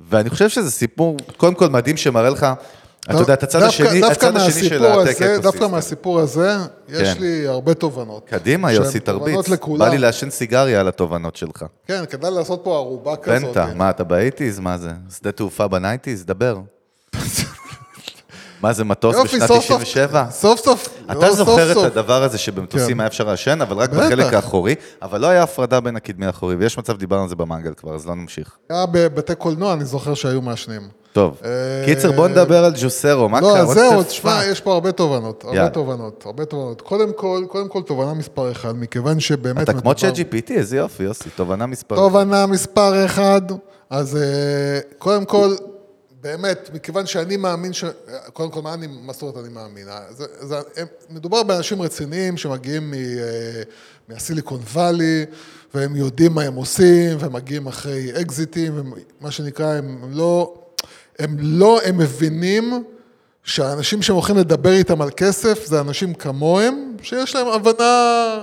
ואני 0.00 0.30
חושב 0.30 0.48
שזה 0.48 0.70
סיפור, 0.70 1.16
קודם 1.36 1.54
כל 1.54 1.68
מדהים 1.68 1.96
שמראה 1.96 2.30
לך, 2.30 2.46
אתה 3.10 3.18
יודע, 3.18 3.34
את 3.34 3.42
הצד 3.42 3.62
השני, 3.62 4.02
הצד 4.04 4.36
השני 4.36 4.52
של 4.68 4.78
מהסיפור 4.78 5.00
הטק 5.00 5.22
הזה- 5.22 5.38
דווקא. 5.42 5.66
מהסיפור 5.66 6.20
הזה, 6.20 6.56
יש 6.88 7.08
כן. 7.08 7.20
לי 7.20 7.46
הרבה 7.48 7.74
תובנות. 7.74 8.26
קדימה, 8.28 8.72
יוסי, 8.72 9.00
תרביץ. 9.00 9.48
בא. 9.78 9.88
לי 9.88 9.98
לעשן 9.98 10.30
סיגריה 10.30 10.80
על 10.80 10.88
התובנות 10.88 11.36
שלך. 11.36 11.64
כן, 11.86 12.04
כדאי 12.10 12.30
לעשות 12.30 12.60
פה 12.64 12.76
ערובה 12.76 13.16
כזאת. 13.16 13.42
פנטה, 13.54 13.66
מה, 13.74 13.90
אתה 13.90 14.04
ב 14.04 14.09
eighties? 14.09 14.58
מה 14.58 14.78
זה? 14.78 14.90
שדה 15.18 15.32
תעופה 15.32 15.68
ב 15.68 15.74
nineties? 15.74 16.24
דבר. 16.24 16.58
מה 18.62 18.72
זה, 18.72 18.84
מטוס 18.84 19.16
בשנת 19.24 19.46
סוף 19.48 19.64
סוף, 19.64 19.82
97? 19.82 20.24
סוף 20.30 20.60
סוף, 20.60 20.88
אתה 21.06 21.14
לא, 21.14 21.32
זוכר 21.34 21.72
את. 21.72 21.76
הדבר 21.76 22.22
הזה 22.22 22.38
שבמטוסים 22.38 22.94
כן. 22.94 23.00
היה 23.00 23.06
אפשר 23.06 23.24
לעשן, 23.24 23.60
אבל 23.62 23.76
רק. 23.76 23.90
בחלק 23.90 24.34
האחורי, 24.34 24.74
אבל 25.02 25.20
לא 25.20 25.26
היה 25.26 25.42
הפרדה 25.42 25.80
בין 25.80 25.96
הקדמי 25.96 26.26
לאחורי, 26.26 26.54
ויש 26.54 26.78
מצב, 26.78 26.96
דיברנו 26.96 27.22
על 27.22 27.28
זה 27.28 27.36
במנגל 27.36 27.74
כבר, 27.74 27.94
אז 27.94 28.06
לא 28.06 28.14
נמשיך. 28.14 28.56
היה 28.70 28.86
בבתי 28.86 29.34
קולנוע, 29.34 29.72
אני 29.72 29.84
זוכר 29.84 30.14
שהיו 30.14 30.42
מעשנים. 30.42 30.88
טוב, 31.16 31.40
אה, 31.44 31.50
קיצר, 31.84 32.12
בוא 32.12 32.28
נדבר 32.28 32.64
על 32.64 32.72
Juicero, 32.82 33.28
מה 33.28 33.40
לא, 33.40 33.54
קרה? 33.54 33.72
What 33.72 33.74
זהו, 33.74 34.02
תשמע? 34.02 34.40
יש 34.44 34.60
פה 34.60 34.72
הרבה 34.72 34.92
תובנות, 34.92 35.44
הרבה. 35.44 35.68
תובנות, 35.68 36.22
הרבה 36.26 36.44
תובנות. 36.44 36.80
קודם 36.80 37.12
כל, 37.12 37.44
קודם 37.48 37.68
כל, 37.68 37.82
תובנה 37.82 38.14
מספר 38.14 38.52
אחד, 38.52 38.72
מכיוון 38.76 39.20
שבאמת 39.20 39.62
אתה 39.62 39.80
כמו 39.80 39.94
ChatGPT, 39.94 40.50
איזה 40.50 40.76
יופי, 40.76 41.02
יוסי, 41.02 41.30
תובנה 41.30 41.66
מספר. 41.66 41.96
תובנה 41.96 42.46
מספר 42.46 43.04
אחד, 43.04 43.40
אז 43.90 44.16
אה, 44.16 44.80
קודם 44.98 45.24
כל, 45.24 45.54
באמת, 46.20 46.70
מכיוון 46.74 47.06
שאני 47.06 47.36
מאמין 47.36 47.72
ש... 47.72 47.84
קודם 48.32 48.50
כל, 48.50 48.62
מה 48.62 48.74
אני, 48.74 48.86
מסורת 49.06 49.36
אני 49.36 49.48
מאמין? 49.48 49.88
אה, 49.88 50.00
זה, 50.10 50.24
זה, 50.40 50.56
הם, 50.76 50.86
מדובר 51.10 51.42
באנשים 51.42 51.82
רציניים 51.82 52.36
שמגיעים 52.36 52.90
מ, 52.90 52.94
מהסיליקון 54.08 54.60
וואלי, 54.72 55.24
והם 55.74 55.96
יודעים 55.96 56.32
מה 56.32 56.42
הם 56.42 56.54
עושים, 56.54 57.16
והם 57.20 57.32
מגיעים 57.32 57.66
אחרי 57.66 58.20
אקזיטים, 58.20 58.72
ומה 59.20 59.30
שנקרא, 59.30 59.66
הם 59.66 59.98
לא... 60.12 60.54
הם 61.18 61.36
לא, 61.38 61.80
הם 61.84 61.98
מבינים 61.98 62.84
שהאנשים 63.44 64.02
שהם 64.02 64.14
הולכים 64.16 64.36
לדבר 64.36 64.72
איתם 64.72 65.02
על 65.02 65.10
כסף, 65.16 65.66
זה 65.66 65.80
אנשים 65.80 66.14
כמוהם, 66.14 66.92
שיש 67.02 67.34
להם 67.34 67.46
הבנה... 67.46 68.38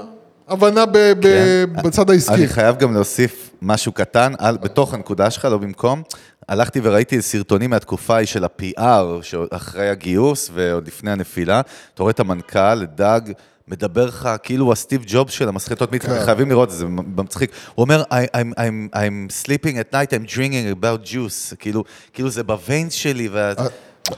הבנה 0.48 0.86
ב, 0.86 0.92
ב, 0.98 1.24
כן. 1.24 1.70
בצד 1.84 2.10
העסקי. 2.10 2.34
אני 2.34 2.48
חייב 2.48 2.78
גם 2.78 2.94
להוסיף 2.94 3.50
משהו 3.62 3.92
קטן, 3.92 4.34
על, 4.38 4.58
בתוך 4.58 4.94
הנקודה 4.94 5.32
שלך, 5.32 5.46
לא 5.46 5.58
במקום. 5.58 6.04
הלכתי 6.50 6.80
וראיתי 6.84 7.22
סרטונים 7.22 7.70
מהתקופה 7.70 8.16
ההיא 8.16 8.28
של 8.28 8.44
ה-PR, 8.44 9.04
שאחרי 9.22 9.90
הגיוס 9.90 10.50
ועוד 10.54 10.88
לפני 10.88 11.12
הנפילה. 11.12 11.62
אתה 11.94 12.04
רואה 12.04 12.12
את 12.12 12.20
המנכ"ל, 12.20 12.86
דג, 12.86 13.22
מדבר 13.68 14.06
לך 14.06 14.30
כאילו 14.44 14.66
הוא 14.66 14.74
הסטיב 14.74 15.04
ג'ובס 15.08 15.34
של 15.34 15.48
המסחטות 15.48 15.92
מיץ, 15.92 16.02
כן. 16.02 16.26
חייבים 16.26 16.50
לראות 16.50 16.70
את 16.70 16.74
זה, 16.74 16.80
זה 16.80 16.86
מצחיק. 17.18 17.52
הוא 17.76 17.84
אומר, 17.84 18.04
I'm, 18.04 18.54
I'm, 18.58 18.96
I'm 18.96 19.46
sleeping 19.46 19.76
at 19.76 19.94
night, 19.94 20.14
I'm 20.14 20.36
drinking 20.36 20.82
about 20.82 21.08
juice, 21.08 21.56
כאילו, 21.60 21.84
כאילו 22.14 22.30
זה 22.30 22.44
בוויינס 22.44 22.94
שלי, 22.94 23.28
וה... 23.28 23.54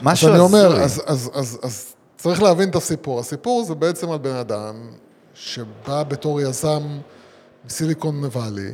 משהו 0.01 0.27
אז 0.27 0.33
אני 0.33 0.41
אומר. 0.41 0.81
אז, 0.81 1.01
אז, 1.05 1.31
אז, 1.33 1.59
אז 1.63 1.93
צריך 2.17 2.43
להבין 2.43 2.69
את 2.69 2.75
הסיפור. 2.75 3.19
הסיפור 3.19 3.63
זה 3.63 3.75
בעצם 3.75 4.11
על 4.11 4.17
בן 4.17 4.35
אדם 4.35 4.75
שבא 5.33 6.03
בתור 6.03 6.41
יזם 6.41 6.83
מ 7.65 7.72
Silicon 7.72 8.23
Valley, 8.23 8.71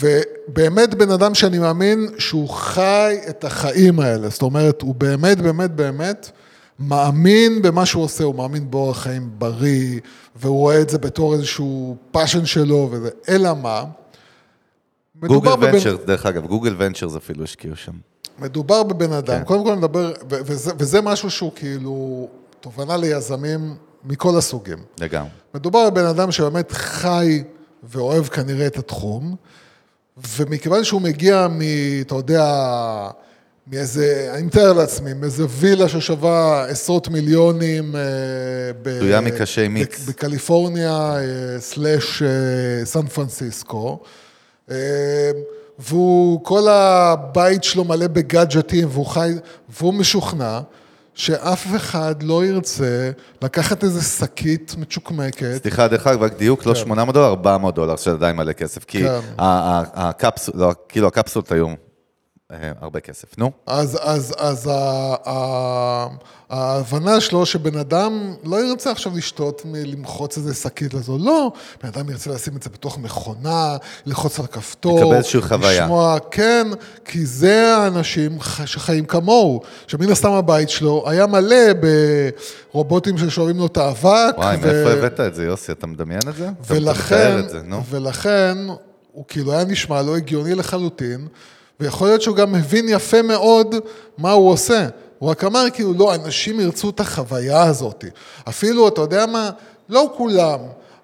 ובאמת 0.00 0.94
בן 0.94 1.10
אדם 1.10 1.34
שאני 1.34 1.58
מאמין 1.58 2.08
שהוא 2.18 2.48
חי 2.48 3.16
את 3.28 3.44
החיים 3.44 4.00
האלה. 4.00 4.28
זאת 4.28 4.42
אומרת, 4.42 4.82
הוא 4.82 4.94
באמת, 4.94 5.40
באמת, 5.40 5.70
באמת 5.70 6.30
מאמין 6.80 7.62
במה 7.62 7.86
שהוא 7.86 8.04
עושה, 8.04 8.24
הוא 8.24 8.34
מאמין 8.34 8.70
באורח 8.70 9.02
חיים 9.02 9.30
בריא, 9.38 10.00
והוא 10.36 10.58
רואה 10.58 10.80
את 10.80 10.90
זה 10.90 10.98
בתור 10.98 11.34
איזשהו 11.34 11.96
passion 12.10 12.46
שלו 12.46 12.88
וזה. 12.90 13.10
אלא 13.28 13.54
מה? 13.54 13.84
Google 15.26 15.50
Venture, 15.60 15.96
דרך 16.06 16.26
אגב, 16.26 16.46
Google 16.46 16.74
Ventures 16.78 17.16
אפילו 17.16 17.44
השקיעו 17.44 17.76
שם. 17.76 17.92
מדובר 18.38 18.82
בבן 18.82 19.12
אדם, 19.12 19.38
כן. 19.38 19.44
קודם 19.44 19.64
כל 19.64 19.74
נדבר, 19.74 20.12
ו- 20.30 20.40
וזה, 20.46 20.72
וזה 20.78 21.00
משהו 21.00 21.30
שהוא 21.30 21.52
כאילו 21.56 22.28
תובנה 22.60 22.96
ליזמים 22.96 23.74
מכל 24.04 24.38
הסוגים. 24.38 24.78
לגמרי. 25.00 25.30
מדובר 25.54 25.90
בבן 25.90 26.04
אדם 26.04 26.32
שבאמת 26.32 26.72
חי 26.72 27.42
ואוהב 27.82 28.24
כנראה 28.24 28.66
את 28.66 28.78
התחום, 28.78 29.36
ומכיוון 30.36 30.84
שהוא 30.84 31.00
מגיע 31.00 31.48
מ... 31.50 31.60
אתה 32.00 32.14
יודע, 32.14 32.44
מאיזה, 33.72 34.30
אני 34.34 34.42
מתאר 34.42 34.72
לעצמי, 34.72 35.14
מאיזה 35.14 35.44
וילה 35.48 35.88
ששווה 35.88 36.64
עשרות 36.68 37.08
מיליונים 37.08 37.96
אה, 37.96 38.00
ב... 38.82 38.88
ב- 38.88 39.02
מיקס. 39.68 40.08
בקליפורניה, 40.08 41.16
אה, 41.16 41.20
סלאש 41.60 42.22
אה, 42.22 42.28
סן 42.84 43.06
פרנסיסקו. 43.06 44.00
והוא, 45.78 46.44
כל 46.44 46.68
הבית 46.68 47.64
שלו 47.64 47.84
מלא 47.84 48.06
בגאדג'טים, 48.06 48.88
והוא 48.90 49.06
חי, 49.06 49.32
והוא 49.68 49.94
משוכנע 49.94 50.60
שאף 51.14 51.66
אחד 51.76 52.22
לא 52.22 52.44
ירצה 52.44 53.10
לקחת 53.42 53.84
איזה 53.84 54.02
שקית 54.02 54.74
מצ'וקמקת. 54.78 55.62
סליחה, 55.62 55.88
דרך 55.88 56.06
אגב, 56.06 56.22
רק 56.22 56.38
דיוק, 56.38 56.66
לא 56.66 56.74
800 56.74 57.14
דולר, 57.14 57.26
400 57.28 57.74
דולר, 57.74 57.96
שזה 57.96 58.10
עדיין 58.10 58.36
מלא 58.36 58.52
כסף. 58.52 58.84
כי 58.84 59.02
כן. 59.02 59.06
ה- 59.06 59.20
ה- 59.38 60.08
הקפסול, 60.08 60.54
לא, 60.56 60.72
כאילו 60.88 61.06
הקפסולות 61.06 61.52
היו 61.52 61.66
הרבה 62.80 63.00
כסף. 63.00 63.38
נו, 63.38 63.50
אז, 63.66 63.98
אז, 64.02 64.34
אז 64.38 64.66
ה, 64.72 64.74
ה, 65.30 66.06
ההבנה 66.50 67.20
שלו 67.20 67.46
שבן 67.46 67.76
אדם 67.78 68.34
לא 68.44 68.64
ירצה 68.64 68.90
עכשיו 68.90 69.12
לשתות 69.16 69.62
מלמחוץ 69.64 70.36
איזה 70.36 70.54
שקית 70.54 70.94
לזו, 70.94 71.18
לא, 71.18 71.52
בן 71.82 71.88
אדם 71.88 72.10
ירצה 72.10 72.30
לשים 72.30 72.56
את 72.56 72.62
זה 72.62 72.70
בתוך 72.70 72.98
מכונה, 72.98 73.76
ללחוץ 74.06 74.40
על 74.40 74.46
כפתור, 74.46 75.00
לקבל 75.00 75.16
איזושהי 75.16 75.42
חוויה. 75.42 75.82
לשמוע, 75.84 76.16
כן, 76.30 76.66
כי 77.04 77.26
זה 77.26 77.76
האנשים 77.76 78.38
שחיים 78.66 79.04
כמוהו, 79.04 79.60
שמן 79.86 80.10
הסתם 80.10 80.30
הבית 80.32 80.70
שלו 80.70 81.04
היה 81.06 81.26
מלא 81.26 81.56
ברובוטים 82.72 83.18
ששואבים 83.18 83.58
לו 83.58 83.66
את 83.66 83.76
האבק, 83.76 84.34
וואי, 84.36 84.56
ו- 84.56 84.66
מאיפה 84.66 84.90
הבאת 84.90 85.20
את 85.20 85.34
זה, 85.34 85.44
יוסי? 85.44 85.72
אתה 85.72 85.86
מדמיין 85.86 86.20
את 86.28 86.34
זה? 86.36 86.48
אתה- 86.48 86.74
אתה 86.74 86.74
ולכן, 86.74 87.16
מתאר 87.16 87.40
את 87.40 87.50
זה, 87.50 87.60
נו. 87.62 87.82
ולכן, 87.90 88.58
הוא 89.12 89.24
כאילו 89.28 89.52
היה 89.52 89.64
נשמע 89.64 90.02
לא 90.02 90.16
הגיוני 90.16 90.54
לחלוטין, 90.54 91.26
ויכול 91.80 92.08
להיות 92.08 92.22
שהוא 92.22 92.36
גם 92.36 92.52
מבין 92.52 92.88
יפה 92.88 93.22
מאוד 93.22 93.74
מה 94.18 94.32
הוא 94.32 94.50
עושה. 94.50 94.86
הוא 95.18 95.30
רק 95.30 95.44
אמר 95.44 95.64
כאילו, 95.72 95.92
לא, 95.92 96.14
אנשים 96.14 96.60
ירצו 96.60 96.90
את 96.90 97.00
החוויה 97.00 97.62
הזאת. 97.62 98.04
אפילו, 98.48 98.88
אתה 98.88 99.00
יודע 99.00 99.26
מה, 99.26 99.50
לא 99.88 100.12
כולם, 100.16 100.58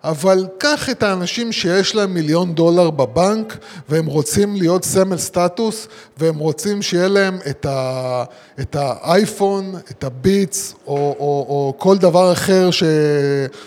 אבל 0.04 0.46
קח 0.58 0.90
את 0.90 1.02
האנשים 1.02 1.52
שיש 1.52 1.94
להם 1.94 2.14
מיליון 2.14 2.54
דולר 2.54 2.90
בבנק, 2.90 3.56
והם 3.88 4.06
רוצים 4.06 4.56
להיות 4.56 4.84
סמל 4.84 5.16
סטטוס, 5.16 5.88
והם 6.16 6.38
רוצים 6.38 6.82
שיהיה 6.82 7.08
להם 7.08 7.38
את, 7.50 7.66
ה, 7.66 8.24
את 8.60 8.76
האייפון, 8.78 9.74
את 9.90 10.04
הביטס, 10.04 10.74
או, 10.86 10.96
או, 10.96 11.46
או 11.48 11.74
כל 11.78 11.96
דבר 11.96 12.32
אחר 12.32 12.70
ש, 12.70 12.82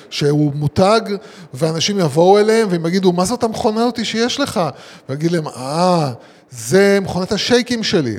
שהוא 0.10 0.52
מותג, 0.56 1.02
ואנשים 1.54 2.00
יבואו 2.00 2.40
אליהם 2.40 2.68
והם 2.72 2.86
יגידו, 2.86 3.12
מה 3.12 3.26
זאת 3.26 3.44
המכונה 3.44 3.84
אותי 3.84 4.06
שיש 4.06 4.40
לך? 4.40 4.62
ויגיד 5.10 5.32
להם, 5.32 5.48
אה, 5.48 6.12
זה 6.52 7.00
מכונת 7.02 7.32
השייקים 7.32 7.84
שלי. 7.84 8.16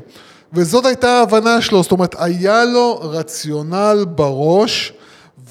וזאת 0.53 0.87
הייתה 0.87 1.11
ההבנה 1.11 1.61
שלו, 1.61 1.83
זאת 1.83 1.93
אומרת, 1.93 2.14
היה 2.18 2.64
לו 2.64 3.01
רציונל 3.03 4.05
בראש, 4.14 4.93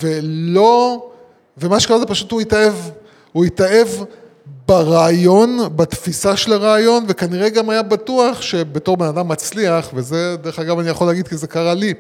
ולא, 0.02 1.10
ומה 1.58 1.80
שקרה 1.80 2.00
זה 2.00 2.06
פשוט 2.06 2.32
הוא 2.32 2.42
התאהב, 2.42 2.74
הוא 3.32 3.46
התאהב 3.46 3.88
ברעיון, 4.68 5.60
בתפיסה 5.76 6.38
של 6.38 6.54
הרעיון, 6.54 7.06
וכנראה 7.08 7.50
גם 7.50 7.70
היה 7.70 7.82
בטוח 7.82 8.42
שבתור 8.42 8.98
בן 8.98 9.06
אדם 9.06 9.28
מצליח, 9.28 9.90
וזה 9.94 10.36
דרך 10.42 10.60
אגב 10.60 10.80
אני 10.80 10.90
יכול 10.90 11.08
להגיד 11.08 11.28
כי 11.28 11.38
זה 11.38 11.48
קרה 11.48 11.74
לי. 11.74 11.94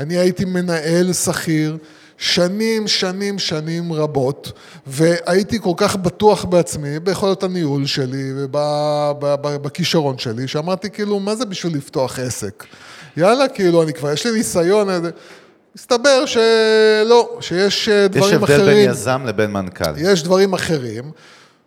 אני 0.00 0.16
הייתי 0.16 0.44
מנהל 0.44 1.12
שכיר 1.12 1.76
שנים, 2.22 2.88
שנים, 2.88 3.38
שנים 3.38 3.92
רבות, 3.92 4.52
והייתי 4.86 5.58
כל 5.60 5.72
כך 5.76 5.96
בטוח 5.96 6.44
בעצמי, 6.44 7.00
ביכולות 7.00 7.42
הניהול 7.42 7.86
שלי 7.86 8.32
ובכישרון 8.34 10.18
שלי, 10.18 10.48
שאמרתי 10.48 10.90
כאילו, 10.90 11.20
מה 11.20 11.36
זה 11.36 11.44
בשביל 11.44 11.76
לפתוח 11.76 12.18
עסק? 12.18 12.64
יאללה, 13.16 13.48
כאילו, 13.48 13.82
אני 13.82 13.92
כבר, 13.92 14.12
יש 14.12 14.26
לי 14.26 14.32
ניסיון, 14.32 14.88
מסתבר 15.76 16.26
שלא, 16.26 17.38
שיש 17.40 17.88
אה, 17.88 18.02
יש 18.04 18.08
דברים 18.08 18.34
הבדל 18.34 18.54
אחרים. 18.54 18.66
בין 18.66 18.90
יזם 18.90 19.22
לבין 19.26 19.50
מנכ"ל. 19.50 19.94
יש 19.96 20.22
דברים 20.22 20.54
אחרים, 20.54 21.10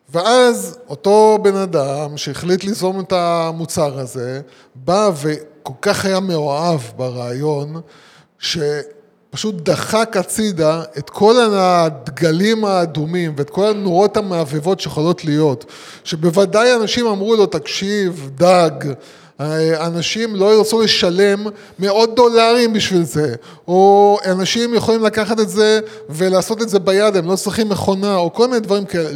ואז 0.10 0.78
אותו 0.89 1.38
בן 1.41 1.56
אדם 1.56 2.18
שהחליט 2.18 2.64
ליזום 2.64 2.99
את 2.99 3.12
המוצר 3.12 3.99
הזה, 3.99 4.41
בא 4.76 5.10
וכל 5.16 5.74
כך 5.82 6.06
היה 6.06 6.20
מאוהב 6.20 6.80
ברעיון, 6.95 7.82
שפשוט 9.36 9.56
דחק 9.56 10.18
הצידה 10.18 10.84
את 10.98 11.10
כל 11.10 11.36
הדגלים 11.54 12.66
האדומים 12.66 13.34
ואת 13.38 13.50
כל 13.50 13.68
הנורות 13.68 14.18
המעבבות 14.18 14.80
שיכולות 14.80 15.26
להיות, 15.26 15.66
שבוודאי 16.04 16.76
אנשים 16.76 17.08
אמרו 17.08 17.36
לו, 17.36 17.46
תקשיב, 17.46 18.30
דג, 18.38 18.72
אנשים 19.80 20.36
לא 20.36 20.56
ירצו 20.56 20.82
לשלם 20.82 21.48
מאות 21.80 22.16
דולרים 22.16 22.74
בשביל 22.74 23.04
זה, 23.04 23.36
או 23.68 24.18
אנשים 24.26 24.74
יכולים 24.74 25.04
לקחת 25.04 25.40
את 25.40 25.50
זה 25.50 25.80
ולעשות 26.10 26.62
את 26.62 26.70
זה 26.70 26.80
ביד, 26.80 27.16
הם 27.16 27.28
לא 27.32 27.36
צריכים 27.36 27.70
מכונה, 27.70 28.16
או 28.16 28.34
כל 28.34 28.48
מיני 28.48 28.60
דברים 28.60 28.86
כאלה. 28.86 29.10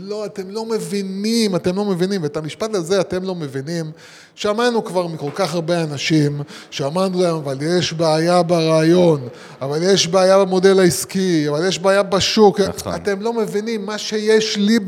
לא, 0.00 0.26
אתם 0.26 0.50
לא 0.50 0.64
מבינים, 0.64 1.56
אתם 1.56 1.76
לא 1.76 1.84
מבינים, 1.84 2.22
ואת 2.22 2.36
המשפט 2.36 2.74
הזה 2.74 3.00
אתם 3.00 3.22
לא 3.22 3.34
מבינים. 3.34 3.90
שמענו 4.36 4.84
כבר 4.84 5.06
מכל 5.06 5.30
כך 5.34 5.54
הרבה 5.54 5.82
אנשים, 5.82 6.40
שאמרנו 6.70 7.22
להם, 7.22 7.34
אבל 7.34 7.56
יש 7.60 7.92
בעיה 7.92 8.42
ברעיון, 8.42 9.28
אבל 9.62 9.78
יש 9.82 10.06
בעיה 10.06 10.38
במודל 10.38 10.80
העסקי, 10.80 11.48
אבל 11.48 11.68
יש 11.68 11.78
בעיה 11.78 12.02
בשוק. 12.02 12.60
נכון. 12.60 12.94
אתם 12.94 13.22
לא 13.22 13.32
מבינים, 13.32 13.86
מה 13.86 13.98
שיש 13.98 14.56
לי, 14.56 14.78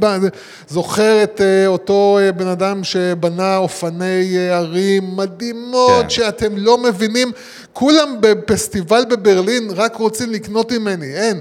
זוכר 0.69 1.23
את 1.23 1.41
אה, 1.41 1.67
אותו 1.67 2.19
אה, 2.21 2.33
בן 2.33 2.47
אדם 2.47 2.85
שבנה 2.85 3.57
אופני 3.57 4.37
אה, 4.37 4.57
ערים 4.57 5.17
מדהימות, 5.17 6.03
כן. 6.03 6.11
שאתם 6.11 6.57
לא 6.57 6.79
מבינים, 6.79 7.33
כולם 7.73 8.17
בפסטיבל 8.21 9.05
בברלין 9.11 9.71
רק 9.77 9.97
רוצים 9.97 10.33
לקנות 10.33 10.73
ממני, 10.73 11.15
אין. 11.15 11.41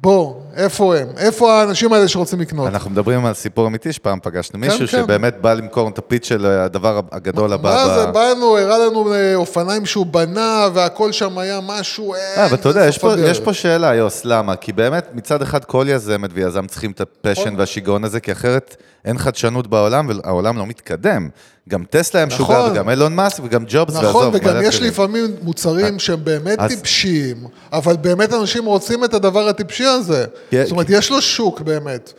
בוא, 0.00 0.34
איפה 0.58 0.96
הם? 0.96 1.08
איפה 1.16 1.52
האנשים 1.52 1.92
האלה 1.92 2.08
שרוצים 2.08 2.40
לקנות? 2.40 2.68
אנחנו 2.68 2.90
מדברים 2.90 3.26
על 3.26 3.34
סיפור 3.34 3.66
אמיתי 3.66 3.92
שפעם 3.92 4.18
פגשנו 4.22 4.60
כן, 4.60 4.66
מישהו 4.66 4.78
כן. 4.78 4.86
שבאמת 4.86 5.40
בא 5.40 5.54
למכור 5.54 5.88
את 5.88 5.98
הפיץ 5.98 6.28
של 6.28 6.46
הדבר 6.46 7.00
הגדול 7.12 7.52
הבא. 7.52 7.70
מה 7.70 7.94
זה, 7.94 8.06
באנו, 8.06 8.58
הראה 8.58 8.78
לנו 8.78 9.14
אה, 9.14 9.34
אופניים 9.34 9.86
שהוא 9.86 10.06
בנה, 10.06 10.68
והכל 10.74 11.12
שם 11.12 11.38
היה 11.38 11.60
משהו, 11.66 12.14
אין, 12.14 12.22
אה, 12.36 12.46
אבל 12.46 12.54
אתה 12.54 12.68
יודע, 12.68 12.86
יש 12.86 12.98
פה, 12.98 13.12
יש 13.18 13.40
פה 13.40 13.54
שאלה, 13.54 13.94
יוס, 13.94 14.24
למה? 14.24 14.56
כי 14.56 14.72
באמת, 14.72 15.08
מצד 15.14 15.42
אחד 15.42 15.64
כל 15.64 15.86
יזמת 15.88 16.30
ויזם 16.32 16.66
צריכים 16.66 16.90
את 16.90 17.00
הפשן 17.00 17.40
נכון. 17.40 17.54
והשיגעון 17.56 18.04
הזה, 18.04 18.20
כי 18.20 18.32
אחרת 18.32 18.76
אין 19.04 19.18
חדשנות 19.18 19.66
בעולם, 19.66 20.08
והעולם 20.08 20.58
לא 20.58 20.66
מתקדם. 20.66 21.28
גם 21.68 21.84
טסלה 21.90 22.22
הם 22.22 22.28
משוגע, 22.28 22.58
נכון. 22.58 22.72
וגם 22.72 22.90
אילון 22.90 23.14
מאסק, 23.14 23.42
וגם 23.44 23.64
ג'ובס, 23.68 23.96
נכון, 23.96 24.30
וגם 24.32 24.56
יש 24.62 24.82
לפעמים 24.82 25.24
מוצרים 25.42 25.94
אה, 25.94 25.98
שהם 25.98 26.24
באמת 26.24 26.58
אז... 26.58 26.70
טיפשיים, 26.70 27.36
אבל 27.72 27.96
באמת 27.96 28.32
אנשים 28.32 28.64
רוצים 28.64 29.04
את 29.04 29.14
הדבר 29.14 29.48
הטיפשי 29.48 29.84
הזה. 29.84 30.24
Yeah, 30.50 30.56
זאת 30.62 30.70
אומרת, 30.70 30.86
יש 30.90 31.10
לו 31.10 31.22
שוק 31.22 31.60
באמת. 31.60 32.12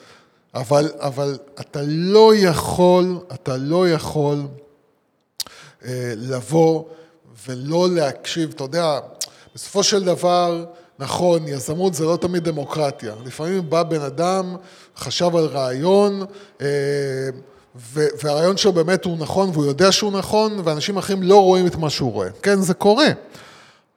אבל, 0.55 0.91
אבל 0.99 1.37
אתה 1.59 1.79
לא 1.85 2.35
יכול, 2.35 3.19
אתה 3.33 3.57
לא 3.57 3.89
יכול 3.89 4.37
אה, 5.85 6.13
לבוא 6.15 6.83
ולא 7.47 7.89
להקשיב, 7.89 8.49
אתה 8.55 8.63
יודע, 8.63 8.99
בסופו 9.55 9.83
של 9.83 10.03
דבר, 10.03 10.65
נכון, 10.99 11.47
יזמות 11.47 11.93
זה 11.93 12.05
לא 12.05 12.17
תמיד 12.21 12.43
דמוקרטיה. 12.43 13.13
לפעמים 13.25 13.69
בא 13.69 13.83
בן 13.83 14.01
אדם, 14.01 14.55
חשב 14.97 15.35
על 15.35 15.45
רעיון, 15.45 16.25
אה, 16.61 16.67
והרעיון 18.23 18.57
שלו 18.57 18.73
באמת 18.73 19.05
הוא 19.05 19.17
נכון, 19.17 19.49
והוא 19.53 19.65
יודע 19.65 19.91
שהוא 19.91 20.11
נכון, 20.11 20.61
ואנשים 20.63 20.97
אחרים 20.97 21.23
לא 21.23 21.43
רואים 21.43 21.67
את 21.67 21.75
מה 21.75 21.89
שהוא 21.89 22.11
רואה. 22.11 22.29
כן, 22.41 22.61
זה 22.61 22.73
קורה. 22.73 23.07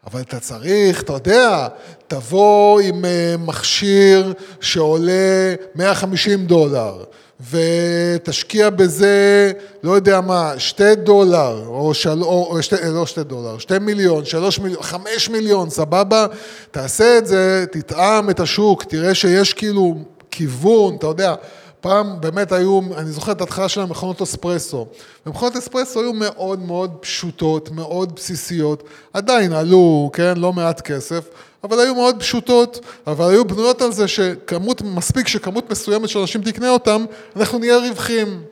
אבל 0.06 0.20
אתה 0.20 0.40
צריך, 0.40 1.02
אתה 1.02 1.12
יודע, 1.12 1.68
תבוא 2.06 2.80
עם 2.80 3.04
אה, 3.04 3.34
מכשיר 3.38 4.32
שעולה 4.60 5.54
150 5.74 6.46
דולר, 6.46 7.04
ותשקיע 7.50 8.70
בזה, 8.70 9.52
לא 9.82 9.92
יודע 9.92 10.20
מה, 10.20 10.52
שתי 10.58 10.94
דולר, 10.94 11.66
או, 11.66 11.94
של, 11.94 12.22
או, 12.22 12.62
שתי, 12.62 12.76
לא 12.92 13.06
שתי 13.06 13.22
דולר, 13.24 13.58
שתי 13.58 13.78
מיליון, 13.78 14.24
שלוש 14.24 14.58
מיליון, 14.58 14.82
חמש 14.82 15.28
מיליון, 15.28 15.70
סבבה? 15.70 16.26
תעשה 16.70 17.18
את 17.18 17.26
זה, 17.26 17.64
תטעם 17.72 18.30
את 18.30 18.40
השוק, 18.40 18.84
תראה 18.84 19.14
שיש 19.14 19.52
כאילו 19.52 19.94
כיוון, 20.30 20.96
אתה 20.96 21.06
יודע. 21.06 21.34
פעם 21.82 22.20
באמת 22.20 22.52
היו, 22.52 22.80
אני 22.96 23.12
זוכר 23.12 23.32
את 23.32 23.40
ההתחלה 23.40 23.68
של 23.68 23.80
המכונות 23.80 24.22
אספרסו. 24.22 24.86
ומכונות 25.26 25.56
אספרסו 25.56 26.00
היו 26.00 26.12
מאוד 26.12 26.58
מאוד 26.58 26.90
פשוטות, 27.00 27.70
מאוד 27.70 28.14
בסיסיות, 28.14 28.82
עדיין 29.12 29.52
עלו, 29.52 30.10
כן, 30.12 30.36
לא 30.36 30.52
מעט 30.52 30.80
כסף, 30.80 31.28
אבל 31.64 31.80
היו 31.80 31.94
מאוד 31.94 32.20
פשוטות, 32.20 32.80
אבל 33.06 33.30
היו 33.30 33.44
בנויות 33.44 33.82
על 33.82 33.92
זה 33.92 34.08
שכמות, 34.08 34.82
מספיק 34.82 35.28
שכמות 35.28 35.70
מסוימת 35.70 36.08
של 36.08 36.18
אנשים 36.18 36.42
תקנה 36.42 36.70
אותם, 36.70 37.04
אנחנו 37.36 37.58
נהיה 37.58 37.78
רווחים. 37.78 38.42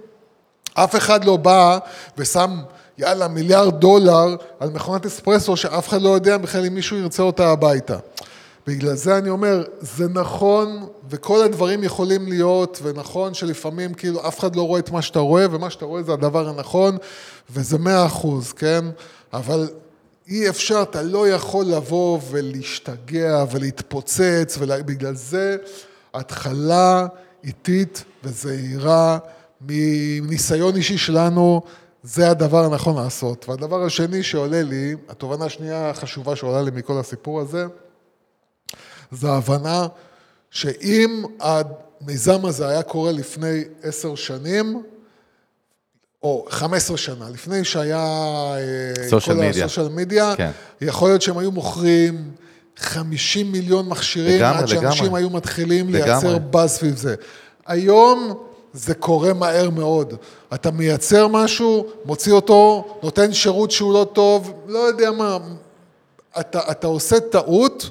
אף 0.75 0.97
אחד 0.97 1.25
לא 1.25 1.37
בא 1.37 1.79
ושם, 2.19 2.61
יאללה, 2.99 3.29
מיליארד 3.29 3.81
דולר 3.81 4.37
על 4.61 4.71
מכונת 4.71 5.07
אספרסו 5.07 5.57
שאף 5.57 5.89
אחד 5.89 6.03
לא 6.03 6.09
יודע 6.09 6.37
בכלל 6.37 6.67
אם 6.67 6.75
מישהו 6.75 6.97
ירצה 6.97 7.23
אותה 7.23 7.49
הביתה. 7.49 7.97
בגלל 8.71 8.95
זה 8.95 9.19
אני 9.19 9.31
אומר, 9.31 9.65
זה 9.81 10.09
נכון, 10.09 10.87
וכל 11.11 11.45
הדברים 11.45 11.85
יכולים 11.85 12.29
להיות, 12.29 12.81
ונכון 12.83 13.35
שלפעמים 13.35 13.95
כאילו 13.95 14.29
אף 14.29 14.39
אחד 14.39 14.57
לא 14.57 14.63
רואה 14.63 14.81
את 14.81 14.91
מה 14.91 15.03
שאתה 15.03 15.19
רואה, 15.19 15.47
ומה 15.51 15.71
שאתה 15.71 15.85
רואה 15.85 16.03
זה 16.03 16.13
הדבר 16.13 16.49
הנכון, 16.49 16.97
וזה 17.51 17.79
מאה 17.79 18.07
אחוז, 18.07 18.53
כן? 18.53 18.85
אבל 19.33 19.69
אי 20.29 20.49
אפשר, 20.49 20.83
אתה 20.83 21.03
לא 21.03 21.29
יכול 21.29 21.65
לבוא 21.65 22.19
ולהשתגע 22.31 23.45
ולהתפוצץ, 23.51 24.59
ובגלל 24.59 25.15
זה 25.15 25.57
התחלה 26.15 27.07
איטית 27.45 28.05
וזהירה 28.25 29.19
מניסיון 29.61 30.77
אישי 30.77 30.99
שלנו, 30.99 31.63
זה 32.03 32.31
הדבר 32.31 32.65
הנכון 32.65 32.97
לעשות. 33.05 33.49
והדבר 33.49 33.85
השני 33.85 34.23
שעולה 34.23 34.63
לי, 34.63 34.97
התובנה 35.09 35.45
השנייה 35.45 35.91
החשובה 35.91 36.37
שעולה 36.37 36.63
לי 36.63 36.71
מכל 36.75 36.99
הסיפור 36.99 37.41
הזה, 37.41 37.67
זה 39.13 39.31
ההבנה 39.31 39.87
שאם 40.51 41.25
המיזם 41.41 42.47
הזה 42.47 42.69
היה 42.69 42.83
קורה 42.83 43.13
לפני 43.13 43.65
עשר 43.83 44.15
שנים, 44.15 44.83
או 46.23 46.47
חמש 46.51 46.77
עשרה 46.77 46.97
שנה, 46.97 47.31
לפני 47.31 47.65
שהיה 47.65 48.55
סושיאל 49.09 49.37
מידיה, 49.37 49.65
הסושיאל 49.65 49.89
מדיה, 49.89 50.35
כן. 50.37 50.51
יכול 50.81 51.09
להיות 51.09 51.23
שהם 51.23 51.39
היו 51.39 51.51
מוכרים 51.51 52.31
50 52.77 53.53
מיליון 53.53 53.89
מכשירים, 53.89 54.37
לגמרי, 54.37 54.59
עד 54.59 54.67
שאנשים 54.67 55.05
לגמרי. 55.05 55.21
היו 55.21 55.31
מתחילים 55.31 55.89
לגמרי. 55.89 56.11
לייצר 56.11 56.39
באז 56.39 56.71
סביב 56.71 56.97
זה. 56.97 57.15
היום 57.67 58.35
זה 58.73 58.95
קורה 58.95 59.33
מהר 59.33 59.71
מאוד. 59.71 60.15
אתה 60.55 60.71
מייצר 60.71 61.29
משהו, 61.29 61.87
מוציא 62.05 62.33
אותו, 62.33 62.87
נותן 63.03 63.33
שירות 63.33 63.71
שהוא 63.71 63.93
לא 63.93 64.07
טוב, 64.13 64.53
לא 64.67 64.79
יודע 64.79 65.11
מה, 65.11 65.39
אתה, 66.41 66.61
אתה 66.71 66.87
עושה 66.87 67.21
טעות, 67.21 67.91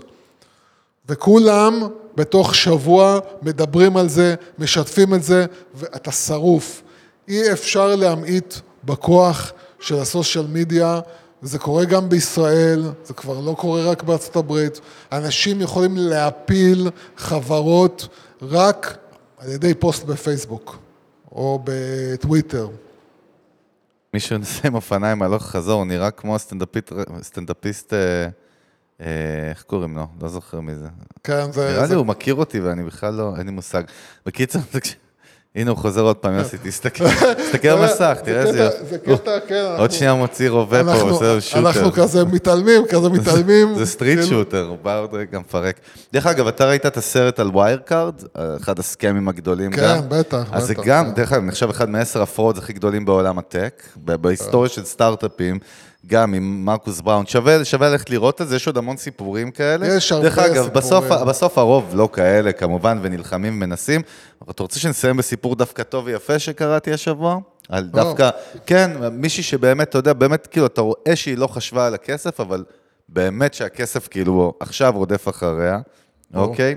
וכולם 1.10 1.88
בתוך 2.16 2.56
שבוע 2.56 3.20
מדברים 3.42 3.98
על 3.98 4.10
זה, 4.10 4.36
משתפים 4.60 5.14
את 5.14 5.24
זה, 5.24 5.46
ואתה 5.76 6.12
שרוף. 6.12 6.82
אי 7.28 7.52
אפשר 7.52 7.96
להמעיט 7.96 8.56
בכוח 8.84 9.54
של 9.80 9.96
הסושיאל 9.96 10.46
מדיה, 10.50 11.00
זה 11.42 11.60
קורה 11.60 11.86
גם 11.86 12.10
בישראל, 12.10 12.84
זה 13.04 13.14
כבר 13.14 13.40
לא 13.40 13.56
קורה 13.58 13.84
רק 13.84 14.04
בארצות 14.04 14.36
הברית. 14.36 14.80
אנשים 15.12 15.62
יכולים 15.62 15.98
להפיל 15.98 16.90
חברות 17.18 18.08
רק 18.42 18.98
על 19.38 19.52
ידי 19.52 19.74
פוסט 19.74 20.04
בפייסבוק 20.04 20.78
או 21.32 21.60
בטוויטר. 21.64 22.68
מישהו 24.14 24.38
נוסע 24.38 24.68
עם 24.68 24.76
אופניים 24.76 25.22
הלוך 25.22 25.44
חזור, 25.44 25.86
נראה 25.86 26.12
כמו 26.12 26.36
סטנדאפיסט... 27.22 27.94
אה, 29.02 29.06
איך 29.50 29.64
קוראים 29.64 29.96
לו? 29.96 30.08
לא 30.22 30.28
זוכר 30.30 30.60
מי 30.60 30.76
זה. 30.76 30.88
כן, 31.24 31.52
זה... 31.52 31.70
נראה 31.72 31.86
לי 31.88 31.96
הוא 31.96 32.06
מכיר 32.06 32.36
אותי 32.36 32.60
ואני 32.60 32.84
בכלל 32.84 33.14
לא, 33.14 33.34
אין 33.38 33.46
לי 33.46 33.52
מושג. 33.52 33.84
בקיצור, 34.26 34.62
הנה 35.56 35.70
הוא 35.72 35.78
חוזר 35.78 36.02
עוד 36.02 36.16
פעם, 36.16 36.34
יוסי, 36.34 36.58
תסתכל, 36.64 37.04
תסתכל 37.38 37.68
על 37.68 37.84
המסך, 37.84 38.18
תראה 38.24 38.42
איזה 38.42 38.60
יופי. 38.64 38.86
זה 38.90 38.98
קטע, 38.98 39.40
כן. 39.48 39.76
עוד 39.78 39.92
שנייה 39.92 40.14
מוציא 40.14 40.50
רובה 40.50 40.84
פה, 40.84 41.02
עושה 41.02 41.42
שוטר. 41.42 41.60
אנחנו 41.60 41.92
כזה 41.92 42.26
מתעלמים, 42.26 42.86
כזה 42.90 43.10
מתעלמים. 43.10 43.76
זה 43.76 43.86
street 43.86 44.20
כאילו- 44.20 44.30
שוטר, 44.38 44.66
הוא 44.70 44.78
בא 44.82 45.00
עוד 45.00 45.14
רגע 45.14 45.40
מפרק. 45.40 45.80
דרך 46.14 46.26
אגב, 46.26 46.48
אתה 46.48 46.66
ראית 46.66 46.86
את 46.86 46.98
הסרט 46.98 47.40
על 47.40 47.58
Wirecard? 47.58 48.14
אחד 48.62 48.80
הסקאמים 48.80 49.28
הגדולים 49.28 49.72
גם? 49.72 49.78
כן, 49.78 50.10
בטח, 50.10 50.38
בטח. 50.38 50.50
אז 50.52 50.64
זה 50.64 50.74
גם, 50.74 51.06
כן. 51.06 51.14
דרך 51.14 51.32
אגב, 51.34 51.44
נחשב 51.44 51.70
אחד 51.70 51.90
מעשר 51.90 52.22
הפרעות 52.22 52.58
הכי 52.58 52.74
גדולים 52.74 53.06
בעולם 53.06 53.40
הטק, 53.40 53.84
בהיסטוריה 53.96 54.70
של 54.70 54.86
סטארט-אפים. 54.86 55.60
גם 56.08 56.34
עם 56.34 56.66
מרקוס 56.66 57.02
בראון. 57.02 57.26
שווה, 57.26 57.66
שווה 57.66 57.90
ללכת 57.90 58.10
לראות 58.10 58.42
את 58.42 58.48
זה, 58.48 58.56
יש 58.56 58.68
עוד 58.68 58.78
המון 58.78 58.98
סיפורים 58.98 59.52
כאלה. 59.52 59.88
יש 59.88 60.12
הרבה 60.12 60.30
סיפורים. 60.30 60.54
דרך 60.54 60.58
אגב, 60.58 60.74
בסוף, 60.74 61.06
בסוף 61.06 61.58
הרוב 61.58 61.92
לא 61.94 62.10
כאלה, 62.14 62.52
כמובן, 62.52 63.00
ונלחמים 63.02 63.54
ומנסים. 63.54 64.02
אתה 64.50 64.64
רוצה 64.64 64.80
שנסיים 64.80 65.18
בסיפור 65.18 65.56
דווקא 65.56 65.84
טוב 65.84 66.06
ויפה 66.06 66.40
שקראתי 66.40 66.94
השבוע? 66.94 67.40
על 67.70 67.88
דווקא, 67.88 68.30
כן, 68.66 68.92
מישהי 69.12 69.44
שבאמת, 69.44 69.90
אתה 69.90 69.98
יודע, 69.98 70.14
באמת, 70.14 70.48
כאילו, 70.48 70.66
אתה 70.66 70.82
רואה 70.82 71.16
שהיא 71.16 71.38
לא 71.38 71.48
חשבה 71.48 71.88
על 71.88 71.94
הכסף, 71.94 72.40
אבל 72.40 72.64
באמת 73.10 73.54
שהכסף, 73.54 74.08
כאילו, 74.08 74.54
עכשיו 74.60 74.94
רודף 74.96 75.28
אחריה, 75.30 75.80
אוקיי? 76.34 76.76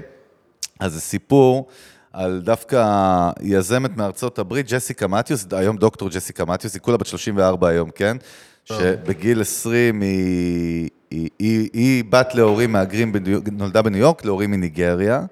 אז 0.80 0.92
זה 0.92 1.00
סיפור 1.00 1.68
על 2.12 2.40
דווקא 2.44 3.30
יזמת 3.40 3.96
מארצות 3.96 4.38
הברית, 4.38 4.72
ג'סיקה 4.72 5.06
מתיוס, 5.06 5.46
היום 5.52 5.76
דוקטור 5.76 6.08
ג'סיקה 6.08 6.44
מתיוס, 6.44 6.74
היא 6.74 6.82
כולה 6.82 6.96
בת 6.96 7.06
34 7.06 7.68
היום, 7.68 7.90
כן? 7.90 8.16
שבגיל 8.64 9.40
20 9.40 10.00
היא, 10.00 10.88
היא, 11.10 11.28
היא, 11.38 11.70
היא 11.72 12.04
בת 12.10 12.34
להורים 12.34 12.72
מהגרים, 12.72 13.12
נולדה 13.52 13.82
בניו 13.82 14.00
יורק, 14.00 14.24
להורים 14.24 14.50
מניגריה. 14.50 15.24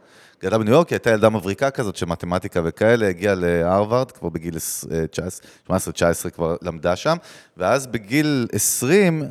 גדלה 0.42 0.58
בניו 0.58 0.72
יורק, 0.72 0.88
היא 0.88 0.96
הייתה 0.96 1.10
ילדה 1.10 1.28
מבריקה 1.28 1.70
כזאת 1.70 1.96
של 1.96 2.06
מתמטיקה 2.06 2.60
וכאלה, 2.64 3.08
הגיעה 3.08 3.34
להרווארד, 3.34 4.10
כבר 4.10 4.28
בגיל 4.28 4.54
18-19 5.68 5.70
כבר 6.34 6.56
למדה 6.62 6.96
שם, 6.96 7.16
ואז 7.56 7.86
בגיל 7.86 8.46
20, 8.52 9.22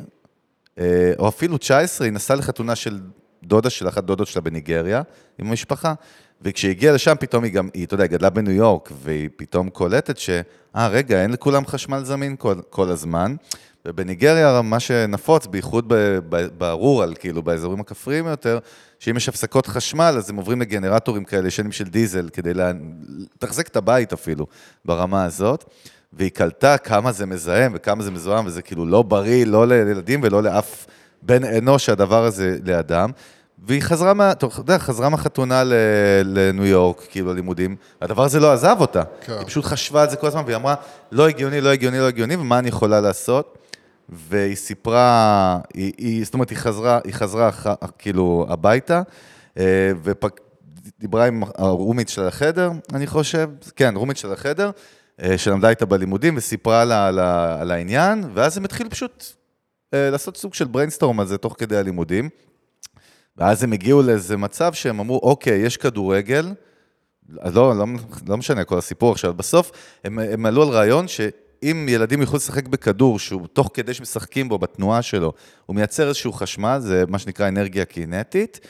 אה, 0.78 1.12
או 1.18 1.28
אפילו 1.28 1.58
19, 1.58 2.06
היא 2.06 2.12
נסעה 2.12 2.36
לחתונה 2.36 2.76
של 2.76 3.00
דודה 3.42 3.70
של 3.70 3.88
אחת 3.88 4.04
דודות 4.04 4.26
שלה 4.26 4.42
בניגריה, 4.42 5.02
עם 5.38 5.48
המשפחה. 5.48 5.94
וכשהיא 6.42 6.70
הגיעה 6.70 6.94
לשם, 6.94 7.14
פתאום 7.20 7.44
היא 7.44 7.52
גם, 7.52 7.68
היא, 7.74 7.86
אתה 7.86 7.94
יודע, 7.94 8.04
היא 8.04 8.10
גדלה 8.10 8.30
בניו 8.30 8.52
יורק, 8.52 8.92
והיא 9.02 9.28
פתאום 9.36 9.70
קולטת 9.70 10.18
ש... 10.18 10.30
אה, 10.76 10.88
רגע, 10.88 11.22
אין 11.22 11.32
לכולם 11.32 11.66
חשמל 11.66 12.04
זמין 12.04 12.36
כל, 12.38 12.54
כל 12.70 12.88
הזמן. 12.88 13.36
ובניגריה, 13.88 14.60
מה 14.62 14.80
שנפוץ, 14.80 15.46
בייחוד 15.46 15.92
ברורל, 16.58 17.14
כאילו, 17.18 17.42
באזורים 17.42 17.80
הכפריים 17.80 18.26
יותר, 18.26 18.58
שאם 18.98 19.16
יש 19.16 19.28
הפסקות 19.28 19.66
חשמל, 19.66 20.14
אז 20.18 20.30
הם 20.30 20.36
עוברים 20.36 20.60
לגנרטורים 20.60 21.24
כאלה, 21.24 21.48
ישנים 21.48 21.72
של 21.72 21.84
דיזל, 21.84 22.28
כדי 22.32 22.52
לתחזק 22.54 23.68
את 23.68 23.76
הבית 23.76 24.12
אפילו, 24.12 24.46
ברמה 24.84 25.24
הזאת. 25.24 25.64
והיא 26.12 26.30
קלטה 26.30 26.78
כמה 26.78 27.12
זה 27.12 27.26
מזהם 27.26 27.72
וכמה 27.74 28.02
זה 28.02 28.10
מזוהם, 28.10 28.46
וזה 28.46 28.62
כאילו 28.62 28.86
לא 28.86 29.02
בריא, 29.02 29.46
לא 29.46 29.68
לילדים 29.68 30.20
ולא 30.22 30.42
לאף 30.42 30.86
בן 31.22 31.44
אנוש, 31.44 31.88
הדבר 31.88 32.24
הזה 32.24 32.56
לאדם. 32.64 33.10
והיא 33.66 33.82
חזרה 33.82 34.14
מה... 34.14 34.32
אתה 34.32 34.46
יודע, 34.58 34.78
חזרה 34.78 35.08
מהחתונה 35.08 35.62
לניו 36.24 36.66
יורק, 36.66 37.06
כאילו, 37.10 37.32
ללימודים, 37.32 37.76
הדבר 38.02 38.22
הזה 38.22 38.40
לא 38.40 38.52
עזב 38.52 38.76
אותה. 38.80 39.02
כן. 39.20 39.32
היא 39.32 39.46
פשוט 39.46 39.64
חשבה 39.64 40.02
על 40.02 40.10
זה 40.10 40.16
כל 40.16 40.26
הזמן, 40.26 40.42
והיא 40.46 40.56
אמרה, 40.56 40.74
לא 41.12 41.28
הגיוני, 41.28 41.60
לא 41.60 41.68
הגיוני, 41.68 41.98
לא 41.98 42.08
הגיוני, 42.08 42.36
ומה 42.36 42.58
אני 42.58 42.68
יכולה 42.68 43.00
לעשות? 43.00 43.58
והיא 44.12 44.56
סיפרה, 44.56 45.58
היא, 45.74 45.92
היא, 45.98 46.24
זאת 46.24 46.34
אומרת, 46.34 46.50
היא 46.50 46.58
חזרה, 46.58 47.00
היא 47.04 47.14
חזרה 47.14 47.50
כאילו 47.98 48.46
הביתה, 48.48 49.02
אה, 49.58 49.92
ודיברה 50.02 51.26
עם 51.26 51.42
ה 51.54 51.60
roommate 51.60 52.08
של 52.08 52.22
החדר, 52.22 52.70
אני 52.94 53.06
חושב, 53.06 53.50
כן, 53.76 53.96
roommate 53.96 54.16
של 54.16 54.32
החדר, 54.32 54.70
אה, 55.22 55.38
שלמדה 55.38 55.68
איתה 55.70 55.86
בלימודים, 55.86 56.36
וסיפרה 56.36 56.84
לה 56.84 57.06
על, 57.06 57.18
על 57.60 57.70
העניין, 57.70 58.24
ואז 58.34 58.56
הם 58.56 58.64
התחילו 58.64 58.90
פשוט 58.90 59.24
אה, 59.94 60.10
לעשות 60.10 60.36
סוג 60.36 60.54
של 60.54 60.64
brainstorm 60.64 61.20
על 61.20 61.26
זה 61.26 61.38
תוך 61.38 61.54
כדי 61.58 61.76
הלימודים. 61.76 62.28
ואז 63.36 63.64
הם 63.64 63.72
הגיעו 63.72 64.02
לאיזה 64.02 64.36
מצב 64.36 64.72
שהם 64.72 65.00
אמרו, 65.00 65.20
אוקיי, 65.22 65.58
יש 65.58 65.76
כדורגל, 65.76 66.52
לא, 67.28 67.76
לא, 67.76 67.86
לא 68.28 68.36
משנה 68.36 68.64
כל 68.64 68.78
הסיפור 68.78 69.12
עכשיו, 69.12 69.34
בסוף 69.34 69.72
הם, 70.04 70.18
הם 70.18 70.46
עלו 70.46 70.62
על 70.62 70.68
רעיון 70.68 71.08
שאם 71.64 71.86
ילדים 71.88 72.20
יוכלו 72.20 72.36
לשחק 72.36 72.68
בכדור, 72.68 73.18
שהוא 73.18 73.46
תוך 73.52 73.70
כדי 73.74 73.94
שמשחקים 73.94 74.48
בו, 74.48 74.58
בתנועה 74.58 75.02
שלו, 75.02 75.32
הוא 75.66 75.76
מייצר 75.76 76.08
איזשהו 76.08 76.32
חשמל, 76.32 76.78
זה 76.82 77.04
מה 77.08 77.18
שנקרא 77.18 77.48
אנרגיה 77.48 77.84
קינטית, 77.84 78.60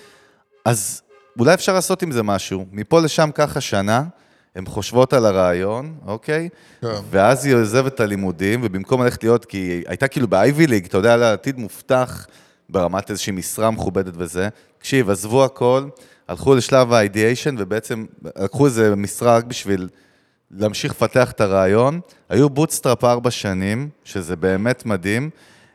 אז 0.65 1.03
אולי 1.39 1.55
אפשר 1.55 1.73
לעשות 1.73 2.03
עם 2.03 2.13
זה 2.13 2.23
משהו. 2.23 2.67
מפה 2.73 3.01
לשם 3.01 3.31
ככה 3.35 3.61
שנה, 3.61 4.05
הן 4.57 4.67
חושבות 4.67 5.13
על 5.13 5.27
הרעיון, 5.27 5.95
אוקיי? 6.07 6.49
כן. 6.81 6.89
ואז 7.11 7.45
היא 7.45 7.55
עוזבת 7.55 7.95
את 7.95 8.01
הלימודים, 8.01 8.61
ובמקום 8.63 9.03
ללכת 9.03 9.23
להיות, 9.23 9.45
כי 9.45 9.57
היא 9.57 9.85
הייתה 9.87 10.09
כאילו 10.09 10.29
באייבי 10.29 10.67
ליג, 10.67 10.87
אתה 10.87 10.97
יודע, 10.97 11.15
על 11.15 11.23
העתיד 11.23 11.59
מובטח. 11.59 12.27
ברמת 12.73 13.11
איזושהי 13.11 13.33
משרה 13.33 13.71
מכובדת 13.71 14.13
וזה. 14.17 14.49
תקשיב, 14.79 15.11
עזבו 15.11 15.45
הכל, 15.45 15.89
הלכו 16.29 16.55
לשלב 16.55 16.93
ה-ideation 16.93 17.55
ובעצם 17.59 18.07
לקחו 18.37 18.67
איזה 18.67 18.97
משרה 18.97 19.37
רק 19.37 19.45
בשביל 19.45 19.89
להמשיך 20.51 20.93
לפתח 20.93 21.31
את 21.31 21.41
הרעיון. 21.41 22.01
היו 22.29 22.51
bootstrap 22.51 23.05
ארבע 23.05 23.31
שנים, 23.31 23.89
שזה 24.05 24.37
באמת 24.37 24.87
מדהים, 24.87 25.31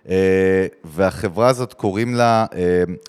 אה, 0.09 0.67
והחברה 0.83 1.47
הזאת 1.47 1.73
קוראים 1.73 2.15
לה 2.15 2.45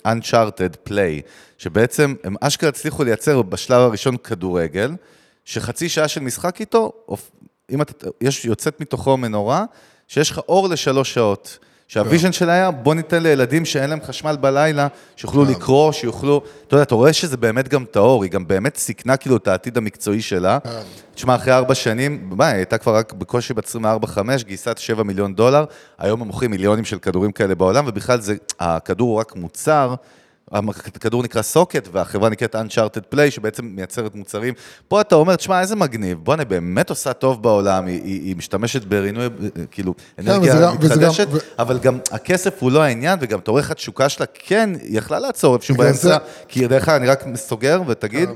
אה, 0.05 0.13
Uncharted 0.13 0.89
Play, 0.89 1.21
שבעצם 1.57 2.15
הם 2.23 2.35
אשכרה 2.41 2.69
הצליחו 2.69 3.03
לייצר 3.03 3.41
בשלב 3.41 3.81
הראשון 3.81 4.17
כדורגל, 4.17 4.91
שחצי 5.45 5.89
שעה 5.89 6.07
של 6.07 6.21
משחק 6.21 6.59
איתו, 6.59 6.91
אם 7.71 7.81
אתה, 7.81 8.07
יש, 8.21 8.45
יוצאת 8.45 8.81
מתוכו 8.81 9.17
מנורה, 9.17 9.65
שיש 10.07 10.31
לך 10.31 10.37
אור 10.37 10.69
לשלוש 10.69 11.13
שעות. 11.13 11.59
שה 11.87 12.02
vision 12.02 12.31
שלה 12.31 12.53
היה, 12.53 12.71
בוא 12.71 12.95
ניתן 12.95 13.23
לילדים 13.23 13.65
שאין 13.65 13.89
להם 13.89 13.99
חשמל 14.01 14.35
בלילה, 14.41 14.87
שיוכלו 15.15 15.45
כן. 15.45 15.51
לקרוא, 15.51 15.91
שיוכלו... 15.91 16.41
אתה 16.67 16.75
יודע, 16.75 16.83
אתה 16.83 16.95
רואה 16.95 17.13
שזה 17.13 17.37
באמת 17.37 17.67
גם 17.67 17.85
טהור, 17.91 18.23
היא 18.23 18.31
גם 18.31 18.47
באמת 18.47 18.77
סיכנה 18.77 19.17
כאילו 19.17 19.37
את 19.37 19.47
העתיד 19.47 19.77
המקצועי 19.77 20.21
שלה. 20.21 20.59
כן. 20.63 20.69
תשמע, 21.15 21.35
אחרי 21.35 21.53
ארבע 21.53 21.75
שנים, 21.75 22.29
מה, 22.31 22.47
היא 22.47 22.55
הייתה 22.55 22.77
כבר 22.77 22.95
רק 22.95 23.13
בקושי 23.13 23.53
בת 23.53 23.75
24-5, 24.05 24.19
גייסה 24.47 24.71
7 24.77 25.03
מיליון 25.03 25.35
דולר, 25.35 25.65
היום 25.97 26.21
הם 26.21 26.27
מוכרים 26.27 26.51
מיליונים 26.51 26.85
של 26.85 26.99
כדורים 26.99 27.31
כאלה 27.31 27.55
בעולם, 27.55 27.85
ובכלל 27.87 28.21
זה, 28.21 28.35
הכדור 28.59 29.09
הוא 29.09 29.19
רק 29.19 29.35
מוצר. 29.35 29.95
הכדור 30.51 31.23
נקרא 31.23 31.41
סוקט, 31.41 31.87
והחברה 31.91 32.29
נקראת 32.29 32.55
Uncharted 32.55 33.15
Play, 33.15 33.31
שבעצם 33.31 33.65
מייצרת 33.65 34.15
מוצרים. 34.15 34.53
פה 34.87 35.01
אתה 35.01 35.15
אומר, 35.15 35.35
תשמע, 35.35 35.61
איזה 35.61 35.75
מגניב, 35.75 36.17
בוא'נה, 36.23 36.45
באמת 36.45 36.89
עושה 36.89 37.13
טוב 37.13 37.43
בעולם, 37.43 37.85
היא, 37.85 38.01
היא, 38.03 38.21
היא 38.21 38.35
משתמשת 38.35 38.83
ברינוי, 38.83 39.25
כאילו, 39.71 39.93
כן, 39.97 40.23
אנרגיה 40.23 40.53
כן, 40.53 40.85
מתחדשת, 40.85 41.27
גם, 41.29 41.37
אבל 41.59 41.77
גם 41.79 41.99
הכסף 42.11 42.61
הוא 42.61 42.71
לא 42.71 42.83
העניין, 42.83 43.19
וגם 43.21 43.39
אתה 43.39 43.51
רואה 43.51 43.61
איך 43.61 43.71
התשוקה 43.71 44.09
שלה, 44.09 44.25
כן, 44.33 44.69
יכלה 44.83 45.19
לעצור 45.19 45.55
איפשהו 45.55 45.75
באמצע, 45.75 46.07
זה... 46.07 46.15
כי 46.47 46.67
דרך 46.67 46.89
אגב, 46.89 47.01
אני 47.01 47.07
רק 47.07 47.23
סוגר 47.35 47.81
ותגיד, 47.87 48.29
כן. 48.29 48.35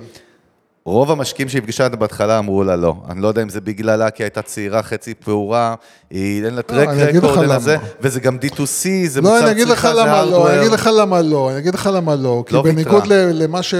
רוב 0.85 1.11
המשקיעים 1.11 1.49
שהפגישה 1.49 1.83
אותה 1.83 1.95
בהתחלה 1.95 2.39
אמרו 2.39 2.63
לה 2.63 2.75
לא. 2.75 2.95
אני 3.09 3.21
לא 3.21 3.27
יודע 3.27 3.41
אם 3.41 3.49
זה 3.49 3.61
בגללה, 3.61 4.09
כי 4.09 4.23
הייתה 4.23 4.41
צעירה, 4.41 4.83
חצי 4.83 5.13
פעורה, 5.13 5.75
היא 6.09 6.45
אין 6.45 6.53
לה 6.53 6.61
טרק 6.61 6.89
רקורד, 6.89 7.37
אין 7.39 7.49
לה 7.49 7.59
זה, 7.59 7.77
וזה 8.01 8.19
גם 8.19 8.37
D2C, 8.41 8.87
זה 9.07 9.21
לא, 9.21 9.29
מוצר 9.29 9.53
צריכה, 9.65 9.95
זה 9.95 10.03
הארדוור. 10.03 10.39
לא, 10.39 10.49
אני 10.49 10.59
אגיד 10.59 10.71
לך 10.71 10.89
למה 10.97 11.21
לא, 11.21 11.49
אני 11.49 11.57
אגיד 11.57 11.73
לך 11.73 11.89
למה 11.93 12.15
לא. 12.15 12.43
כי 12.47 12.53
לא 12.53 12.61
בניגוד 12.61 13.03
למה 13.07 13.63
ש... 13.63 13.73
אה, 13.73 13.79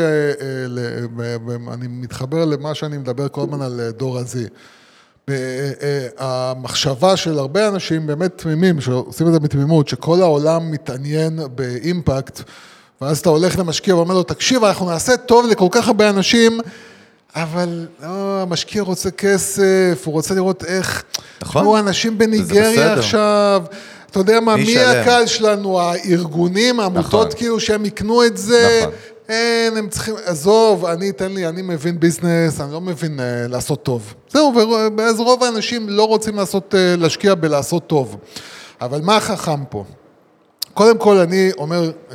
אני 1.73 1.87
מתחבר 1.87 2.45
למה 2.45 2.75
שאני 2.75 2.97
מדבר 2.97 3.27
כל 3.27 3.41
הזמן 3.41 3.61
על 3.61 3.79
אה, 3.79 3.91
דור 3.91 4.17
הזי. 4.17 4.45
אה, 5.29 5.35
המחשבה 6.17 7.17
של 7.17 7.39
הרבה 7.39 7.67
אנשים 7.67 8.07
באמת 8.07 8.37
תמימים, 8.37 8.81
שעושים 8.81 9.27
את 9.27 9.33
זה 9.33 9.39
בתמימות, 9.39 9.87
שכל 9.87 10.21
העולם 10.21 10.71
מתעניין 10.71 11.39
באימפקט, 11.55 12.41
ואז 13.01 13.19
אתה 13.19 13.29
הולך 13.29 13.59
למשקיע 13.59 13.95
ואומר 13.95 14.13
לו, 14.13 14.23
תקשיב, 14.23 14.63
אנחנו 14.63 14.89
נעשה 14.89 15.17
טוב 15.17 15.45
לכל 15.47 15.67
כך 15.71 15.87
הרבה 15.87 16.09
אנשים, 16.09 16.59
אבל 17.35 17.87
לא, 18.03 18.41
המשקיע 18.41 18.83
רוצה 18.83 19.11
כסף, 19.11 20.01
הוא 20.05 20.13
רוצה 20.13 20.33
לראות 20.33 20.63
איך... 20.63 21.03
נכון. 21.41 21.61
כמו 21.61 21.77
אנשים 21.77 22.17
בניגריה 22.17 22.93
עכשיו. 22.93 23.63
אתה 24.11 24.19
יודע 24.19 24.39
מה, 24.39 24.55
מי, 24.55 24.63
מי 24.63 24.79
הקהל 24.79 25.25
שלנו? 25.25 25.79
הארגונים, 25.79 26.79
העמותות 26.79 27.27
נכון. 27.27 27.37
כאילו 27.37 27.59
שהם 27.59 27.85
יקנו 27.85 28.25
את 28.25 28.37
זה. 28.37 28.79
נכון. 28.81 28.93
אין, 29.29 29.77
הם 29.77 29.89
צריכים, 29.89 30.15
עזוב, 30.25 30.85
אני, 30.85 31.11
תן 31.11 31.31
לי, 31.31 31.47
אני 31.47 31.61
מבין 31.61 31.99
ביזנס, 31.99 32.61
אני 32.61 32.73
לא 32.73 32.81
מבין 32.81 33.19
uh, 33.19 33.51
לעשות 33.51 33.83
טוב. 33.83 34.13
זהו, 34.29 34.53
ואז 34.97 35.19
רוב 35.19 35.43
האנשים 35.43 35.89
לא 35.89 36.07
רוצים 36.07 36.35
לעשות, 36.35 36.73
uh, 36.73 37.01
להשקיע 37.01 37.35
בלעשות 37.35 37.87
טוב. 37.87 38.17
אבל 38.81 39.01
מה 39.01 39.17
החכם 39.17 39.65
פה? 39.69 39.83
קודם 40.73 40.97
כל, 40.97 41.17
אני 41.17 41.51
אומר, 41.57 41.91
uh, 42.09 42.13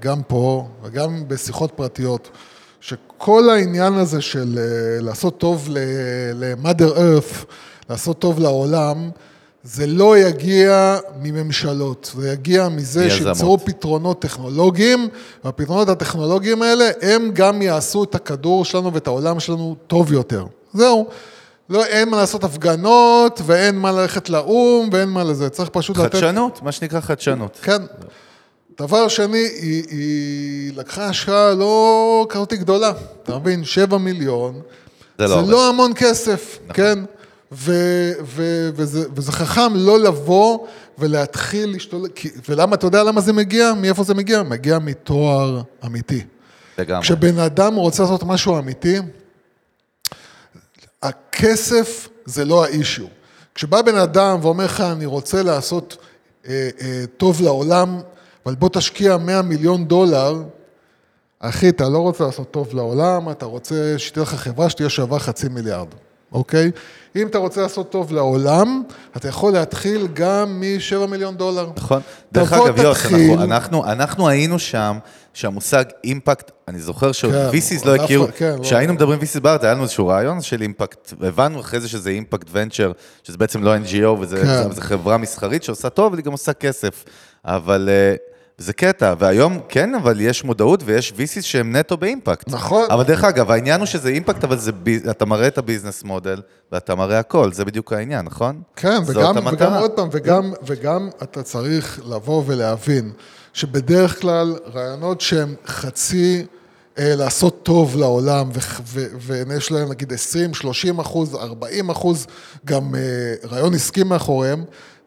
גם 0.00 0.22
פה, 0.26 0.68
וגם 0.82 1.28
בשיחות 1.28 1.72
פרטיות, 1.76 2.30
שכל 2.82 3.50
העניין 3.50 3.94
הזה 3.94 4.20
של 4.20 4.58
uh, 4.58 5.04
לעשות 5.04 5.38
טוב 5.38 5.68
ל-mother 5.70 6.96
earth, 6.96 7.44
לעשות 7.90 8.18
טוב 8.18 8.40
לעולם, 8.40 9.10
זה 9.64 9.86
לא 9.86 10.18
יגיע 10.18 10.98
מממשלות, 11.22 12.12
זה 12.16 12.32
יגיע 12.32 12.68
מזה 12.68 13.10
שיצרו 13.10 13.58
פתרונות 13.58 14.22
טכנולוגיים, 14.22 15.08
והפתרונות 15.44 15.88
הטכנולוגיים 15.88 16.62
האלה, 16.62 16.90
הם 17.02 17.30
גם 17.32 17.62
יעשו 17.62 18.04
את 18.04 18.14
הכדור 18.14 18.64
שלנו 18.64 18.92
ואת 18.92 19.06
העולם 19.06 19.40
שלנו 19.40 19.76
טוב 19.86 20.12
יותר. 20.12 20.46
זהו. 20.74 21.06
לא, 21.70 21.84
אין 21.84 22.08
מה 22.08 22.16
לעשות 22.16 22.44
הפגנות, 22.44 23.40
ואין 23.46 23.78
מה 23.78 23.92
ללכת 23.92 24.28
לאו"ם, 24.28 24.88
ואין 24.92 25.08
מה 25.08 25.24
לזה, 25.24 25.48
צריך 25.48 25.68
פשוט 25.68 25.96
חדשנות, 25.96 26.14
לתת... 26.14 26.24
חדשנות, 26.24 26.62
מה 26.62 26.72
שנקרא 26.72 27.00
חדשנות. 27.00 27.58
כן. 27.62 27.82
דבר 28.80 29.08
שני, 29.08 29.38
היא, 29.38 29.84
היא 29.90 30.72
לקחה 30.76 31.06
השקעה 31.06 31.54
לא 31.54 32.26
כזאת 32.28 32.52
גדולה, 32.52 32.92
אתה 33.22 33.38
מבין? 33.38 33.64
7 33.64 33.98
מיליון. 33.98 34.60
זה 35.18 35.26
לא, 35.26 35.44
זה 35.44 35.50
לא 35.50 35.68
המון 35.68 35.92
כסף, 35.96 36.58
נכון. 36.62 36.76
כן? 36.76 36.98
ו, 37.52 37.72
ו, 38.24 38.70
וזה, 38.74 39.08
וזה 39.14 39.32
חכם 39.32 39.72
לא 39.74 40.00
לבוא 40.00 40.66
ולהתחיל 40.98 41.70
להשתולל, 41.70 42.08
ולמה, 42.48 42.74
אתה 42.74 42.86
יודע 42.86 43.02
למה 43.02 43.20
זה 43.20 43.32
מגיע? 43.32 43.72
מאיפה 43.74 44.02
זה 44.02 44.14
מגיע? 44.14 44.42
מגיע 44.42 44.78
מתואר 44.78 45.62
אמיתי. 45.86 46.24
לגמרי. 46.78 47.02
כשבן 47.02 47.38
אדם 47.38 47.74
רוצה 47.74 48.02
לעשות 48.02 48.22
משהו 48.22 48.58
אמיתי, 48.58 48.96
הכסף 51.02 52.08
זה 52.24 52.44
לא 52.44 52.64
האישיו. 52.64 53.06
כשבא 53.54 53.82
בן 53.82 53.96
אדם 53.96 54.38
ואומר 54.42 54.64
לך, 54.64 54.80
אני 54.80 55.06
רוצה 55.06 55.42
לעשות 55.42 55.96
אה, 56.48 56.68
אה, 56.80 57.04
טוב 57.16 57.42
לעולם, 57.42 58.00
אבל 58.46 58.54
בוא 58.54 58.68
תשקיע 58.72 59.16
100 59.16 59.42
מיליון 59.42 59.84
דולר, 59.84 60.42
אחי, 61.40 61.68
אתה 61.68 61.88
לא 61.88 61.98
רוצה 61.98 62.24
לעשות 62.24 62.50
טוב 62.50 62.74
לעולם, 62.74 63.30
אתה 63.30 63.46
רוצה 63.46 63.94
שתהיה 63.98 64.22
לך 64.22 64.34
חברה 64.34 64.70
שתהיה 64.70 64.88
שווה 64.88 65.18
חצי 65.18 65.48
מיליארד. 65.48 65.88
אוקיי? 66.32 66.70
אם 67.16 67.26
אתה 67.26 67.38
רוצה 67.38 67.60
לעשות 67.60 67.90
טוב 67.90 68.12
לעולם, 68.12 68.82
אתה 69.16 69.28
יכול 69.28 69.52
להתחיל 69.52 70.08
גם 70.14 70.60
מ-7 70.60 71.06
מיליון 71.06 71.36
דולר. 71.36 71.70
נכון. 71.76 72.00
דרך 72.32 72.52
אגב, 72.52 72.78
יוס, 72.78 72.98
תתחיל. 72.98 73.30
אנחנו, 73.30 73.44
אנחנו, 73.44 73.84
אנחנו 73.84 74.28
היינו 74.28 74.58
שם, 74.58 74.98
שהמושג 75.34 75.84
אימפקט, 76.04 76.50
אני 76.68 76.78
זוכר 76.78 77.12
שעוד 77.12 77.32
כן, 77.34 77.48
VCs 77.58 77.86
לא 77.86 77.94
הכירו, 77.94 78.26
כן, 78.36 78.54
לא- 78.58 78.62
כשהיינו 78.62 78.94
מדברים 78.94 79.20
VCs 79.20 79.40
בארץ, 79.40 79.64
היה 79.64 79.72
לנו 79.72 79.82
איזשהו 79.82 80.06
רעיון 80.06 80.40
של 80.40 80.62
אימפקט, 80.62 81.12
הבנו 81.20 81.60
אחרי 81.60 81.80
זה 81.80 81.88
שזה 81.88 82.10
אימפקט 82.10 82.46
ונצ'ר, 82.52 82.92
שזה 83.22 83.38
בעצם 83.38 83.62
לא 83.62 83.76
NGO, 83.76 84.06
וזה 84.20 84.36
כן. 84.42 84.80
חברה 84.80 85.18
מסחרית 85.18 85.62
שעושה 85.62 85.88
טוב, 85.88 86.06
אבל 86.06 86.18
היא 86.18 86.24
גם 86.24 86.32
עושה 86.32 86.52
כסף. 86.52 87.04
אבל 87.44 87.88
אה, 87.92 88.14
זה 88.58 88.72
קטע, 88.72 89.14
והיום 89.18 89.60
כן, 89.68 89.94
אבל 89.94 90.20
יש 90.20 90.44
מודעות 90.44 90.82
ויש 90.84 91.12
VCs 91.12 91.42
שהם 91.42 91.76
נטו 91.76 91.96
באימפקט. 91.96 92.48
נכון. 92.48 92.86
אבל 92.90 93.04
דרך 93.04 93.24
אגב, 93.24 93.50
העניין 93.50 93.80
הוא 93.80 93.86
שזה 93.86 94.08
אימפקט, 94.08 94.44
אבל 94.44 94.58
זה, 94.58 94.70
אתה 95.10 95.24
מראה 95.24 95.46
את 95.46 95.58
הביזנס 95.58 96.04
מודל, 96.04 96.40
ואתה 96.72 96.94
מראה 96.94 97.18
הכל, 97.18 97.52
זה 97.52 97.64
בדיוק 97.64 97.92
העניין, 97.92 98.24
נכון? 98.24 98.62
כן, 98.76 98.98
וגם. 99.06 99.34
וגם 99.52 99.74
עוד 99.74 99.90
פעם, 99.90 100.08
וגם, 100.12 100.52
וגם 100.66 101.08
אתה 101.22 101.42
צריך 101.42 102.00
לבוא 102.08 102.42
ולהבין 102.46 103.12
שבדרך 103.52 104.20
כלל 104.20 104.56
רעיונות 104.74 105.20
שהם 105.20 105.54
חצי 105.66 106.46
אה, 106.98 107.14
לעשות 107.16 107.62
טוב 107.62 107.96
לעולם, 107.96 108.50
ויש 109.20 109.72
להם 109.72 109.88
נגיד 109.88 110.12
20, 110.12 110.54
30 110.54 110.98
אחוז, 110.98 111.34
40 111.34 111.90
אחוז, 111.90 112.26
גם 112.64 112.94
אה, 112.94 113.00
רעיון 113.48 113.74
עסקי 113.74 114.02
מאחוריהם, 114.02 114.64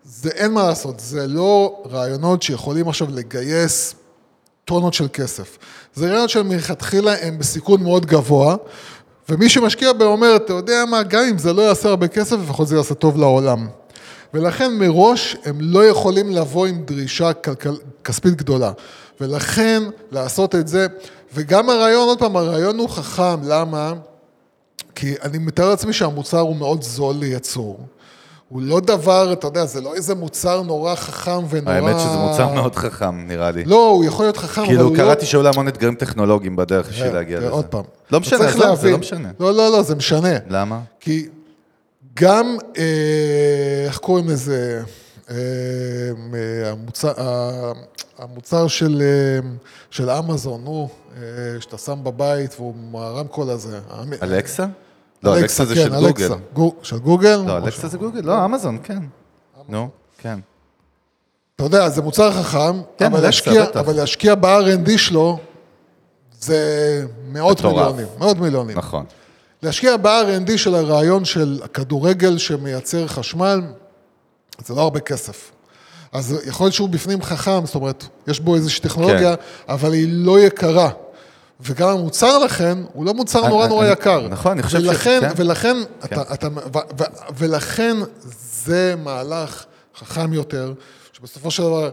זה 0.07 0.29
אין 0.29 0.51
מה 0.51 0.63
לעשות, 0.63 0.99
זה 0.99 1.27
לא 1.27 1.83
רעיונות 1.91 2.43
שיכולים 2.43 2.87
עכשיו 2.89 3.07
לגייס 3.11 3.95
טונות 4.65 4.93
של 4.93 5.07
כסף. 5.13 5.57
זה 5.93 6.07
רעיונות 6.07 6.29
שמלכתחילה 6.29 7.13
הם 7.21 7.39
בסיכון 7.39 7.83
מאוד 7.83 8.05
גבוה, 8.05 8.55
ומי 9.29 9.49
שמשקיע 9.49 9.93
בהם 9.93 10.07
אומר, 10.07 10.35
אתה 10.35 10.53
יודע 10.53 10.85
מה, 10.89 11.03
גם 11.03 11.23
אם 11.29 11.37
זה 11.37 11.53
לא 11.53 11.61
יעשה 11.61 11.89
הרבה 11.89 12.07
כסף, 12.07 12.37
לפחות 12.43 12.67
זה 12.67 12.75
יעשה 12.75 12.93
טוב 12.93 13.17
לעולם. 13.17 13.67
ולכן 14.33 14.73
מראש 14.73 15.37
הם 15.45 15.57
לא 15.61 15.85
יכולים 15.85 16.31
לבוא 16.31 16.67
עם 16.67 16.83
דרישה 16.85 17.33
כלכל, 17.33 17.75
כספית 18.03 18.35
גדולה. 18.35 18.71
ולכן 19.21 19.83
לעשות 20.11 20.55
את 20.55 20.67
זה, 20.67 20.87
וגם 21.33 21.69
הרעיון, 21.69 22.07
עוד 22.07 22.19
פעם, 22.19 22.37
הרעיון 22.37 22.77
הוא 22.77 22.89
חכם, 22.89 23.43
למה? 23.43 23.93
כי 24.95 25.15
אני 25.21 25.37
מתאר 25.37 25.69
לעצמי 25.69 25.93
שהמוצר 25.93 26.39
הוא 26.39 26.55
מאוד 26.55 26.83
זול 26.83 27.15
לייצור. 27.15 27.79
הוא 28.49 28.61
לא 28.61 28.79
דבר, 28.79 29.33
אתה 29.33 29.47
יודע, 29.47 29.65
זה 29.65 29.81
לא 29.81 29.95
איזה 29.95 30.15
מוצר 30.15 30.61
נורא 30.61 30.95
חכם 30.95 31.39
ונורא... 31.49 31.73
האמת 31.75 31.99
שזה 31.99 32.17
מוצר 32.17 32.53
מאוד 32.53 32.75
חכם, 32.75 33.27
נראה 33.27 33.51
לי. 33.51 33.63
לא, 33.63 33.89
הוא 33.89 34.05
יכול 34.05 34.25
להיות 34.25 34.37
חכם, 34.37 34.61
אבל 34.61 34.69
כאילו, 34.69 34.83
הוא 34.83 34.91
לא... 34.91 35.03
קראתי 35.03 35.25
שהיו 35.25 35.43
לה 35.43 35.49
המון 35.49 35.67
אתגרים 35.67 35.95
טכנולוגיים 35.95 36.55
בדרך 36.55 36.89
בשביל 36.89 37.07
תראה, 37.07 37.13
להגיע 37.13 37.37
תראה, 37.37 37.47
לזה. 37.49 37.55
עוד 37.55 37.65
פעם. 37.65 37.83
לא 38.11 38.19
משנה, 38.19 38.47
עזוב, 38.47 38.75
זה. 38.79 38.91
לא 38.91 38.97
משנה. 38.97 39.29
לא, 39.39 39.53
לא, 39.53 39.71
לא, 39.71 39.81
זה 39.81 39.95
משנה. 39.95 40.37
למה? 40.49 40.79
כי 40.99 41.27
גם, 42.15 42.57
אה, 42.77 42.83
איך 43.85 43.97
קוראים 43.97 44.29
לזה, 44.29 44.81
אה, 45.29 45.35
אה, 45.35 46.71
המוצר, 46.71 47.11
אה, 47.17 47.71
המוצר 48.19 48.67
של, 48.67 49.01
אה, 49.01 49.49
של 49.91 50.09
אמזון, 50.09 50.61
נו, 50.63 50.89
אה, 51.17 51.21
שאתה 51.59 51.77
שם 51.77 51.99
בבית 52.03 52.55
והוא 52.57 52.73
מהרמקול 52.91 53.49
הזה. 53.49 53.79
אלקסה? 54.23 54.65
לא, 55.25 55.37
אלקסה 55.37 55.65
זה 55.65 55.75
כן, 55.75 55.81
של 55.81 55.95
גוגל. 55.99 56.29
של 56.83 56.97
גוגל? 56.99 57.43
לא, 57.47 57.57
אלקסה 57.57 57.87
זה 57.87 57.97
גוגל? 57.97 58.21
לא, 58.23 58.45
אמזון, 58.45 58.77
כן. 58.83 58.99
נו, 59.69 59.89
כן. 60.17 60.39
אתה 61.55 61.63
יודע, 61.63 61.89
זה 61.89 62.01
מוצר 62.01 62.31
חכם, 62.31 62.81
כן, 62.97 63.05
אבל, 63.05 63.21
להשקיע, 63.21 63.65
בטח. 63.65 63.79
אבל 63.79 63.95
להשקיע 63.95 64.35
ב-R&D 64.35 64.97
שלו 64.97 65.39
זה 66.39 67.05
מאות 67.31 67.59
מטורף. 67.59 67.75
מיליונים, 67.75 68.07
מאות 68.19 68.37
מיליונים. 68.37 68.77
נכון. 68.77 69.05
להשקיע 69.63 69.97
ב-R&D 69.97 70.57
של 70.57 70.75
הרעיון 70.75 71.25
של 71.25 71.59
הכדורגל 71.63 72.37
שמייצר 72.37 73.07
חשמל, 73.07 73.61
זה 74.65 74.73
לא 74.73 74.81
הרבה 74.81 74.99
כסף. 74.99 75.51
אז 76.11 76.35
יכול 76.47 76.65
להיות 76.65 76.73
שהוא 76.73 76.89
בפנים 76.89 77.21
חכם, 77.21 77.65
זאת 77.65 77.75
אומרת, 77.75 78.05
יש 78.27 78.39
בו 78.39 78.55
איזושהי 78.55 78.81
טכנולוגיה, 78.81 79.35
כן. 79.35 79.41
אבל 79.69 79.93
היא 79.93 80.07
לא 80.09 80.39
יקרה. 80.39 80.89
וגם 81.61 81.89
המוצר 81.89 82.37
לכן, 82.37 82.77
הוא 82.93 83.05
לא 83.05 83.13
מוצר 83.13 83.47
נורא 83.47 83.61
אני- 83.63 83.69
נורא 83.69 83.83
אני- 83.83 83.91
יקר. 83.93 84.27
נכון, 84.27 84.51
אני 84.51 84.63
חושב 84.63 84.79
ש- 84.79 84.83
ולכן, 84.83 85.19
כן. 85.21 85.31
ולכן, 85.35 85.75
כן. 86.01 86.05
אתה, 86.05 86.33
אתה, 86.33 86.47
ו, 86.47 86.77
ו, 86.99 87.03
ולכן 87.37 87.97
זה 88.65 88.95
מהלך 89.03 89.65
חכם 89.99 90.33
יותר, 90.33 90.73
שבסופו 91.13 91.51
של 91.51 91.63
דבר 91.63 91.89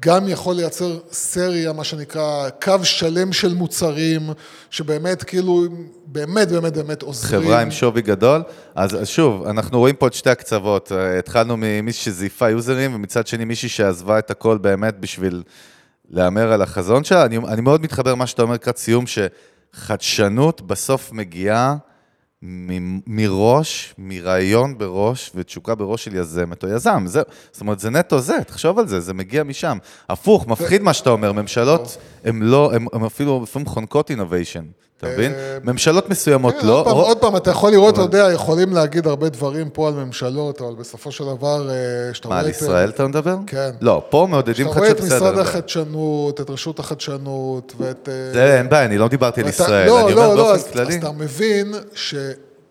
גם 0.00 0.28
יכול 0.28 0.54
לייצר 0.56 0.98
סריה, 1.12 1.72
מה 1.72 1.84
שנקרא, 1.84 2.48
קו 2.62 2.72
שלם 2.82 3.32
של 3.32 3.54
מוצרים, 3.54 4.30
שבאמת 4.70 5.22
כאילו, 5.22 5.64
באמת 6.06 6.48
באמת 6.48 6.72
באמת 6.72 7.02
עוזרים. 7.02 7.42
חברה 7.42 7.60
עם 7.60 7.70
שווי 7.70 8.02
גדול. 8.02 8.42
אז 8.74 8.94
אז 9.02 9.08
שוב, 9.08 9.46
אנחנו 9.46 9.78
רואים 9.78 9.94
פה 9.96 10.06
את 10.06 10.14
שתי 10.14 10.30
הקצוות. 10.30 10.92
אה, 10.92 11.18
התחלנו 11.18 11.54
ממישהי 11.58 12.04
שזייפה 12.04 12.50
יוזרים, 12.50 12.94
ומצד 12.94 13.26
שני 13.26 13.44
מישהי 13.44 13.68
שעזבה 13.68 14.18
את 14.18 14.30
הכל 14.30 14.58
באמת 14.58 14.98
בשביל 15.00 15.42
להמר 16.10 16.52
על 16.52 16.62
החזון 16.62 17.04
שלה. 17.04 17.24
אני, 17.24 17.36
אני 17.38 17.60
מאוד 17.60 17.82
מתחבר 17.82 18.10
למה 18.12 18.26
שאתה 18.26 18.42
אומר 18.42 18.54
לקראת 18.54 18.76
סיום, 18.76 19.04
שחדשנות 19.06 20.60
בסוף 20.60 21.12
מגיעה 21.12 21.76
מ- 22.42 23.00
מראש, 23.06 23.94
מרעיון 23.98 24.78
בראש 24.78 25.30
ותשוקה 25.34 25.74
בראש 25.74 26.04
של 26.04 26.14
יזמת 26.14 26.64
או 26.64 26.68
יזם. 26.68 27.04
זה, 27.06 27.22
זאת 27.52 27.60
אומרת, 27.60 27.80
זה 27.80 27.90
נטו 27.90 28.20
זה, 28.20 28.38
תחשוב 28.46 28.78
על 28.78 28.86
זה, 28.88 29.00
זה 29.00 29.14
מגיע 29.14 29.42
משם. 29.44 29.78
הפוך, 30.08 30.46
מפחיד 30.46 30.82
מה 30.82 30.92
שאתה 30.92 31.10
אומר, 31.10 31.32
ממשלות, 31.32 31.96
הן 32.24 32.42
לא, 32.42 32.72
הן 32.92 33.04
אפילו 33.06 33.40
לפעמים 33.42 33.66
חונקות 33.66 34.10
אינוביישן, 34.10 34.64
אתה 34.98 35.06
מבין? 35.06 35.32
ממשלות 35.64 36.10
מסוימות 36.10 36.54
כן, 36.60 36.66
לא. 36.66 36.84
עוד 36.86 37.18
פעם, 37.18 37.36
אתה 37.36 37.50
יכול 37.50 37.70
לראות, 37.70 37.94
אתה 37.94 38.02
יודע, 38.02 38.28
יכולים 38.32 38.72
להגיד 38.72 39.06
הרבה 39.06 39.28
דברים 39.28 39.70
פה 39.70 39.88
על 39.88 39.94
ממשלות, 39.94 40.60
אבל 40.60 40.74
בסופו 40.74 41.12
של 41.12 41.24
דבר, 41.24 41.70
אה, 41.70 41.74
שאתה 42.14 42.28
מה, 42.28 42.34
רואה 42.34 42.44
על 42.44 42.50
את... 42.50 42.56
ישראל 42.56 42.88
אתה 42.88 43.06
מדבר? 43.06 43.36
כן. 43.46 43.70
לא, 43.80 44.02
פה 44.08 44.26
מעודדים 44.30 44.66
כשאתה 44.66 44.78
רואה 44.78 44.88
חדשות 44.90 45.04
את 45.04 45.12
בסדר. 45.12 45.30
משרד 45.30 45.38
החדשנות, 45.38 46.40
את 46.40 46.50
רשות 46.50 46.78
החדשנות, 46.78 47.72
ואת... 47.78 48.08
אה, 48.08 48.32
זה 48.32 48.58
אין 48.58 48.68
בעיה, 48.68 48.84
אני 48.84 48.98
לא 48.98 49.08
דיברתי 49.08 49.40
על 49.40 49.48
ישראל, 49.48 49.86
לא, 49.86 50.06
אני 50.06 50.14
לא, 50.14 50.24
אומר 50.24 50.34
לא, 50.34 50.42
באופן 50.44 50.54
אז- 50.54 50.72
כללי. 50.72 50.88
אז 50.88 50.94
אתה 50.94 51.12
מבין 51.12 51.74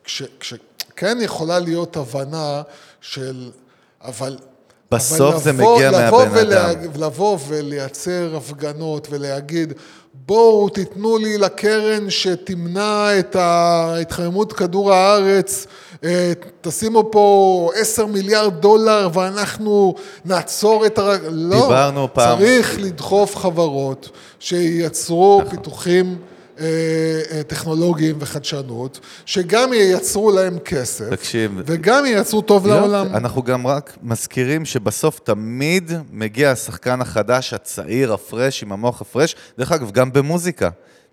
שכן 0.03 1.17
יכולה 1.21 1.59
להיות 1.59 1.97
הבנה 1.97 2.61
של... 3.01 3.49
אבל... 4.03 4.37
בסוף 4.91 5.43
זה 5.43 5.53
מגיע 5.53 5.91
מהבן 5.91 6.37
אדם. 6.37 6.69
לבוא 6.95 7.37
ולייצר 7.47 8.33
הפגנות 8.37 9.07
ולהגיד, 9.11 9.73
בואו 10.25 10.69
תיתנו 10.69 11.17
לי 11.17 11.37
לקרן 11.37 12.09
שתמנע 12.09 13.19
את 13.19 13.35
ההתחממות 13.35 14.53
כדור 14.53 14.93
הארץ, 14.93 15.67
אה, 16.03 16.31
תשימו 16.61 17.11
פה 17.11 17.69
10 17.75 18.05
מיליארד 18.05 18.53
דולר 18.61 19.09
ואנחנו 19.13 19.95
נעצור 20.25 20.85
את 20.85 20.97
הר... 20.97 21.11
לא, 21.29 21.61
דיברנו 21.61 22.07
פעם- 22.13 22.37
צריך 22.39 22.79
לדחוף 22.79 23.35
חברות 23.37 24.09
שייצרו 24.39 25.41
פיתוחים 25.49 26.05
אה, 26.05 26.11
אה, 26.11 26.34
טכנולוגיים 27.47 28.15
וחדשנות, 28.19 28.99
שגם 29.25 29.73
ייצרו 29.73 30.31
להם 30.31 30.59
כסף, 30.59 31.09
תקשיב. 31.09 31.51
וגם 31.65 32.05
ייצרו 32.05 32.41
טוב 32.41 32.67
יופי, 32.67 32.79
לעולם. 32.79 33.07
אנחנו 33.07 33.43
גם 33.43 33.67
רק 33.67 33.97
מזכירים 34.03 34.65
שבסוף 34.65 35.19
תמיד 35.19 35.91
מגיע 36.11 36.51
השחקן 36.51 37.01
החדש, 37.01 37.53
הצעיר, 37.53 38.13
הפרש, 38.13 38.63
עם 38.63 38.71
המוח 38.71 39.01
הפרש. 39.01 39.35
דרך 39.57 39.71
אגב, 39.71 39.91
גם 39.91 40.13
במוזיקה. 40.13 40.69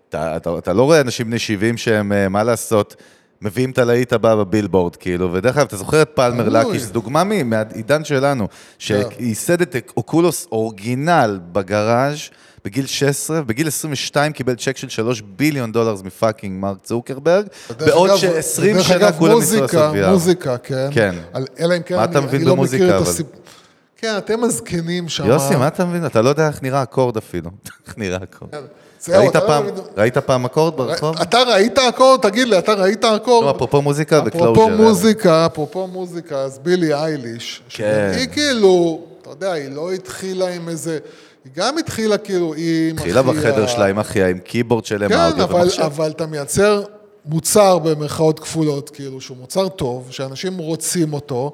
אתה, 0.09 0.37
אתה, 0.37 0.57
אתה 0.57 0.73
לא 0.73 0.83
רואה 0.83 1.01
אנשים 1.01 1.27
בני 1.27 1.39
70 1.39 1.77
שהם, 1.77 2.11
אה, 2.11 2.29
מה 2.29 2.43
לעשות, 2.43 2.95
מביאים 3.41 3.71
את 3.71 3.77
הלהיט 3.77 4.13
הבא 4.13 4.35
בבילבורד, 4.35 4.95
כאילו. 4.95 5.33
ודרך 5.33 5.57
אגב, 5.57 5.65
אתה 5.67 5.77
זוכר 5.77 6.01
את 6.01 6.09
פלמר. 6.13 6.49
לקי, 6.49 6.79
זו 6.79 6.93
דוגמה 6.93 7.23
מ- 7.23 7.49
מהעידן 7.49 8.03
שלנו, 8.03 8.47
שייסד 8.79 9.61
את 9.61 9.75
אוקולוס 9.97 10.47
אורגינל 10.51 11.39
בגראז' 11.51 12.19
בגיל 12.65 12.85
16, 12.85 13.41
בגיל 13.41 13.67
22 13.67 14.31
קיבל 14.31 14.55
צ'ק 14.55 14.77
של 14.77 14.89
3 14.89 15.21
billion 15.35 15.71
דולר 15.71 15.95
מ 16.03 16.10
fucking 16.10 16.61
מרק 16.61 16.77
צוקרברג, 16.83 17.45
בעוד 17.79 18.09
אגב- 18.09 18.19
ש-20 18.19 18.61
דרך 18.73 18.87
שנה 18.87 19.11
כולם 19.11 19.39
ניסו 19.39 19.61
לעשות 19.61 19.79
מוזיקה, 19.81 20.07
VR. 20.07 20.11
מוזיקה, 20.11 20.57
כן. 20.57 20.87
כן. 20.91 21.15
על- 21.33 21.45
אלא 21.59 21.77
אם 21.77 21.81
כן, 21.83 21.95
מה 21.95 22.03
אני, 22.03 22.11
אתה 22.11 22.21
מבין 22.21 22.39
אני 22.41 22.47
לא 22.49 22.53
במוזיקה, 22.55 22.85
את 22.85 22.93
אבל? 22.93 23.01
הסיפור. 23.01 23.41
כן, 23.97 24.13
אתם 24.17 24.43
הזקנים 24.43 25.09
שם. 25.09 25.25
יוסי, 25.25 25.55
מה 25.55 25.67
אתה 25.67 25.85
מבין? 25.85 26.05
אתה 26.05 26.21
לא 26.21 26.29
יודע 26.29 26.47
איך 26.47 26.63
נראה 26.63 26.83
אקורד 26.83 27.17
אפילו. 27.17 27.49
איך 27.87 27.97
נראה 27.97 28.17
אקורד. 28.23 28.51
זהו, 28.99 29.21
ראית 29.23 29.35
לא 29.35 29.41
פעם-. 29.47 29.65
ראית 29.97 30.17
פעם 30.17 30.45
אקורד 30.45 30.77
ברחוב? 30.77 31.17
אתה 31.21 31.37
ראית 31.43 31.77
אקורד? 31.79 32.19
תגיד 32.21 32.47
לי, 32.47 32.57
אתה 32.57 32.73
ראית 32.73 33.05
אקורד? 33.05 33.45
לא, 33.45 33.51
אפרופו 33.51 33.81
מוזיקה 33.81 34.21
ו 34.25 34.28
closure. 34.28 34.51
אפרופו 34.51 34.69
מוזיקה, 34.69 35.45
אפרופו 35.45 35.87
מוזיקה, 35.87 36.35
אז 36.39 36.59
בילי 36.59 36.93
אייליש, 36.93 37.61
כן. 37.69 38.11
היא 38.15 38.27
כאילו, 38.27 39.01
אתה 39.21 39.29
יודע, 39.29 39.51
היא 39.51 39.69
לא 39.71 39.91
התחילה 39.91 40.47
עם 40.49 40.69
איזה, 40.69 40.97
היא 41.45 41.51
גם 41.55 41.77
התחילה 41.77 42.17
כאילו 42.17 42.53
עם 42.57 42.95
התחילה 42.97 43.21
אחיה. 43.21 43.33
בחדר 43.33 43.67
שלה 43.67 43.85
עם 43.85 43.99
אחיה, 43.99 44.27
עם 44.27 44.39
קיבורד 44.39 44.85
שלם, 44.85 45.09
כן, 45.09 45.25
אודיו 45.25 45.43
אבל, 45.43 45.61
ומחשב. 45.61 45.81
אבל 45.81 46.11
אתה 46.11 46.25
מייצר 46.25 46.83
מוצר 47.25 47.79
במרכאות 47.79 48.39
כפולות, 48.39 48.89
כאילו, 48.89 49.21
שהוא 49.21 49.37
מוצר 49.37 49.69
טוב, 49.69 50.07
שאנשים 50.11 50.57
רוצים 50.57 51.13
אותו, 51.13 51.53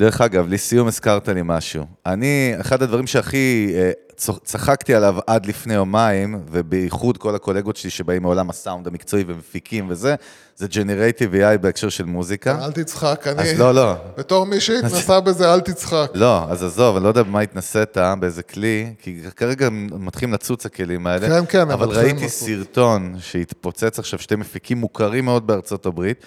דרך 0.00 0.20
אגב, 0.20 0.46
לסיום 0.48 0.88
הזכרת 0.88 1.28
לי 1.28 1.40
משהו. 1.44 1.84
אני, 2.06 2.54
אחד 2.60 2.82
הדברים 2.82 3.06
שהכי 3.06 3.72
אה, 3.74 3.90
צח- 4.16 4.38
צחקתי 4.44 4.94
עליו 4.94 5.16
עד 5.26 5.46
לפני 5.46 5.74
יומיים, 5.74 6.40
ובייחוד 6.50 7.18
כל 7.18 7.34
הקולגות 7.34 7.76
שלי 7.76 7.90
שבאים 7.90 8.22
מעולם 8.22 8.50
הסאונד 8.50 8.86
המקצועי 8.86 9.24
ומפיקים 9.26 9.86
וזה, 9.90 10.14
זה 10.56 10.66
Generative 10.70 11.32
AI 11.34 11.58
בהקשר 11.60 11.88
של 11.88 12.04
מוזיקה. 12.04 12.64
אל 12.64 12.72
תצחק, 12.72 13.26
אני... 13.26 13.42
אז 13.52 13.58
לא, 13.58 13.74
לא. 13.74 13.94
בתור 14.18 14.46
מי 14.46 14.60
שהתנסה 14.60 15.20
בזה, 15.20 15.54
אל 15.54 15.60
תצחק. 15.60 16.10
לא, 16.14 16.50
אז 16.50 16.62
עזוב, 16.64 16.96
אני 16.96 17.04
לא 17.04 17.08
יודע 17.08 17.22
במה 17.22 17.40
התנסית, 17.40 17.96
באיזה 18.20 18.42
כלי, 18.42 18.94
כי 18.98 19.20
כרגע 19.36 19.68
מתחילים 19.72 20.34
לצוץ 20.34 20.66
הכלים 20.66 21.06
האלה. 21.06 21.28
כן, 21.28 21.44
כן, 21.48 21.70
אבל 21.70 21.88
ראיתי 21.88 22.24
לצוץ. 22.24 22.30
סרטון 22.32 23.14
שהתפוצץ 23.18 23.98
עכשיו, 23.98 24.18
שתי 24.18 24.36
מפיקים 24.36 24.78
מוכרים 24.78 25.24
מאוד 25.24 25.46
בארצות 25.46 25.86
הברית, 25.86 26.20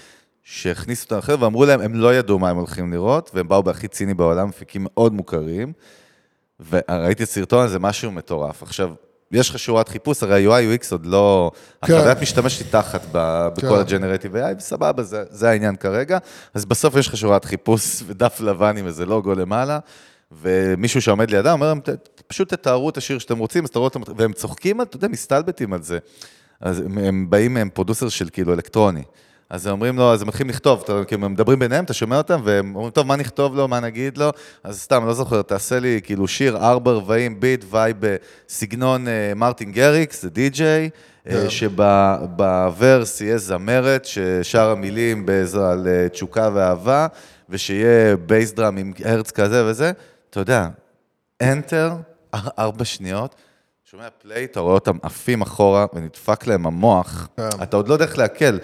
שהכניסו 0.52 1.04
אותם 1.06 1.18
אחר, 1.18 1.36
ואמרו 1.40 1.66
להם, 1.66 1.82
הם 1.82 1.94
לא 1.96 2.16
ידעו 2.16 2.40
מה 2.40 2.50
הם 2.50 2.58
הולכים 2.58 2.94
לראות, 2.94 3.32
והם 3.34 3.48
באו 3.48 3.64
בהכי 3.64 3.88
ציני 3.88 4.14
בעולם, 4.14 4.50
מפיקים 4.50 4.82
מאוד 4.90 5.14
מוכרים, 5.14 5.74
וראיתי 6.70 7.26
סרטון, 7.26 7.68
זה 7.68 7.80
משהו 7.80 8.12
מטורף. 8.12 8.64
עכשיו, 8.64 8.92
יש 9.32 9.50
לך 9.50 9.60
שורת 9.60 9.90
חיפוש, 9.90 10.24
הרי 10.24 10.56
ה-UI 10.56 10.80
UX 10.80 10.88
עוד 10.92 11.06
לא... 11.06 11.52
כן. 11.86 11.94
החוויית 11.94 12.22
משתמש 12.22 12.60
היא 12.60 12.68
תחת 12.72 13.02
ב- 13.12 13.48
בכל 13.58 13.68
כן. 13.68 13.80
הג'נרטיב 13.80 14.36
AI, 14.36 14.58
וסבבה, 14.58 15.04
זה, 15.04 15.24
זה 15.30 15.50
העניין 15.50 15.76
כרגע. 15.76 16.18
אז 16.54 16.66
בסוף 16.66 16.96
יש 16.96 17.08
לך 17.08 17.18
שורת 17.18 17.46
חיפוש 17.46 17.84
ודף 18.08 18.42
לבן 18.42 18.78
עם 18.78 18.88
איזה 18.88 19.06
לוגו 19.06 19.34
למעלה, 19.34 19.80
ומישהו 20.32 21.02
שעומד 21.02 21.32
לידם 21.32 21.52
אומר 21.52 21.68
להם, 21.68 21.80
"ת- 21.80 21.90
פשוט 22.28 22.54
תתארו 22.54 22.90
את 22.90 22.98
השיר 22.98 23.20
שאתם 23.20 23.38
רוצים, 23.38 23.64
אז 23.64 23.70
תראו 23.70 23.84
אותם, 23.84 24.02
והם 24.18 24.34
צוחקים, 24.34 24.82
אתה 24.82 24.96
יודע, 24.96 25.08
מסתלבטים 25.08 25.74
על 25.74 25.82
זה. 25.82 26.00
אז 26.62 26.80
הם, 26.80 26.98
הם 26.98 27.30
באים, 27.30 27.58
הם 27.58 27.70
producer 27.74 28.10
של 28.10 28.30
כאילו 28.30 28.54
אלקטרוני. 28.54 29.04
אז 29.50 29.66
הם 29.66 29.72
אומרים 29.72 29.98
לו, 29.98 30.14
אז 30.14 30.22
הם 30.22 30.28
מתחילים 30.28 30.50
לכתוב, 30.50 30.84
כי 31.08 31.16
הם 31.16 31.34
מדברים 31.34 31.60
ביניהם, 31.60 31.84
אתה 31.84 31.94
שומע 31.94 32.18
אותם, 32.18 32.42
והם 32.44 32.76
אומרים, 32.76 32.92
טוב, 32.92 33.08
מה 33.08 33.16
נכתוב 33.16 33.56
לו, 33.56 33.68
מה 33.68 33.80
נגיד 33.80 34.18
לו? 34.18 34.32
אז 34.64 34.82
סתם, 34.82 35.06
לא 35.06 35.14
זוכר, 35.14 35.42
תעשה 35.42 35.80
לי 35.80 36.00
כאילו 36.04 36.28
שיר 36.28 36.58
ארבע 36.58 36.92
רבעים, 36.92 37.40
beat, 37.40 37.66
vibe, 37.70 37.98
סגנון 38.50 39.08
אה, 39.08 39.34
מרטין 39.36 39.72
גאריקס, 39.72 40.22
זה 40.22 40.30
די-ג'יי, 40.30 40.90
אה, 41.28 41.50
שב 41.50 42.14
verse 42.14 43.22
יהיה 43.22 43.38
זמרת 43.38 44.06
ששרה 44.06 44.76
מילים 44.76 45.26
באיזו 45.26 45.66
על 45.66 45.88
אה, 45.88 46.10
תשוקה 46.10 46.50
ואהבה, 46.54 47.08
ושיהיה 47.50 48.18
bass 48.18 48.52
drum 48.52 48.78
עם 48.78 48.94
הרץ 49.06 49.32
כזה 49.32 49.66
וזה, 49.66 49.92
אתה 50.30 50.40
יודע, 50.40 50.68
enter, 51.44 51.92
ארבע 52.60 52.86
שניות, 52.86 53.36
שומע 53.92 54.04
play, 54.22 54.44
אתה 54.44 54.60
רואה 54.60 54.74
אותם 54.74 54.98
עפים 55.02 55.42
אחורה 55.42 55.86
ונדפק 55.94 56.48
להם 56.48 56.66
המוח, 56.66 57.28
כן. 57.38 57.44
אתה 57.64 57.78
עוד 57.78 57.88
לא 57.88 57.94
יודע 57.94 58.06
איך 58.06 58.18
לאכול. 58.18 58.60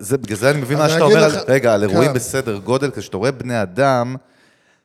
זה, 0.00 0.18
בגלל 0.18 0.36
זה 0.36 0.50
אני 0.50 0.60
מבין 0.60 0.78
מה 0.78 0.88
שאתה 0.88 1.04
אומר, 1.04 1.28
לך- 1.28 1.42
רגע, 1.48 1.74
על 1.74 1.82
אירועים 1.82 2.08
כן. 2.08 2.14
בסדר 2.14 2.56
גודל, 2.58 2.90
כשאתה 2.96 3.16
רואה 3.16 3.30
בני 3.30 3.62
אדם, 3.62 4.16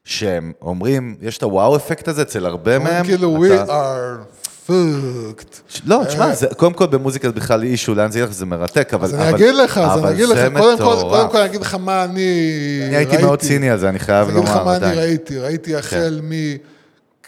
שהם 0.03 0.51
אומרים, 0.61 1.15
יש 1.21 1.37
את 1.37 1.43
ה 1.43 1.75
wow 1.75 1.86
effect 1.86 2.07
הזה 2.07 2.21
אצל 2.21 2.45
הרבה 2.45 2.79
מהם. 2.79 3.05
כאילו, 3.05 3.37
we 3.45 3.69
are 3.69 4.23
fucked. 4.67 5.81
לא, 5.85 6.01
תשמע, 6.07 6.33
זה- 6.35 6.47
קודם 6.57 6.73
כל 6.73 6.85
במוזיקה 6.85 7.27
זה 7.27 7.33
בכלל 7.33 7.63
issue, 7.63 7.95
לאן 7.95 8.11
זה 8.11 8.19
ילך, 8.19 8.31
זה 8.31 8.45
מרתק, 8.45 8.93
אבל... 8.93 9.03
אז 9.05 9.13
אני 9.15 9.29
אגיד 9.29 9.55
לך, 9.55 9.77
אז 9.77 9.99
אני 10.03 10.11
אגיד 10.11 10.29
לך, 10.29 10.39
קודם 10.57 10.77
כל. 10.77 10.83
קודם 11.09 11.29
כל 11.29 11.37
אני 11.37 11.45
אגיד 11.45 11.61
לך 11.61 11.75
מה 11.75 12.03
אני 12.03 12.11
אני 12.87 12.95
הייתי 12.95 13.11
ראיתי. 13.11 13.23
מאוד 13.25 13.39
ציני 13.39 13.69
על 13.69 13.77
זה, 13.79 13.89
אני 13.89 13.99
חייב 13.99 14.27
אז 14.27 14.33
אני 14.33 14.39
אגיד 14.39 14.49
לך 14.49 14.55
לומר, 14.55 14.65
מה 14.65 14.77
אני. 14.77 14.95
ראיתי. 14.97 15.39
ראיתי 15.39 15.75
החל 15.75 16.19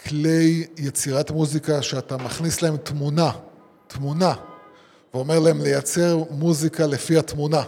מכלי 0.06 0.66
יצירת 0.76 1.30
מוזיקה 1.30 1.82
שאתה 1.82 2.16
מכניס 2.16 2.62
להם 2.62 2.76
תמונה, 2.76 3.30
תמונה, 3.86 4.34
ואומר 5.14 5.38
להם 5.38 5.62
לייצר 5.62 6.22
מוזיקה 6.30 6.86
לפי 6.86 7.18
התמונה, 7.18 7.62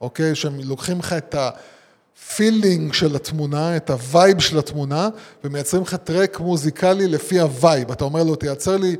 אוקיי? 0.00 0.34
שהם 0.34 0.60
לוקחים 0.64 0.98
לך 0.98 1.12
את 1.12 1.34
ה 1.38 1.57
feeling 1.57 2.92
של 2.92 3.16
התמונה, 3.16 3.76
את 3.76 3.90
ה 3.90 4.00
vibe 4.00 4.40
של 4.40 4.58
התמונה, 4.58 5.08
ומייצרים 5.44 5.82
לך 5.82 5.94
track 5.94 6.40
מוזיקלי 6.40 7.06
לפי 7.06 7.40
ה 7.40 7.48
vibe. 7.48 7.90
אתה 7.90 8.04
אומר 8.04 8.22
לו, 8.22 8.34
תייצר 8.34 8.76
לי 8.76 8.96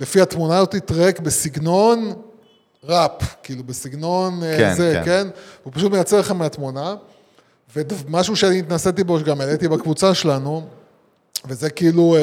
לפי 0.00 0.20
התמונה 0.20 0.58
הזאת 0.58 0.76
track 0.84 1.20
בסגנון 1.20 2.12
ראפ, 2.84 3.22
כאילו 3.42 3.64
בסגנון 3.64 4.42
אה, 4.42 4.58
כן, 4.58 4.74
זה, 4.74 4.92
כן. 4.94 5.04
כן? 5.04 5.28
הוא 5.62 5.72
פשוט 5.72 5.92
מייצר 5.92 6.20
לך 6.20 6.30
מהתמונה, 6.30 6.94
ומשהו 7.76 8.36
שאני 8.36 8.58
התנסיתי 8.58 9.04
בו, 9.04 9.20
שגם 9.20 9.40
העליתי 9.40 9.68
בקבוצה 9.68 10.14
שלנו, 10.14 10.66
וזה 11.48 11.70
כאילו 11.70 12.16
אה, 12.16 12.20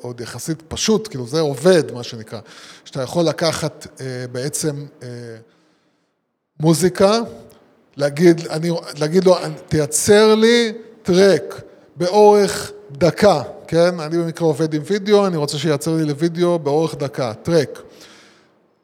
עוד 0.00 0.20
יחסית 0.20 0.62
פשוט, 0.68 1.08
כאילו 1.08 1.26
זה 1.26 1.40
עובד, 1.40 1.92
מה 1.92 2.02
שנקרא, 2.02 2.40
שאתה 2.84 3.02
יכול 3.02 3.24
לקחת 3.24 3.86
אה, 4.00 4.06
בעצם 4.32 4.86
אה, 5.02 5.08
מוזיקה, 6.60 7.18
להגיד, 7.96 8.46
אני, 8.46 8.70
להגיד 8.98 9.24
לו, 9.24 9.36
תייצר 9.68 10.34
לי 10.34 10.72
טרק 11.02 11.62
באורך 11.96 12.72
דקה, 12.92 13.42
כן? 13.66 14.00
אני 14.00 14.18
במקרה 14.18 14.46
עובד 14.46 14.74
עם 14.74 14.82
וידאו, 14.86 15.26
אני 15.26 15.36
רוצה 15.36 15.58
שייצר 15.58 15.94
לי 15.94 16.04
לוידאו 16.04 16.58
באורך 16.58 16.94
דקה, 16.94 17.32
טרק. 17.34 17.82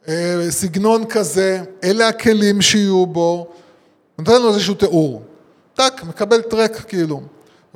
אה, 0.09 0.47
סגנון 0.51 1.05
כזה, 1.05 1.63
אלה 1.85 2.09
הכלים 2.09 2.63
שיהיו 2.63 3.07
בו, 3.07 3.47
נותן 4.19 4.43
לו 4.43 4.49
איזשהו 4.49 4.75
תיאור. 4.75 5.23
טאק, 5.75 6.05
מקבל 6.05 6.43
טרק 6.43 6.85
כאילו. 6.89 7.21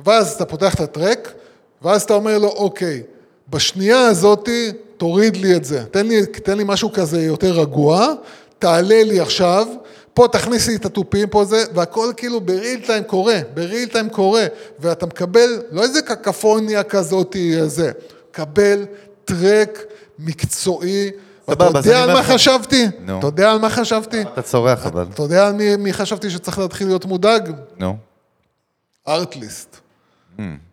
ואז 0.05 0.31
אתה 0.33 0.45
פותח 0.45 0.75
את 0.75 0.79
הטרק, 0.79 1.33
ואז 1.81 2.01
אתה 2.01 2.13
אומר 2.13 2.37
לו, 2.37 2.47
אוקיי, 2.47 3.03
בשנייה 3.49 4.05
הזאתי 4.05 4.71
תוריד 4.97 5.37
לי 5.37 5.55
את 5.55 5.65
זה. 5.65 5.83
תן 5.91 6.07
לי, 6.07 6.25
תן 6.25 6.57
לי 6.57 6.63
משהו 6.67 6.91
כזה 6.91 7.21
יותר 7.21 7.59
רגוע, 7.59 8.13
תעלה 8.59 9.03
לי 9.03 9.19
עכשיו, 9.19 9.67
פה 10.13 10.27
תכניס 10.31 10.67
לי 10.67 10.75
את 10.75 10.85
התופים 10.85 11.27
פה 11.27 11.45
זה, 11.45 11.63
והכל 11.73 12.11
כאילו 12.17 12.41
בריל 12.41 12.81
טיים 12.85 13.03
קורה, 13.03 13.39
בריל 13.53 13.89
טיים 13.89 14.09
קורה, 14.09 14.45
ואתה 14.79 15.05
מקבל, 15.05 15.61
לא 15.71 15.83
איזה 15.83 16.01
קקפוניה 16.01 16.83
כזאתי, 16.83 17.67
זה, 17.67 17.91
קבל 18.31 18.85
טרק 19.25 19.79
מקצועי. 20.19 21.11
סבבה, 21.51 21.79
אז 21.79 21.85
יודע 21.85 22.03
על 22.03 22.13
מה 22.13 22.23
חשבתי? 22.23 22.87
נו. 22.99 23.19
אתה 23.19 23.27
יודע 23.27 23.51
על 23.51 23.57
מה 23.57 23.69
חשבתי? 23.69 24.21
אתה 24.21 24.41
צורח 24.41 24.85
אבל. 24.85 25.05
אתה 25.13 25.23
יודע 25.23 25.47
על 25.47 25.53
מי 25.77 25.93
חשבתי 25.93 26.29
שצריך 26.29 26.59
להתחיל 26.59 26.87
להיות 26.87 27.05
מודאג? 27.05 27.51
נו. 27.77 27.97
Artlist. 29.07 29.77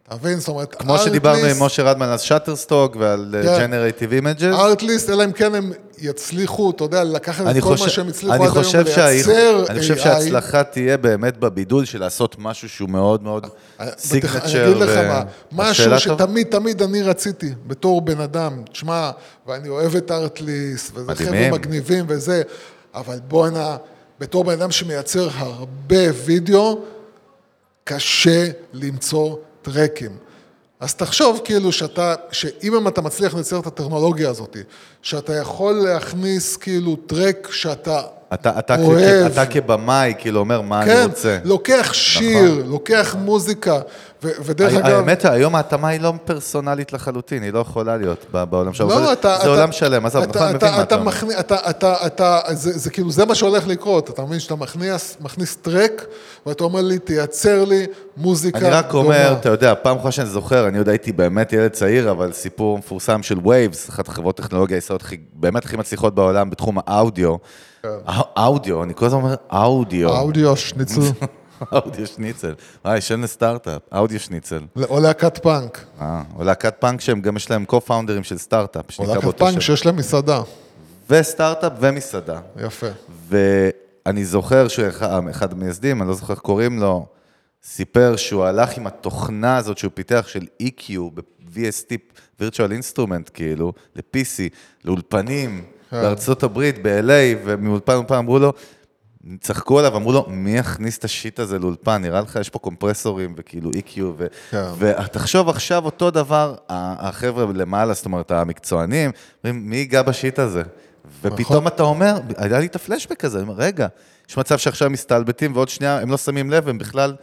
אתה 0.09 0.17
מבין? 0.17 0.41
זאת 0.41 0.49
אומרת. 0.49 0.75
כמו 0.75 0.99
שדיברנו 0.99 1.45
עם 1.45 1.63
משה 1.63 1.83
רדמן 1.83 2.09
על 2.09 2.19
Shutterstock 2.19 2.97
ועל 2.99 3.35
כן. 3.43 3.59
generative 3.59 4.13
images. 4.13 4.55
Artlist, 4.55 5.11
אלא 5.11 5.25
אם 5.25 5.33
כן 5.33 5.55
הם 5.55 5.73
יצליחו, 5.99 6.71
אתה 6.71 6.85
יודע, 6.85 7.05
לקחת 7.05 7.57
את 7.57 7.63
כל 7.63 7.75
מה 7.81 7.89
שהם 7.89 8.09
הצליחו 8.09 8.35
עד 8.35 8.41
היום 8.41 8.57
ולייצר 8.57 9.67
אני 9.69 9.81
חושב 9.81 9.95
AI. 9.95 9.99
שההצלחה 10.01 10.63
תהיה 10.63 10.97
באמת 10.97 11.37
בבידול 11.37 11.85
של 11.85 12.01
לעשות 12.01 12.37
משהו 12.39 12.69
שהוא 12.69 12.89
מאוד 12.89 13.23
מאוד 13.23 13.47
סיגנצ'ר. 13.99 14.39
אני 14.45 14.65
אגיד 14.65 14.77
לך 14.77 14.97
מה, 14.97 15.23
משהו. 15.53 15.99
שתמיד 15.99 16.47
תמיד 16.51 16.83
אני 16.83 17.03
רציתי, 17.03 17.51
בתור 17.67 18.01
בן 18.01 18.21
אדם, 18.21 18.63
תשמע, 18.73 19.11
ואני 19.47 19.69
אוהב 19.69 19.97
את 19.97 20.11
ארטליסט, 20.11 20.93
וזה 20.95 21.15
חבר'ה. 21.15 21.51
מגניבים 21.51 22.05
וזה, 22.09 22.43
אבל 22.95 23.19
בואנה, 23.29 23.77
בתור 24.21 24.45
בן 24.45 24.53
אדם 24.53 24.71
שמייצר 24.71 25.29
הרבה 25.37 26.05
וידאו, 26.25 26.79
קשה 27.85 28.49
למצוא 28.73 29.37
טרקים. 29.73 30.17
אז 30.81 30.95
תחשוב 30.95 31.41
כאילו 31.45 31.73
שאתה, 31.73 32.15
שאם 32.33 32.89
אתה 32.89 33.01
מצליח 33.01 33.35
לייצר 33.35 33.61
את 33.61 33.67
הטכנולוגיה 33.67 34.31
הזאת, 34.31 34.57
שאתה 35.03 35.37
יכול 35.37 35.75
להכניס 35.75 36.57
כאילו 36.57 36.97
טרק 36.97 37.49
שאתה 37.51 38.03
אתה, 38.35 38.59
אתה, 38.59 38.77
אוהב, 38.83 39.29
כ- 39.29 39.33
אתה 39.33 39.47
כבמאי, 39.47 40.15
כאילו 40.19 40.41
אומר 40.41 40.61
מה 40.61 40.83
אני 40.83 40.91
כן, 40.91 41.03
רוצה. 41.09 41.39
לוקח 41.45 41.93
שיר, 41.93 42.63
לוקח 42.67 43.17
מוזיקה, 43.19 43.79
ו- 44.25 44.31
ודרך 44.45 44.73
אגב... 44.75 44.87
האמת, 44.87 45.25
היום 45.25 45.55
ההתאמה 45.55 45.89
היא 45.89 46.01
לא 46.01 46.13
פרסונלית 46.25 46.93
לחלוטין, 46.93 47.43
היא 47.43 47.53
לא 47.53 47.59
יכולה 47.59 47.97
להיות 47.97 48.27
בעולם 48.33 48.73
שלנו. 48.75 48.91
לא, 48.91 49.13
אתה... 49.13 49.29
זה 49.29 49.37
אתה- 49.37 49.49
עולם 49.49 49.73
שלם, 49.73 50.07
עזוב, 50.07 50.23
אתה- 50.23 50.31
נכון, 50.39 50.49
אני 50.49 50.57
אתה- 50.57 50.67
מבין 50.67 50.77
מה 50.77 50.83
אתה 50.83 50.95
אתה 50.95 50.95
אומר. 50.95 51.05
מכניס, 51.13 51.35
אתה, 51.41 51.57
אתה, 51.71 51.95
אתה, 52.07 52.39
זה, 52.53 52.79
זה 52.79 52.91
כאילו, 52.91 53.11
זה 53.11 53.25
מה 53.25 53.35
שהולך 53.35 53.67
לקרות, 53.67 54.11
אתה 54.11 54.23
מבין 54.23 54.41
שאתה 54.41 54.55
מכניס, 54.55 55.17
מכניס 55.21 55.57
טרק, 55.57 56.05
ואתה 56.47 56.65
אומר 56.65 56.83
לי, 56.83 56.99
תייצר 56.99 57.65
לי 57.65 57.87
מוזיקה 58.17 58.59
אני 58.59 58.71
רק 58.71 58.91
דומה. 58.93 59.05
אומר, 59.05 59.33
אתה 59.41 59.49
יודע, 59.49 59.75
פעם 59.83 59.97
אחרונה 59.97 60.13
שאני 60.13 60.29
זוכר, 60.29 60.69
אני 60.69 60.79
עוד 60.79 60.89
הייתי 60.89 61.13
באמת 61.13 61.53
ילד 61.53 61.71
צעיר, 61.71 62.11
אבל 62.11 62.33
סיפור 62.33 62.79
מפורסם 62.79 63.23
של 63.23 63.39
וייבס, 63.49 63.89
אחת 63.89 64.09
החברות 64.09 64.37
טכנולוגיה 64.37 64.77
הישראליות 64.77 65.03
הכי- 65.03 65.17
באמת 65.33 65.65
הכי 65.65 65.77
מצליחות 65.77 66.15
בעולם 66.15 66.51
בתחום 66.51 66.79
האודיו. 66.87 67.37
האודיו, 68.07 68.83
אני 68.83 68.95
כל 68.95 69.07
הזמן 69.07 69.21
אומר 69.21 69.35
אודיו. 69.53 70.13
האודיו 70.17 70.57
שניצל, 70.57 71.01
אודיו 71.73 72.07
שניצל. 72.07 72.55
וואי, 72.85 73.01
שם 73.01 73.23
לסטארט-אפ, 73.23 73.83
אודיו 73.93 74.21
שניצל. 74.21 74.61
או 74.89 75.01
להקת 75.01 75.39
פאנק, 75.39 75.85
אה, 76.01 76.23
או 76.37 76.45
להקת 76.45 76.75
פאנק 76.79 77.01
שהם 77.01 77.21
גם 77.21 77.37
יש 77.37 77.51
להם 77.51 77.65
co-founders 77.73 78.23
של 78.23 78.39
סטארט-אפ, 78.39 78.99
או 78.99 79.15
להקת 79.15 79.39
פאנק. 79.39 79.61
שיש 79.61 79.87
להם 79.87 79.97
מסעדה, 79.97 80.43
וסטארט-אפ 81.11 81.73
ומסעדה. 81.81 82.41
יפה. 82.57 82.87
ואני 83.29 84.25
זוכר 84.25 84.69
שאחד 84.69 85.53
המייסדים, 85.53 86.03
אני 86.03 86.09
לא 86.09 86.15
זוכר 86.15 86.33
איך 86.33 86.41
קוראים 86.41 86.79
לו, 86.79 87.07
סיפר 87.65 88.17
שהוא 88.17 88.45
הלך 88.45 88.77
עם 88.77 88.87
התוכנה 88.87 89.57
הזאת 89.57 89.79
שהוא 89.79 89.91
פיתח 89.95 90.25
של 90.29 90.47
EQ 90.63 90.93
ב-VST, 91.15 92.17
virtual 92.41 92.71
instrument 92.81 93.31
כאילו, 93.35 93.73
ל-PC, 93.97 94.55
לאולפנים. 94.85 95.65
בארצות 95.93 96.43
הברית, 96.43 96.83
ב-LA, 96.83 97.39
ומאולפן 97.45 97.93
לאולפן 97.93 98.15
אמרו 98.15 98.39
לו, 98.39 98.53
צחקו 99.41 99.79
עליו, 99.79 99.97
אמרו 99.97 100.13
לו, 100.13 100.27
מי 100.29 100.57
יכניס 100.59 100.99
את 100.99 101.05
השיט 101.05 101.41
הזה 101.41 101.59
לאולפן? 101.59 102.03
נראה 102.03 102.21
לך, 102.21 102.37
יש 102.41 102.49
פה 102.49 102.59
קומפרסורים 102.59 103.35
וכאילו 103.37 103.71
EQ, 103.71 104.01
ו... 104.17 104.27
כן. 104.51 104.65
ותחשוב 104.79 105.49
עכשיו 105.49 105.85
אותו 105.85 106.11
דבר, 106.11 106.55
החבר'ה 106.69 107.47
למעלה, 107.55 107.95
זאת 107.95 108.05
אומרת, 108.05 108.31
המקצוענים, 108.31 109.11
אומרים, 109.45 109.71
מי 109.71 109.77
ייגע 109.77 110.03
בשיט 110.03 110.39
הזה? 110.39 110.63
ופתאום 111.23 111.41
נכון. 111.41 111.67
אתה 111.67 111.83
אומר, 111.83 112.15
היה 112.37 112.61
לי 112.61 112.67
את 112.67 112.77
הפלשבק 112.77 113.25
הזה, 113.25 113.39
אני 113.39 113.49
אומר, 113.49 113.63
רגע, 113.63 113.87
יש 114.29 114.39
מצב 114.39 114.59
שעכשיו 114.59 114.87
הם 114.87 114.93
מסתלבטים, 114.93 115.57
ועוד 115.57 115.69
שנייה 115.69 115.99
הם 115.99 116.11
לא 116.11 116.17
שמים 116.17 116.51
לב, 116.51 116.69
הם 116.69 116.79
בכלל 116.79 117.17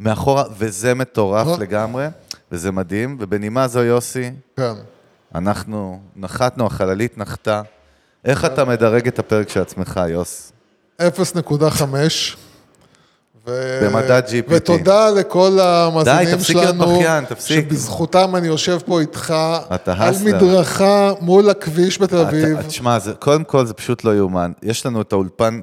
מאחורה, 0.00 0.44
וזה 0.58 0.94
מטורף 0.94 1.46
נכון. 1.46 1.60
לגמרי, 1.60 2.06
וזה 2.52 2.72
מדהים, 2.72 3.16
ובנימה 3.20 3.68
זו, 3.68 3.82
יוסי, 3.82 4.30
כן. 4.56 4.72
אנחנו 5.34 6.00
נחתנו, 6.16 6.66
החללית 6.66 7.18
נחתה. 7.18 7.62
איך 8.24 8.44
אתה 8.44 8.64
מדרג 8.64 9.06
את 9.06 9.18
הפרק 9.18 9.48
של 9.48 9.60
עצמך, 9.60 10.00
יוס? 10.08 10.52
0.5. 11.00 11.04
ו... 13.46 13.80
במדד 13.82 14.22
GPT. 14.26 14.44
ותודה 14.48 15.10
לכל 15.10 15.58
המאזינים 15.60 16.24
די, 16.24 16.36
תפסיק 16.36 16.56
להיות 16.56 16.74
שלנו, 16.74 16.96
בכיין, 16.98 17.24
תפסיק. 17.24 17.64
שבזכותם 17.64 18.36
אני 18.36 18.46
יושב 18.46 18.78
פה 18.86 19.00
איתך, 19.00 19.34
אתה 19.74 19.92
על 19.92 20.08
הסלר. 20.08 20.36
מדרכה 20.36 21.12
מול 21.20 21.50
הכביש 21.50 22.00
בתל 22.00 22.16
אביב. 22.16 22.62
תשמע, 22.62 22.98
קודם 23.18 23.44
כל 23.44 23.66
זה 23.66 23.74
פשוט 23.74 24.04
לא 24.04 24.16
יאומן. 24.16 24.52
יש 24.62 24.86
לנו 24.86 25.00
את 25.00 25.12
האולפן, 25.12 25.60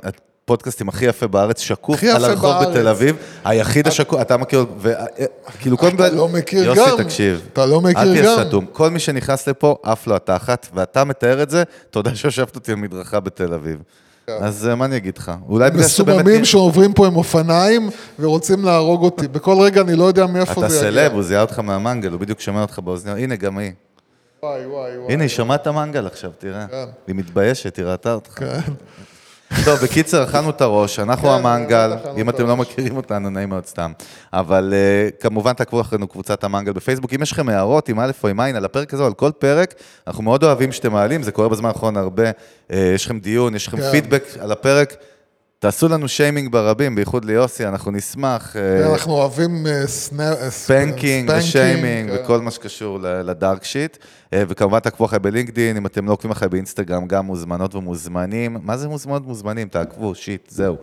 הפודקאסטים 0.48 0.89
הכי 0.89 1.06
יפה 1.06 1.28
בארץ, 1.28 1.60
שקוף 1.60 2.04
על 2.04 2.26
הרחוב. 2.26 2.56
בתל 2.62 2.88
אביב, 2.88 3.16
היחיד 3.45 3.88
השקוף, 3.88 4.22
אתה 4.22 4.38
מכיר, 4.38 4.66
ו- 4.78 4.93
כאילו 5.60 5.78
כל 5.78 5.88
אתה 5.88 6.10
לא 6.10 6.28
מכיר 6.28 6.64
יוסי, 6.64 6.82
גם. 6.91 7.04
תקשיב. 7.04 7.41
אתה 7.54 7.66
לא 7.66 7.82
מכיר 7.82 8.02
אל 8.02 8.14
תהיה 8.14 8.38
גם. 8.38 8.43
סתום. 8.48 8.66
כל 8.72 8.89
מי 8.89 9.00
שנכנס 9.00 9.48
לפה, 9.48 9.76
עף 9.84 10.08
לו 10.08 10.16
התחת, 10.16 10.68
ואתה 10.74 11.04
מתאר 11.04 11.43
את 11.43 11.50
זה, 11.50 11.64
תודה 11.89 12.16
שיושבת 12.16 12.56
אותי 12.56 12.72
על 12.72 12.78
מדרכה 12.78 13.20
בתל 13.20 13.54
אביב. 13.54 13.80
אז 14.28 14.68
אה, 14.68 14.76
מה 14.76 14.86
אני 14.86 14.98
אגיד 14.98 15.18
לך? 15.18 15.32
אולי 15.50 15.72
בגלל 15.72 15.88
שבאמת... 15.88 16.16
מסוממים 16.20 16.45
שעוברים 16.45 16.93
פה 16.93 17.08
עם 17.08 17.16
אופניים 17.16 17.89
ורוצים 18.20 18.66
להרוג 18.66 19.04
אותי. 19.04 19.28
בכל 19.28 19.56
רגע 19.62 19.82
אני 19.82 19.95
לא 19.95 20.04
יודע 20.04 20.26
מאיפה 20.26 20.52
אתה 20.52 20.70
זה 20.70 20.78
יגיע. 20.78 20.91
סלב, 20.91 21.12
הוא 21.14 21.24
זיהה 21.24 21.41
אותך 21.41 21.60
מהמנגל, 21.60 22.12
הוא 22.12 22.20
בדיוק 22.20 22.39
שומע 22.39 22.62
אותך 22.62 22.80
באוזניות. 22.80 23.18
הנה, 23.18 23.36
גם 23.36 23.58
היא. 23.58 23.72
וואי, 24.43 24.66
וואי, 24.66 24.98
וואי. 24.98 25.14
הנה, 25.14 25.24
היא 25.24 25.30
שומעת 25.30 25.62
את 25.62 25.68
המנגל 25.68 26.06
עכשיו, 26.08 26.32
תראה. 26.38 26.66
כן. 26.68 26.86
היא 27.08 27.16
מתביישת, 27.16 27.76
היא 27.78 27.86
ראתה 27.86 28.14
אותך. 28.14 28.32
כן. 28.39 28.60
טוב, 29.66 29.80
בקיצר, 29.84 30.24
אכלנו 30.24 30.50
את 30.50 30.62
הראש, 30.62 31.00
אנחנו 31.00 31.30
כן, 31.30 31.34
המנגל, 31.34 31.93
אם 32.18 32.30
את 32.30 32.36
אתם 32.36 32.48
לא. 32.48 32.58
מכירים 32.58 32.98
אותנו, 32.98 33.30
נעים 33.30 33.50
מאוד 33.50 33.66
סתם. 33.66 33.91
אבל 34.34 34.74
אה, 34.74 35.10
כמובן 35.20 35.54
תעקבו 35.54 35.82
אחרינו 35.82 36.08
קבוצת 36.08 36.43
המנגל 36.43 36.72
בפייסבוק. 36.72 37.14
אם 37.14 37.22
יש 37.22 37.32
לכם 37.32 37.50
הערות 37.50 37.89
עם 37.89 38.00
א' 38.00 38.12
או 38.24 38.30
עם 38.30 38.39
עין 38.39 38.56
על 38.56 38.66
הפרק 38.66 38.93
הזה 38.93 39.06
על 39.06 39.14
כל 39.14 39.32
פרק, 39.39 39.74
אנחנו 40.08 40.24
מאוד 40.24 40.43
אוהבים 40.43 40.72
שאתם 40.72 40.91
מעלים, 40.91 41.24
זה 41.24 41.32
קורה 41.32 41.50
בזמן 41.50 41.70
האחרון 41.70 41.98
הרבה. 41.98 42.32
אה, 42.72 42.91
יש 42.95 43.06
לכם 43.06 43.20
דיון, 43.20 43.56
יש 43.56 43.68
לכם 43.68 43.78
כן. 43.78 43.91
פידבק 43.91 44.24
על 44.39 44.52
הפרק. 44.52 44.95
תעשו 45.60 45.88
לנו 45.88 46.08
שיימינג 46.08 46.51
ברבים, 46.51 46.95
בייחוד 46.95 47.26
ליוסי, 47.26 47.66
אנחנו 47.68 47.91
נשמח. 47.91 48.55
אה, 48.55 48.91
אנחנו 48.91 49.14
אוהבים 49.14 49.68
אה, 49.68 49.82
אה, 49.82 49.88
spanking 50.50 51.32
ושיימינג 51.38 52.10
כן. 52.12 52.18
וכל 52.24 52.41
מה 52.41 52.51
שקשור 52.51 52.99
ל- 52.99 53.22
ל 53.30 53.36
dark 53.36 53.64
shit. 53.64 53.98
וכמובן 54.36 54.80
תעקבו 54.80 55.05
אחרי 55.05 55.20
בלינקדין, 55.20 55.78
אם 55.78 55.86
אתם 55.86 56.08
לא 56.08 56.12
עוקבים 56.12 56.32
אחרי 56.32 56.49
באינסטגרם, 56.49 57.08
גם 57.08 57.26
מוזמנות 57.26 57.76
ומוזמנים. 57.76 58.58
מה 58.64 58.78
זה 58.78 58.88
מוזמנות 58.88 59.24
ומוזמנים? 59.26 59.68
תעקבו, 59.68 60.16
shit, 60.16 60.50
זהו. 60.49 60.76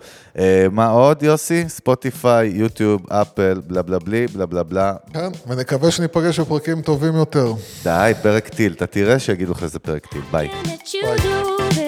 מה 0.70 0.86
עוד, 0.88 1.22
יוסי? 1.22 1.64
ספוטיפיי, 1.68 2.48
יוטיוב, 2.54 3.02
אפל, 3.12 3.60
בלה 3.66 3.82
בלה 3.82 3.98
בלי, 3.98 4.26
בלה 4.26 4.46
בלה 4.46 4.62
בלה. 4.62 4.94
כן, 5.12 5.28
ונקווה 5.46 5.90
שניפגש 5.90 6.40
בפרקים 6.40 6.82
טובים 6.82 7.14
יותר. 7.14 7.52
די, 7.84 8.12
פרק 8.22 8.48
טיל. 8.48 8.72
אתה 8.72 8.86
תראה 8.86 9.18
שיגידו 9.18 9.52
לך 9.52 9.62
איזה 9.62 9.78
פרק 9.78 10.06
טיל. 10.06 10.22
ביי. 10.32 10.48
do, 10.84 11.83